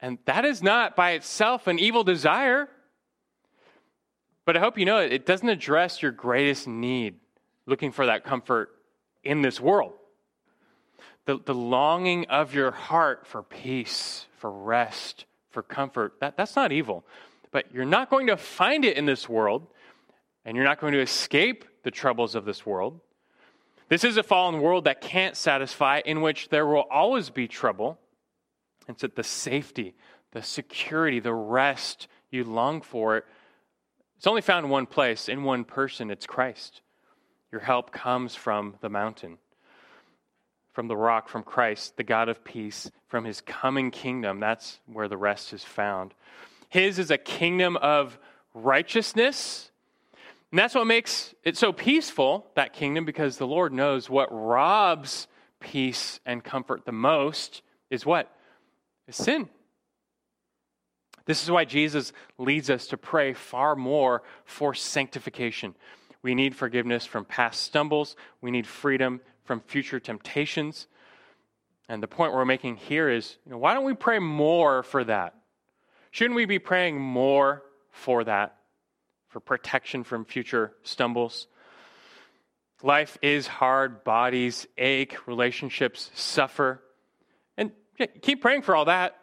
And 0.00 0.18
that 0.24 0.44
is 0.44 0.62
not 0.62 0.96
by 0.96 1.12
itself 1.12 1.66
an 1.66 1.78
evil 1.78 2.04
desire. 2.04 2.68
But 4.44 4.56
I 4.56 4.60
hope 4.60 4.78
you 4.78 4.84
know 4.84 4.98
it, 4.98 5.12
it 5.12 5.26
doesn't 5.26 5.48
address 5.48 6.02
your 6.02 6.12
greatest 6.12 6.66
need, 6.66 7.16
looking 7.66 7.92
for 7.92 8.06
that 8.06 8.24
comfort 8.24 8.70
in 9.22 9.42
this 9.42 9.60
world. 9.60 9.92
The, 11.26 11.38
the 11.44 11.54
longing 11.54 12.26
of 12.26 12.54
your 12.54 12.70
heart 12.70 13.26
for 13.26 13.42
peace, 13.42 14.26
for 14.38 14.50
rest, 14.50 15.26
for 15.50 15.62
comfort, 15.62 16.14
that, 16.20 16.36
that's 16.36 16.56
not 16.56 16.72
evil. 16.72 17.04
But 17.52 17.72
you're 17.72 17.84
not 17.84 18.10
going 18.10 18.28
to 18.28 18.36
find 18.36 18.84
it 18.84 18.96
in 18.96 19.06
this 19.06 19.28
world, 19.28 19.66
and 20.44 20.56
you're 20.56 20.64
not 20.64 20.80
going 20.80 20.92
to 20.92 21.00
escape 21.00 21.64
the 21.82 21.90
troubles 21.90 22.34
of 22.34 22.44
this 22.44 22.64
world. 22.64 23.00
This 23.88 24.04
is 24.04 24.16
a 24.16 24.22
fallen 24.22 24.60
world 24.60 24.84
that 24.84 25.00
can't 25.00 25.36
satisfy, 25.36 26.00
in 26.04 26.20
which 26.20 26.48
there 26.48 26.66
will 26.66 26.86
always 26.90 27.30
be 27.30 27.48
trouble. 27.48 27.98
It's 28.88 29.02
that 29.02 29.16
the 29.16 29.24
safety, 29.24 29.94
the 30.32 30.42
security, 30.42 31.18
the 31.18 31.34
rest 31.34 32.06
you 32.30 32.44
long 32.44 32.82
for, 32.82 33.24
it's 34.16 34.26
only 34.26 34.42
found 34.42 34.66
in 34.66 34.70
one 34.70 34.86
place, 34.86 35.28
in 35.28 35.44
one 35.44 35.64
person. 35.64 36.10
It's 36.10 36.26
Christ. 36.26 36.82
Your 37.50 37.62
help 37.62 37.90
comes 37.90 38.36
from 38.36 38.76
the 38.80 38.90
mountain, 38.90 39.38
from 40.72 40.88
the 40.88 40.96
rock, 40.96 41.28
from 41.28 41.42
Christ, 41.42 41.96
the 41.96 42.04
God 42.04 42.28
of 42.28 42.44
peace, 42.44 42.90
from 43.08 43.24
his 43.24 43.40
coming 43.40 43.90
kingdom. 43.90 44.38
That's 44.38 44.78
where 44.86 45.08
the 45.08 45.16
rest 45.16 45.52
is 45.52 45.64
found. 45.64 46.14
His 46.70 46.98
is 46.98 47.10
a 47.10 47.18
kingdom 47.18 47.76
of 47.76 48.18
righteousness. 48.54 49.70
And 50.50 50.58
that's 50.58 50.74
what 50.74 50.86
makes 50.86 51.34
it 51.44 51.56
so 51.56 51.72
peaceful, 51.72 52.46
that 52.56 52.72
kingdom, 52.72 53.04
because 53.04 53.36
the 53.36 53.46
Lord 53.46 53.72
knows 53.72 54.08
what 54.08 54.28
robs 54.32 55.28
peace 55.60 56.18
and 56.24 56.42
comfort 56.42 56.86
the 56.86 56.92
most 56.92 57.62
is 57.90 58.06
what? 58.06 58.34
is 59.10 59.16
sin. 59.16 59.48
This 61.26 61.42
is 61.42 61.50
why 61.50 61.64
Jesus 61.64 62.12
leads 62.38 62.70
us 62.70 62.86
to 62.88 62.96
pray 62.96 63.34
far 63.34 63.76
more 63.76 64.22
for 64.44 64.72
sanctification. 64.72 65.74
We 66.22 66.34
need 66.34 66.54
forgiveness 66.54 67.04
from 67.04 67.24
past 67.24 67.62
stumbles, 67.62 68.16
we 68.40 68.50
need 68.50 68.66
freedom 68.66 69.20
from 69.44 69.60
future 69.60 70.00
temptations. 70.00 70.86
And 71.88 72.02
the 72.02 72.08
point 72.08 72.32
we're 72.32 72.44
making 72.44 72.76
here 72.76 73.10
is 73.10 73.36
you 73.44 73.52
know, 73.52 73.58
why 73.58 73.74
don't 73.74 73.84
we 73.84 73.94
pray 73.94 74.20
more 74.20 74.82
for 74.82 75.02
that? 75.04 75.34
Shouldn't 76.10 76.36
we 76.36 76.44
be 76.44 76.58
praying 76.58 77.00
more 77.00 77.62
for 77.90 78.24
that, 78.24 78.56
for 79.28 79.40
protection 79.40 80.04
from 80.04 80.24
future 80.24 80.72
stumbles? 80.82 81.46
Life 82.82 83.18
is 83.22 83.46
hard, 83.46 84.04
bodies 84.04 84.66
ache, 84.78 85.26
relationships 85.26 86.10
suffer. 86.14 86.82
And 87.56 87.72
keep 88.22 88.40
praying 88.40 88.62
for 88.62 88.74
all 88.74 88.86
that. 88.86 89.16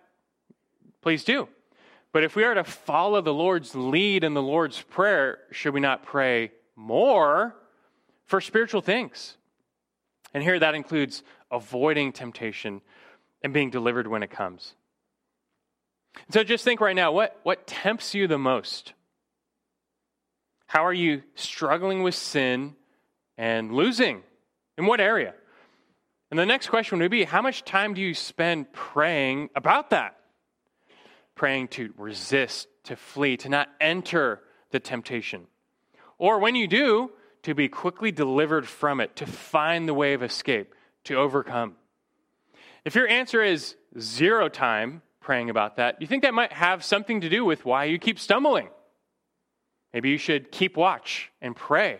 Please 1.01 1.23
do. 1.23 1.47
But 2.13 2.23
if 2.23 2.35
we 2.35 2.43
are 2.43 2.53
to 2.53 2.63
follow 2.63 3.21
the 3.21 3.33
Lord's 3.33 3.75
lead 3.75 4.23
in 4.23 4.33
the 4.33 4.41
Lord's 4.41 4.81
Prayer, 4.81 5.39
should 5.51 5.73
we 5.73 5.79
not 5.79 6.03
pray 6.03 6.51
more 6.75 7.55
for 8.25 8.39
spiritual 8.39 8.81
things? 8.81 9.37
And 10.33 10.43
here 10.43 10.59
that 10.59 10.75
includes 10.75 11.23
avoiding 11.51 12.11
temptation 12.11 12.81
and 13.41 13.53
being 13.53 13.69
delivered 13.69 14.07
when 14.07 14.23
it 14.23 14.29
comes. 14.29 14.75
So 16.29 16.43
just 16.43 16.63
think 16.63 16.81
right 16.81 16.95
now 16.95 17.11
what, 17.11 17.39
what 17.43 17.67
tempts 17.67 18.13
you 18.13 18.27
the 18.27 18.37
most? 18.37 18.93
How 20.65 20.85
are 20.85 20.93
you 20.93 21.23
struggling 21.35 22.03
with 22.03 22.15
sin 22.15 22.75
and 23.37 23.71
losing? 23.73 24.23
In 24.77 24.85
what 24.85 24.99
area? 24.99 25.33
And 26.29 26.37
the 26.37 26.45
next 26.45 26.67
question 26.69 26.99
would 26.99 27.09
be 27.09 27.23
how 27.23 27.41
much 27.41 27.63
time 27.63 27.93
do 27.93 28.01
you 28.01 28.13
spend 28.13 28.71
praying 28.73 29.49
about 29.55 29.91
that? 29.91 30.17
Praying 31.35 31.69
to 31.69 31.93
resist, 31.97 32.67
to 32.83 32.95
flee, 32.95 33.37
to 33.37 33.49
not 33.49 33.69
enter 33.79 34.41
the 34.71 34.79
temptation. 34.79 35.47
Or 36.17 36.39
when 36.39 36.55
you 36.55 36.67
do, 36.67 37.11
to 37.43 37.55
be 37.55 37.69
quickly 37.69 38.11
delivered 38.11 38.67
from 38.67 38.99
it, 38.99 39.15
to 39.15 39.25
find 39.25 39.87
the 39.87 39.93
way 39.93 40.13
of 40.13 40.21
escape, 40.21 40.73
to 41.05 41.15
overcome. 41.15 41.75
If 42.83 42.95
your 42.95 43.07
answer 43.07 43.41
is 43.41 43.75
zero 43.97 44.49
time 44.49 45.01
praying 45.27 45.49
about 45.49 45.75
that, 45.75 46.01
you 46.01 46.07
think 46.07 46.23
that 46.23 46.33
might 46.33 46.53
have 46.53 46.85
something 46.85 47.19
to 47.19 47.27
do 47.27 47.43
with 47.43 47.65
why 47.65 47.83
you 47.83 47.99
keep 47.99 48.17
stumbling. 48.17 48.69
Maybe 49.93 50.09
you 50.09 50.17
should 50.17 50.53
keep 50.53 50.77
watch 50.77 51.29
and 51.41 51.53
pray 51.53 51.99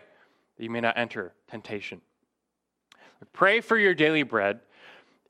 that 0.56 0.64
you 0.64 0.70
may 0.70 0.80
not 0.80 0.96
enter 0.96 1.34
temptation. 1.50 2.00
Pray 3.34 3.60
for 3.60 3.76
your 3.76 3.92
daily 3.92 4.22
bread. 4.22 4.60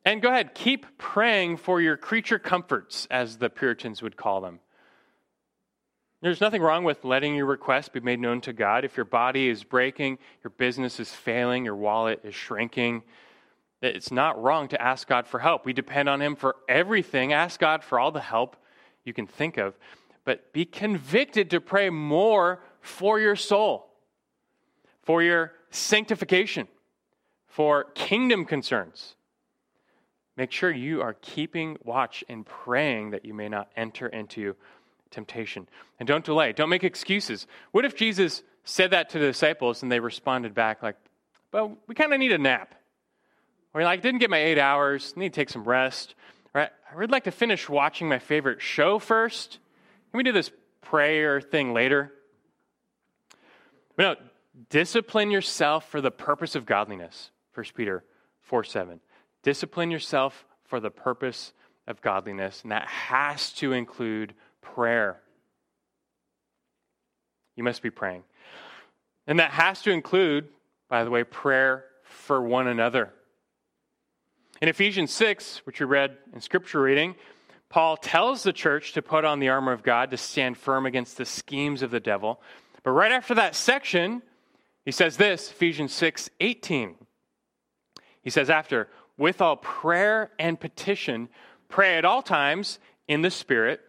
And 0.04 0.22
go 0.22 0.28
ahead, 0.28 0.54
keep 0.54 0.86
praying 0.96 1.56
for 1.56 1.80
your 1.80 1.96
creature 1.96 2.38
comforts, 2.38 3.08
as 3.10 3.38
the 3.38 3.50
Puritans 3.50 4.00
would 4.00 4.16
call 4.16 4.42
them. 4.42 4.60
There's 6.22 6.40
nothing 6.40 6.62
wrong 6.62 6.84
with 6.84 7.04
letting 7.04 7.34
your 7.34 7.46
request 7.46 7.92
be 7.92 7.98
made 7.98 8.20
known 8.20 8.40
to 8.42 8.52
God. 8.52 8.84
If 8.84 8.96
your 8.96 9.06
body 9.06 9.48
is 9.48 9.64
breaking, 9.64 10.18
your 10.44 10.52
business 10.56 11.00
is 11.00 11.10
failing, 11.10 11.64
your 11.64 11.74
wallet 11.74 12.20
is 12.22 12.36
shrinking, 12.36 13.02
it's 13.80 14.10
not 14.10 14.40
wrong 14.42 14.68
to 14.68 14.80
ask 14.80 15.06
God 15.06 15.26
for 15.26 15.38
help. 15.38 15.64
We 15.64 15.72
depend 15.72 16.08
on 16.08 16.20
Him 16.20 16.36
for 16.36 16.56
everything. 16.68 17.32
Ask 17.32 17.60
God 17.60 17.84
for 17.84 17.98
all 17.98 18.10
the 18.10 18.20
help 18.20 18.56
you 19.04 19.12
can 19.12 19.26
think 19.26 19.56
of. 19.56 19.78
But 20.24 20.52
be 20.52 20.64
convicted 20.64 21.50
to 21.50 21.60
pray 21.60 21.90
more 21.90 22.60
for 22.80 23.20
your 23.20 23.36
soul, 23.36 23.88
for 25.02 25.22
your 25.22 25.52
sanctification 25.70 26.68
for 27.58 27.84
kingdom 27.94 28.44
concerns. 28.44 29.16
Make 30.36 30.52
sure 30.52 30.70
you 30.70 31.02
are 31.02 31.14
keeping 31.14 31.76
watch 31.82 32.22
and 32.28 32.46
praying 32.46 33.10
that 33.10 33.24
you 33.24 33.34
may 33.34 33.48
not 33.48 33.68
enter 33.76 34.06
into 34.06 34.54
temptation. 35.10 35.68
And 35.98 36.06
don't 36.06 36.24
delay, 36.24 36.52
don't 36.52 36.68
make 36.68 36.84
excuses. 36.84 37.48
What 37.72 37.84
if 37.84 37.96
Jesus 37.96 38.44
said 38.62 38.92
that 38.92 39.10
to 39.10 39.18
the 39.18 39.26
disciples 39.26 39.82
and 39.82 39.90
they 39.90 39.98
responded 39.98 40.54
back 40.54 40.84
like, 40.84 40.94
well, 41.52 41.76
we 41.88 41.96
kind 41.96 42.12
of 42.12 42.20
need 42.20 42.30
a 42.30 42.38
nap. 42.38 42.74
Or 43.74 43.82
like, 43.82 44.02
didn't 44.02 44.20
get 44.20 44.30
my 44.30 44.38
eight 44.38 44.58
hours, 44.58 45.16
need 45.16 45.32
to 45.32 45.40
take 45.40 45.50
some 45.50 45.64
rest. 45.64 46.14
Right? 46.54 46.70
I 46.90 46.96
would 46.96 47.10
like 47.10 47.24
to 47.24 47.30
finish 47.30 47.68
watching 47.68 48.08
my 48.08 48.18
favorite 48.18 48.62
show 48.62 48.98
first. 48.98 49.58
Can 50.10 50.18
we 50.18 50.22
do 50.22 50.32
this 50.32 50.50
prayer 50.80 51.40
thing 51.40 51.74
later? 51.74 52.12
But 53.96 54.02
no, 54.02 54.26
discipline 54.70 55.30
yourself 55.30 55.88
for 55.88 56.00
the 56.00 56.10
purpose 56.10 56.54
of 56.54 56.64
godliness. 56.66 57.30
1 57.54 57.66
Peter 57.74 58.04
4 58.42 58.64
7. 58.64 59.00
Discipline 59.42 59.90
yourself 59.90 60.46
for 60.64 60.80
the 60.80 60.90
purpose 60.90 61.52
of 61.86 62.00
godliness, 62.00 62.62
and 62.62 62.72
that 62.72 62.86
has 62.86 63.52
to 63.54 63.72
include 63.72 64.34
prayer. 64.60 65.20
You 67.56 67.64
must 67.64 67.82
be 67.82 67.90
praying. 67.90 68.24
And 69.26 69.40
that 69.40 69.50
has 69.50 69.82
to 69.82 69.90
include, 69.90 70.48
by 70.88 71.04
the 71.04 71.10
way, 71.10 71.24
prayer 71.24 71.84
for 72.02 72.40
one 72.40 72.66
another. 72.66 73.12
In 74.60 74.68
Ephesians 74.68 75.12
6, 75.12 75.58
which 75.66 75.78
we 75.78 75.86
read 75.86 76.16
in 76.32 76.40
scripture 76.40 76.80
reading, 76.80 77.14
Paul 77.68 77.96
tells 77.96 78.42
the 78.42 78.52
church 78.52 78.92
to 78.94 79.02
put 79.02 79.24
on 79.24 79.38
the 79.38 79.50
armor 79.50 79.72
of 79.72 79.84
God 79.84 80.10
to 80.10 80.16
stand 80.16 80.56
firm 80.56 80.84
against 80.84 81.16
the 81.16 81.24
schemes 81.24 81.82
of 81.82 81.92
the 81.92 82.00
devil. 82.00 82.40
But 82.82 82.90
right 82.90 83.12
after 83.12 83.34
that 83.36 83.54
section, 83.54 84.20
he 84.84 84.90
says 84.90 85.16
this, 85.16 85.52
Ephesians 85.52 85.92
6 85.92 86.30
18. 86.40 86.96
He 88.22 88.30
says, 88.30 88.50
after, 88.50 88.88
with 89.16 89.40
all 89.40 89.56
prayer 89.56 90.32
and 90.40 90.58
petition, 90.58 91.28
pray 91.68 91.96
at 91.96 92.04
all 92.04 92.22
times 92.22 92.80
in 93.06 93.22
the 93.22 93.30
Spirit, 93.30 93.80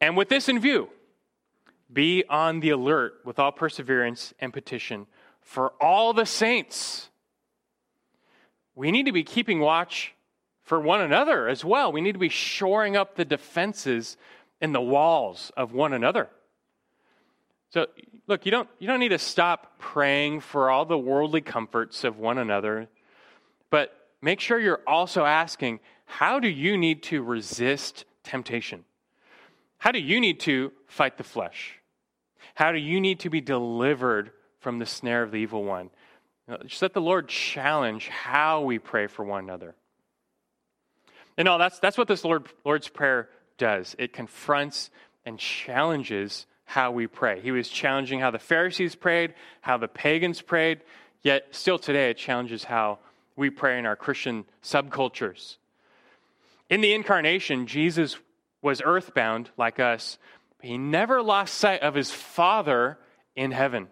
and 0.00 0.16
with 0.16 0.28
this 0.28 0.48
in 0.48 0.58
view, 0.58 0.88
be 1.92 2.24
on 2.28 2.58
the 2.58 2.70
alert 2.70 3.20
with 3.24 3.38
all 3.38 3.52
perseverance 3.52 4.34
and 4.40 4.52
petition 4.52 5.06
for 5.40 5.72
all 5.80 6.12
the 6.12 6.26
saints 6.26 7.10
we 8.74 8.90
need 8.90 9.06
to 9.06 9.12
be 9.12 9.24
keeping 9.24 9.60
watch 9.60 10.14
for 10.62 10.80
one 10.80 11.00
another 11.00 11.48
as 11.48 11.64
well. 11.64 11.92
We 11.92 12.00
need 12.00 12.12
to 12.12 12.18
be 12.18 12.28
shoring 12.28 12.96
up 12.96 13.16
the 13.16 13.24
defenses 13.24 14.16
and 14.60 14.74
the 14.74 14.80
walls 14.80 15.52
of 15.56 15.72
one 15.72 15.92
another. 15.92 16.28
So, 17.70 17.86
look, 18.26 18.46
you 18.46 18.52
don't, 18.52 18.68
you 18.78 18.86
don't 18.86 19.00
need 19.00 19.08
to 19.08 19.18
stop 19.18 19.78
praying 19.78 20.40
for 20.40 20.70
all 20.70 20.84
the 20.84 20.98
worldly 20.98 21.40
comforts 21.40 22.04
of 22.04 22.18
one 22.18 22.38
another, 22.38 22.88
but 23.70 23.92
make 24.22 24.40
sure 24.40 24.58
you're 24.58 24.80
also 24.86 25.24
asking 25.24 25.80
how 26.06 26.38
do 26.38 26.48
you 26.48 26.76
need 26.76 27.02
to 27.04 27.22
resist 27.22 28.04
temptation? 28.22 28.84
How 29.78 29.92
do 29.92 29.98
you 29.98 30.20
need 30.20 30.40
to 30.40 30.72
fight 30.86 31.18
the 31.18 31.24
flesh? 31.24 31.80
How 32.54 32.72
do 32.72 32.78
you 32.78 33.00
need 33.00 33.20
to 33.20 33.30
be 33.30 33.40
delivered 33.40 34.30
from 34.60 34.78
the 34.78 34.86
snare 34.86 35.22
of 35.22 35.30
the 35.30 35.38
evil 35.38 35.64
one? 35.64 35.90
Uh, 36.48 36.58
just 36.66 36.82
let 36.82 36.92
the 36.92 37.00
Lord 37.00 37.28
challenge 37.28 38.08
how 38.08 38.62
we 38.62 38.78
pray 38.78 39.06
for 39.06 39.24
one 39.24 39.44
another. 39.44 39.74
And 41.36 41.46
no, 41.46 41.58
that's, 41.58 41.78
that's 41.78 41.96
what 41.96 42.08
this 42.08 42.24
Lord, 42.24 42.46
Lord's 42.64 42.88
Prayer 42.88 43.28
does. 43.56 43.96
It 43.98 44.12
confronts 44.12 44.90
and 45.24 45.38
challenges 45.38 46.46
how 46.64 46.90
we 46.90 47.06
pray. 47.06 47.40
He 47.40 47.50
was 47.50 47.68
challenging 47.68 48.20
how 48.20 48.30
the 48.30 48.38
Pharisees 48.38 48.94
prayed, 48.94 49.34
how 49.60 49.78
the 49.78 49.88
pagans 49.88 50.42
prayed, 50.42 50.80
yet 51.22 51.46
still 51.52 51.78
today 51.78 52.10
it 52.10 52.18
challenges 52.18 52.64
how 52.64 52.98
we 53.36 53.50
pray 53.50 53.78
in 53.78 53.86
our 53.86 53.96
Christian 53.96 54.44
subcultures. 54.62 55.56
In 56.70 56.80
the 56.80 56.94
incarnation, 56.94 57.66
Jesus 57.66 58.16
was 58.62 58.80
earthbound 58.84 59.50
like 59.56 59.80
us, 59.80 60.18
but 60.58 60.66
he 60.66 60.78
never 60.78 61.22
lost 61.22 61.54
sight 61.54 61.82
of 61.82 61.94
his 61.94 62.10
Father 62.10 62.98
in 63.36 63.50
heaven. 63.50 63.88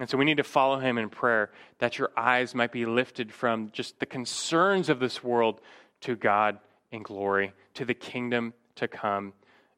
And 0.00 0.08
so 0.08 0.16
we 0.16 0.24
need 0.24 0.38
to 0.38 0.44
follow 0.44 0.78
him 0.78 0.96
in 0.96 1.10
prayer 1.10 1.50
that 1.78 1.98
your 1.98 2.10
eyes 2.16 2.54
might 2.54 2.72
be 2.72 2.86
lifted 2.86 3.30
from 3.30 3.70
just 3.70 4.00
the 4.00 4.06
concerns 4.06 4.88
of 4.88 4.98
this 4.98 5.22
world 5.22 5.60
to 6.00 6.16
God 6.16 6.58
in 6.90 7.02
glory, 7.02 7.52
to 7.74 7.84
the 7.84 7.92
kingdom 7.92 8.54
to 8.76 8.88
come, 8.88 9.34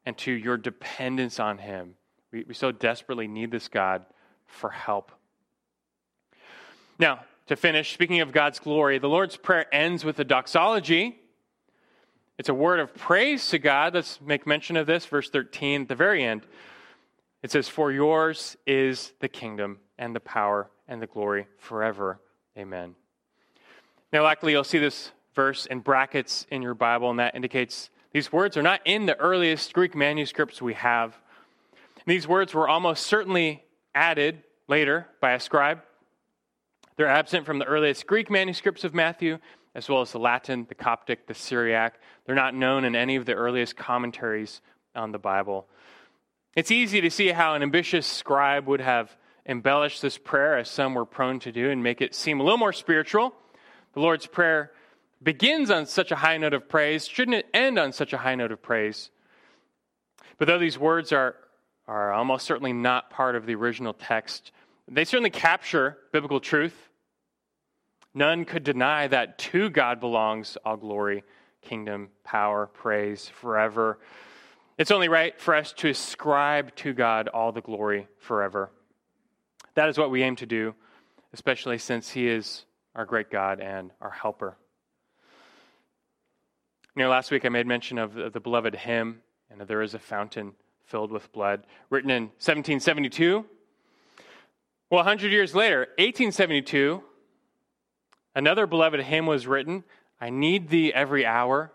and 0.06 0.16
to 0.18 0.30
your 0.30 0.56
dependence 0.56 1.40
on 1.40 1.58
him. 1.58 1.96
We, 2.30 2.44
we 2.44 2.54
so 2.54 2.70
desperately 2.70 3.26
need 3.26 3.50
this 3.50 3.66
God 3.66 4.06
for 4.46 4.70
help. 4.70 5.10
Now, 7.00 7.24
to 7.48 7.56
finish, 7.56 7.92
speaking 7.92 8.20
of 8.20 8.30
God's 8.30 8.60
glory, 8.60 8.98
the 8.98 9.08
Lord's 9.08 9.36
Prayer 9.36 9.66
ends 9.74 10.04
with 10.04 10.20
a 10.20 10.24
doxology. 10.24 11.18
It's 12.38 12.48
a 12.48 12.54
word 12.54 12.78
of 12.78 12.94
praise 12.94 13.48
to 13.48 13.58
God. 13.58 13.94
Let's 13.94 14.20
make 14.20 14.46
mention 14.46 14.76
of 14.76 14.86
this, 14.86 15.04
verse 15.04 15.28
13 15.28 15.82
at 15.82 15.88
the 15.88 15.96
very 15.96 16.22
end. 16.22 16.46
It 17.42 17.50
says, 17.50 17.68
For 17.68 17.90
yours 17.90 18.56
is 18.68 19.12
the 19.18 19.28
kingdom 19.28 19.80
and 19.99 20.14
the 20.14 20.20
power 20.20 20.70
and 20.88 21.01
the 21.01 21.07
glory 21.07 21.47
forever. 21.59 22.20
Amen. 22.57 22.95
Now, 24.12 24.22
likely 24.22 24.53
you'll 24.53 24.64
see 24.64 24.78
this 24.78 25.11
verse 25.34 25.66
in 25.66 25.80
brackets 25.80 26.47
in 26.51 26.62
your 26.62 26.74
Bible, 26.74 27.11
and 27.11 27.18
that 27.18 27.34
indicates 27.34 27.90
these 28.12 28.30
words 28.30 28.57
are 28.57 28.62
not 28.62 28.80
in 28.84 29.07
the 29.07 29.18
earliest 29.18 29.72
Greek 29.72 29.95
manuscripts 29.95 30.61
we 30.61 30.74
have. 30.74 31.16
These 32.07 32.28
words 32.28 32.53
were 32.53 32.68
almost 32.68 33.07
certainly 33.07 33.64
added 33.95 34.43
later 34.68 35.07
by 35.20 35.32
a 35.32 35.40
scribe. 35.40 35.80
They're 36.97 37.07
absent 37.09 37.47
from 37.47 37.59
the 37.59 37.64
earliest 37.64 38.07
Greek 38.07 38.30
manuscripts 38.30 38.84
of 38.84 38.93
Matthew, 38.93 39.38
as 39.74 39.88
well 39.88 40.03
as 40.03 40.12
the 40.12 40.18
Latin, 40.18 40.66
the 40.68 40.74
Coptic, 40.74 41.26
the 41.26 41.34
Syriac. 41.34 41.99
They're 42.26 42.34
not 42.34 42.55
known 42.55 42.84
in 42.84 42.95
any 42.95 43.16
of 43.16 43.24
the 43.24 43.32
earliest 43.32 43.76
commentaries 43.76 44.61
on 44.95 45.12
the 45.12 45.18
Bible. 45.18 45.66
It's 46.55 46.70
easy 46.70 47.01
to 47.01 47.11
see 47.11 47.28
how 47.28 47.55
an 47.55 47.62
ambitious 47.62 48.07
scribe 48.07 48.66
would 48.66 48.82
have 48.82 49.16
embellish 49.47 50.01
this 50.01 50.18
prayer, 50.18 50.57
as 50.59 50.70
some 50.70 50.95
were 50.95 51.05
prone 51.05 51.40
to 51.40 51.53
do, 51.53 51.70
and 51.70 51.82
make 51.82 52.01
it 52.01 52.14
seem 52.14 52.40
a 52.40 52.43
little 52.43 52.59
more 52.59 52.72
spiritual. 52.72 53.34
The 53.95 54.01
Lord's 54.01 54.26
Prayer 54.26 54.72
begins 55.22 55.70
on 55.70 55.86
such 55.86 56.11
a 56.11 56.16
high 56.16 56.38
note 56.38 56.55
of 56.55 56.68
praise. 56.68 57.07
Shouldn't 57.07 57.36
it 57.36 57.47
end 57.53 57.78
on 57.78 57.93
such 57.93 58.12
a 58.12 58.18
high 58.18 58.34
note 58.34 58.53
of 58.53 58.62
praise? 58.62 59.11
But 60.38 60.49
though 60.49 60.59
these 60.59 60.78
words 60.78 61.12
are, 61.12 61.36
are 61.86 62.12
almost 62.12 62.47
certainly 62.47 62.72
not 62.72 63.11
part 63.11 63.36
of 63.36 63.47
the 63.47 63.55
original 63.55 63.93
text, 63.93 64.53
they 64.88 65.05
certainly 65.05 65.30
capture 65.30 65.99
biblical 66.12 66.40
truth. 66.40 66.88
None 68.14 68.45
could 68.45 68.64
deny 68.64 69.07
that 69.09 69.38
to 69.38 69.70
God 69.70 70.01
belongs 70.01 70.57
all 70.64 70.76
glory, 70.76 71.24
kingdom, 71.62 72.11
power, 72.24 72.66
praise 72.66 73.28
forever. 73.28 73.99
It's 74.76 74.90
only 74.90 75.09
right 75.09 75.38
for 75.40 75.55
us 75.55 75.72
to 75.74 75.88
ascribe 75.88 76.74
to 76.76 76.93
God 76.93 77.28
all 77.28 77.53
the 77.53 77.61
glory 77.61 78.09
forever. 78.18 78.70
That 79.74 79.88
is 79.88 79.96
what 79.96 80.10
we 80.10 80.22
aim 80.22 80.36
to 80.36 80.46
do, 80.46 80.74
especially 81.32 81.78
since 81.78 82.10
He 82.10 82.28
is 82.28 82.66
our 82.94 83.06
great 83.06 83.30
God 83.30 83.60
and 83.60 83.90
our 84.00 84.10
helper. 84.10 84.56
You 86.94 87.04
know, 87.04 87.08
last 87.08 87.30
week 87.30 87.46
I 87.46 87.48
made 87.48 87.66
mention 87.66 87.96
of 87.96 88.14
the, 88.14 88.40
beloved 88.40 88.74
hymn, 88.74 89.22
and 89.50 89.60
there 89.62 89.80
is 89.80 89.94
a 89.94 89.98
fountain 89.98 90.52
filled 90.84 91.10
with 91.10 91.32
blood, 91.32 91.66
written 91.88 92.10
in 92.10 92.24
1772. 92.24 93.46
Well, 94.90 94.98
100 94.98 95.32
years 95.32 95.54
later, 95.54 95.88
1872, 95.96 97.02
another 98.34 98.66
beloved 98.66 99.00
hymn 99.00 99.24
was 99.24 99.46
written, 99.46 99.84
I 100.20 100.28
Need 100.28 100.68
Thee 100.68 100.92
Every 100.92 101.24
Hour. 101.24 101.72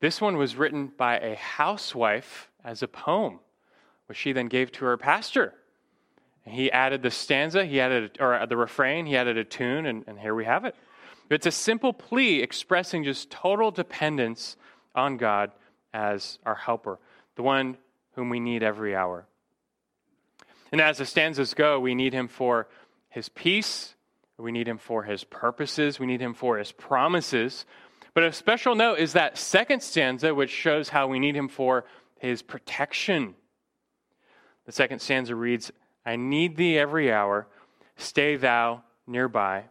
This 0.00 0.20
one 0.20 0.36
was 0.36 0.56
written 0.56 0.92
by 0.94 1.18
a 1.18 1.36
housewife 1.36 2.50
as 2.62 2.82
a 2.82 2.88
poem, 2.88 3.40
which 4.08 4.18
she 4.18 4.32
then 4.32 4.48
gave 4.48 4.70
to 4.72 4.84
her 4.84 4.98
pastor. 4.98 5.54
He 6.46 6.70
added 6.70 7.02
the 7.02 7.10
stanza, 7.10 7.64
he 7.64 7.80
added, 7.80 8.18
or 8.20 8.34
uh, 8.34 8.46
the 8.46 8.56
refrain, 8.56 9.06
he 9.06 9.16
added 9.16 9.38
a 9.38 9.44
tune, 9.44 9.86
and, 9.86 10.04
and 10.06 10.18
here 10.18 10.34
we 10.34 10.44
have 10.44 10.64
it. 10.64 10.74
It's 11.30 11.46
a 11.46 11.50
simple 11.50 11.92
plea 11.92 12.42
expressing 12.42 13.04
just 13.04 13.30
total 13.30 13.70
dependence 13.70 14.56
on 14.94 15.16
God 15.16 15.52
as 15.94 16.38
our 16.44 16.54
helper, 16.54 16.98
the 17.36 17.42
one 17.42 17.78
whom 18.12 18.28
we 18.28 18.40
need 18.40 18.62
every 18.62 18.94
hour. 18.94 19.26
And 20.70 20.80
as 20.80 20.98
the 20.98 21.06
stanzas 21.06 21.54
go, 21.54 21.80
we 21.80 21.94
need 21.94 22.12
him 22.12 22.28
for 22.28 22.68
his 23.08 23.28
peace, 23.28 23.94
we 24.36 24.52
need 24.52 24.68
him 24.68 24.78
for 24.78 25.04
his 25.04 25.24
purposes, 25.24 25.98
we 25.98 26.06
need 26.06 26.20
him 26.20 26.34
for 26.34 26.58
his 26.58 26.72
promises. 26.72 27.64
But 28.12 28.24
a 28.24 28.32
special 28.32 28.74
note 28.74 28.98
is 28.98 29.14
that 29.14 29.38
second 29.38 29.82
stanza, 29.82 30.34
which 30.34 30.50
shows 30.50 30.90
how 30.90 31.06
we 31.06 31.18
need 31.18 31.36
him 31.36 31.48
for 31.48 31.84
his 32.18 32.42
protection. 32.42 33.34
The 34.66 34.72
second 34.72 35.00
stanza 35.00 35.34
reads, 35.34 35.72
I 36.04 36.16
need 36.16 36.56
thee 36.56 36.78
every 36.78 37.12
hour. 37.12 37.46
Stay 37.96 38.36
thou 38.36 38.82
nearby. 39.06 39.64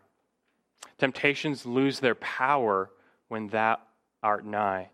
Temptations 0.98 1.66
lose 1.66 2.00
their 2.00 2.16
power 2.16 2.90
when 3.28 3.48
thou 3.48 3.78
art 4.22 4.46
nigh. 4.46 4.90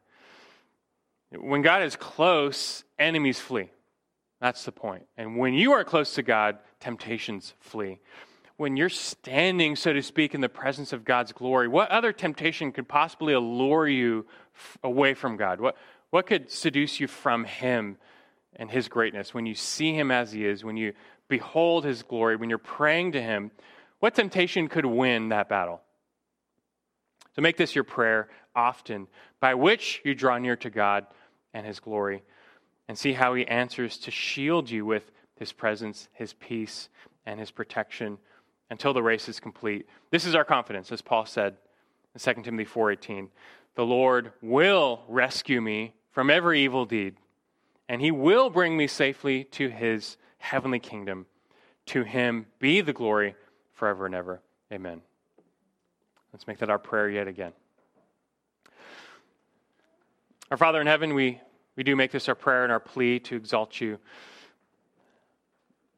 When 1.32 1.62
God 1.62 1.84
is 1.84 1.96
close, 1.96 2.84
enemies 2.98 3.40
flee. 3.40 3.70
That's 4.42 4.66
the 4.66 4.72
point. 4.72 5.06
And 5.18 5.38
when 5.38 5.54
you 5.54 5.74
are 5.74 5.84
close 5.84 6.16
to 6.16 6.24
God, 6.24 6.58
temptations 6.80 7.54
flee. 7.60 8.00
when 8.60 8.76
you're 8.76 8.90
standing, 8.90 9.78
so 9.78 9.94
to 9.94 10.04
speak, 10.04 10.36
in 10.36 10.42
the 10.42 10.50
presence 10.50 10.92
of 10.92 11.06
God's 11.06 11.32
glory, 11.32 11.70
what 11.70 11.90
other 11.92 12.12
temptation 12.12 12.74
could 12.74 12.90
possibly 12.90 13.34
allure 13.34 13.88
you 13.88 14.26
away 14.84 15.14
from 15.14 15.38
God? 15.38 15.62
What, 15.62 15.78
what 16.10 16.28
could 16.28 16.52
seduce 16.52 17.00
you 17.00 17.08
from 17.08 17.46
Him 17.46 17.96
and 18.58 18.70
His 18.70 18.90
greatness? 18.90 19.34
When 19.34 19.46
you 19.46 19.56
see 19.56 19.94
Him 19.94 20.12
as 20.12 20.34
He 20.34 20.46
is, 20.46 20.66
when 20.66 20.76
you 20.76 20.92
behold 21.30 21.86
His 21.86 22.04
glory, 22.04 22.36
when 22.36 22.50
you're 22.50 22.58
praying 22.58 23.14
to 23.14 23.22
Him, 23.22 23.52
what 24.00 24.16
temptation 24.16 24.68
could 24.68 24.86
win 24.86 25.30
that 25.30 25.48
battle? 25.48 25.82
So 27.36 27.42
make 27.42 27.58
this 27.58 27.76
your 27.76 27.84
prayer 27.84 28.30
often, 28.56 29.08
by 29.40 29.54
which 29.54 30.02
you 30.04 30.14
draw 30.14 30.38
near 30.38 30.58
to 30.58 30.70
God 30.70 31.08
and 31.54 31.66
His 31.66 31.80
glory, 31.80 32.24
and 32.88 32.98
see 32.98 33.14
how 33.14 33.34
He 33.34 33.48
answers 33.48 33.98
to 34.00 34.12
shield 34.12 34.70
you 34.70 34.86
with 34.86 35.12
His 35.36 35.54
presence, 35.54 36.10
His 36.12 36.34
peace, 36.34 36.90
and 37.26 37.40
His 37.40 37.52
protection 37.52 38.18
until 38.70 38.94
the 38.94 39.04
race 39.04 39.30
is 39.30 39.40
complete. 39.40 39.88
This 40.12 40.26
is 40.26 40.36
our 40.36 40.44
confidence, 40.44 40.92
as 40.92 41.02
Paul 41.02 41.26
said 41.26 41.56
in 42.14 42.20
2 42.20 42.44
Timothy 42.44 42.66
4:18. 42.66 43.30
The 43.76 43.86
Lord 43.86 44.34
will 44.42 45.04
rescue 45.08 45.62
me 45.62 45.94
from 46.12 46.30
every 46.30 46.62
evil 46.62 46.86
deed, 46.86 47.16
and 47.88 48.02
he 48.02 48.12
will 48.12 48.50
bring 48.50 48.76
me 48.76 48.88
safely 48.88 49.44
to 49.46 49.70
his 49.70 50.18
heavenly 50.40 50.80
kingdom. 50.80 51.26
To 51.88 52.04
him 52.04 52.48
be 52.60 52.82
the 52.82 52.94
glory 52.94 53.36
forever 53.74 54.06
and 54.06 54.14
ever. 54.14 54.42
Amen. 54.72 55.02
Let's 56.34 56.48
make 56.48 56.60
that 56.60 56.70
our 56.70 56.78
prayer 56.78 57.10
yet 57.10 57.28
again. 57.28 57.54
Our 60.52 60.58
Father 60.58 60.82
in 60.82 60.88
heaven, 60.88 61.14
we, 61.14 61.40
we 61.76 61.84
do 61.84 61.96
make 61.96 62.12
this 62.12 62.28
our 62.28 62.36
prayer 62.36 62.64
and 62.64 62.72
our 62.72 62.80
plea 62.80 63.20
to 63.22 63.36
exalt 63.36 63.80
you 63.80 64.00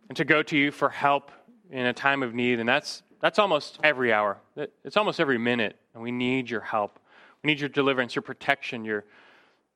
and 0.09 0.17
to 0.17 0.25
go 0.25 0.43
to 0.43 0.57
you 0.57 0.71
for 0.71 0.89
help 0.89 1.31
in 1.69 1.85
a 1.85 1.93
time 1.93 2.21
of 2.21 2.33
need, 2.33 2.59
and 2.59 2.67
that's, 2.67 3.01
that's 3.21 3.39
almost 3.39 3.79
every 3.81 4.11
hour. 4.11 4.37
It's 4.83 4.97
almost 4.97 5.21
every 5.21 5.37
minute, 5.37 5.77
and 5.93 6.03
we 6.03 6.11
need 6.11 6.49
your 6.49 6.59
help. 6.59 6.99
We 7.43 7.47
need 7.47 7.59
your 7.61 7.69
deliverance, 7.69 8.13
your 8.13 8.21
protection, 8.21 8.83
your, 8.83 9.05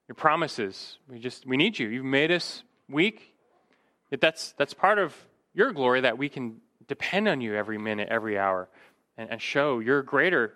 your 0.07 0.15
promises. 0.15 0.97
We 1.09 1.19
just 1.19 1.45
we 1.45 1.57
need 1.57 1.79
you. 1.79 1.87
You've 1.87 2.05
made 2.05 2.31
us 2.31 2.63
weak. 2.89 3.34
Yet 4.15 4.21
that's 4.21 4.53
that's 4.57 4.73
part 4.73 4.97
of 4.97 5.13
your 5.53 5.73
glory 5.73 5.99
that 5.99 6.17
we 6.17 6.29
can 6.29 6.61
depend 6.87 7.27
on 7.27 7.41
you 7.41 7.53
every 7.53 7.77
minute, 7.77 8.07
every 8.09 8.39
hour, 8.39 8.69
and, 9.17 9.29
and 9.29 9.41
show 9.41 9.79
your 9.79 10.03
greater 10.03 10.53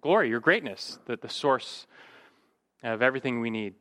glory, 0.00 0.30
your 0.30 0.40
greatness, 0.40 0.98
the, 1.04 1.18
the 1.18 1.28
source 1.28 1.86
of 2.82 3.02
everything 3.02 3.42
we 3.42 3.50
need. 3.50 3.74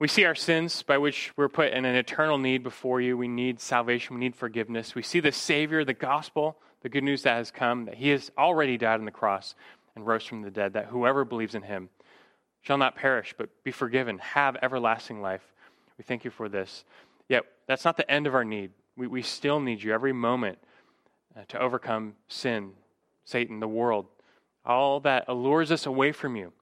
We 0.00 0.08
see 0.08 0.24
our 0.24 0.34
sins 0.34 0.82
by 0.82 0.98
which 0.98 1.32
we're 1.36 1.48
put 1.48 1.72
in 1.72 1.84
an 1.84 1.94
eternal 1.94 2.38
need 2.38 2.64
before 2.64 3.00
you. 3.00 3.16
We 3.16 3.28
need 3.28 3.60
salvation. 3.60 4.16
We 4.16 4.20
need 4.20 4.34
forgiveness. 4.34 4.96
We 4.96 5.02
see 5.04 5.20
the 5.20 5.30
Savior, 5.30 5.84
the 5.84 5.94
gospel, 5.94 6.56
the 6.82 6.88
good 6.88 7.04
news 7.04 7.22
that 7.22 7.36
has 7.36 7.52
come, 7.52 7.84
that 7.84 7.94
He 7.94 8.08
has 8.08 8.32
already 8.36 8.76
died 8.76 8.98
on 8.98 9.04
the 9.04 9.12
cross 9.12 9.54
and 9.94 10.04
rose 10.04 10.24
from 10.24 10.42
the 10.42 10.50
dead, 10.50 10.72
that 10.72 10.86
whoever 10.86 11.24
believes 11.24 11.54
in 11.54 11.62
Him 11.62 11.88
shall 12.62 12.78
not 12.78 12.96
perish, 12.96 13.32
but 13.38 13.48
be 13.62 13.70
forgiven, 13.70 14.18
have 14.18 14.56
everlasting 14.60 15.22
life. 15.22 15.52
We 15.98 16.02
thank 16.02 16.24
you 16.24 16.32
for 16.32 16.48
this. 16.48 16.82
Yet, 17.28 17.44
that's 17.68 17.84
not 17.84 17.96
the 17.96 18.10
end 18.10 18.26
of 18.26 18.34
our 18.34 18.44
need. 18.44 18.70
We, 18.96 19.06
we 19.06 19.22
still 19.22 19.60
need 19.60 19.82
you 19.82 19.92
every 19.92 20.12
moment 20.12 20.58
uh, 21.36 21.42
to 21.48 21.60
overcome 21.60 22.14
sin, 22.26 22.72
Satan, 23.24 23.60
the 23.60 23.68
world, 23.68 24.06
all 24.64 24.98
that 25.00 25.26
allures 25.28 25.70
us 25.70 25.86
away 25.86 26.10
from 26.10 26.34
you. 26.34 26.52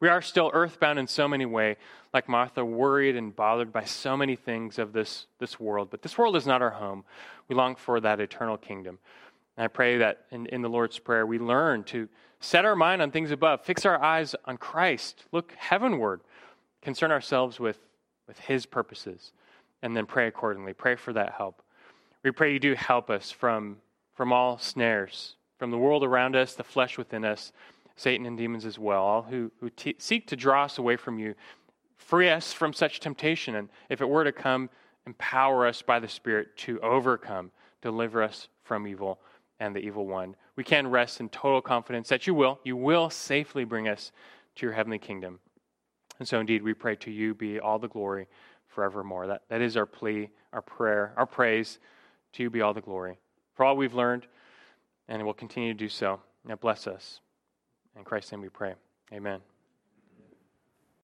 We 0.00 0.08
are 0.08 0.20
still 0.20 0.50
earthbound 0.52 0.98
in 0.98 1.06
so 1.06 1.26
many 1.26 1.46
ways, 1.46 1.76
like 2.12 2.28
Martha, 2.28 2.64
worried 2.64 3.16
and 3.16 3.34
bothered 3.34 3.72
by 3.72 3.84
so 3.84 4.16
many 4.16 4.36
things 4.36 4.78
of 4.78 4.92
this, 4.92 5.26
this 5.38 5.58
world. 5.58 5.88
But 5.90 6.02
this 6.02 6.18
world 6.18 6.36
is 6.36 6.46
not 6.46 6.60
our 6.60 6.70
home. 6.70 7.04
We 7.48 7.54
long 7.54 7.76
for 7.76 8.00
that 8.00 8.20
eternal 8.20 8.58
kingdom. 8.58 8.98
And 9.56 9.64
I 9.64 9.68
pray 9.68 9.98
that 9.98 10.26
in, 10.30 10.46
in 10.46 10.62
the 10.62 10.68
Lord's 10.68 10.98
Prayer, 10.98 11.24
we 11.24 11.38
learn 11.38 11.84
to 11.84 12.08
set 12.40 12.64
our 12.64 12.76
mind 12.76 13.00
on 13.00 13.12
things 13.12 13.30
above, 13.30 13.64
fix 13.64 13.86
our 13.86 14.02
eyes 14.02 14.34
on 14.44 14.58
Christ, 14.58 15.24
look 15.32 15.52
heavenward, 15.56 16.20
concern 16.82 17.10
ourselves 17.10 17.58
with, 17.58 17.78
with 18.26 18.38
His 18.40 18.66
purposes, 18.66 19.32
and 19.84 19.94
then 19.94 20.06
pray 20.06 20.26
accordingly. 20.26 20.72
Pray 20.72 20.96
for 20.96 21.12
that 21.12 21.34
help. 21.36 21.62
We 22.24 22.30
pray 22.30 22.54
you 22.54 22.58
do 22.58 22.74
help 22.74 23.10
us 23.10 23.30
from, 23.30 23.76
from 24.14 24.32
all 24.32 24.56
snares, 24.58 25.36
from 25.58 25.70
the 25.70 25.76
world 25.76 26.02
around 26.02 26.34
us, 26.34 26.54
the 26.54 26.64
flesh 26.64 26.96
within 26.96 27.24
us 27.24 27.52
Satan 27.94 28.26
and 28.26 28.36
demons 28.36 28.64
as 28.64 28.78
well, 28.78 29.02
all 29.02 29.22
who, 29.22 29.52
who 29.60 29.70
seek 29.98 30.26
to 30.26 30.36
draw 30.36 30.64
us 30.64 30.78
away 30.78 30.96
from 30.96 31.18
you. 31.18 31.34
Free 31.96 32.30
us 32.30 32.52
from 32.52 32.72
such 32.72 32.98
temptation, 32.98 33.54
and 33.54 33.68
if 33.88 34.00
it 34.00 34.08
were 34.08 34.24
to 34.24 34.32
come, 34.32 34.68
empower 35.06 35.66
us 35.66 35.80
by 35.82 36.00
the 36.00 36.08
Spirit 36.08 36.56
to 36.56 36.80
overcome, 36.80 37.52
deliver 37.82 38.22
us 38.22 38.48
from 38.64 38.88
evil 38.88 39.20
and 39.60 39.76
the 39.76 39.80
evil 39.80 40.06
one. 40.06 40.34
We 40.56 40.64
can 40.64 40.88
rest 40.88 41.20
in 41.20 41.28
total 41.28 41.60
confidence 41.60 42.08
that 42.08 42.26
you 42.26 42.34
will. 42.34 42.58
You 42.64 42.76
will 42.76 43.10
safely 43.10 43.64
bring 43.64 43.86
us 43.86 44.12
to 44.56 44.66
your 44.66 44.72
heavenly 44.72 44.98
kingdom. 44.98 45.38
And 46.18 46.26
so, 46.26 46.40
indeed, 46.40 46.62
we 46.62 46.74
pray 46.74 46.96
to 46.96 47.10
you 47.10 47.34
be 47.34 47.60
all 47.60 47.78
the 47.78 47.88
glory 47.88 48.26
forevermore. 48.74 49.26
That, 49.26 49.42
that 49.48 49.60
is 49.60 49.76
our 49.76 49.86
plea, 49.86 50.30
our 50.52 50.62
prayer, 50.62 51.12
our 51.16 51.26
praise. 51.26 51.78
To 52.34 52.42
you 52.42 52.50
be 52.50 52.62
all 52.62 52.74
the 52.74 52.80
glory 52.80 53.18
for 53.54 53.64
all 53.64 53.76
we've 53.76 53.94
learned, 53.94 54.26
and 55.08 55.24
will 55.24 55.34
continue 55.34 55.72
to 55.72 55.78
do 55.78 55.88
so. 55.88 56.20
Now, 56.44 56.56
bless 56.56 56.86
us. 56.86 57.20
In 57.96 58.04
Christ's 58.04 58.32
name 58.32 58.40
we 58.42 58.48
pray. 58.48 58.74
Amen. 59.12 59.40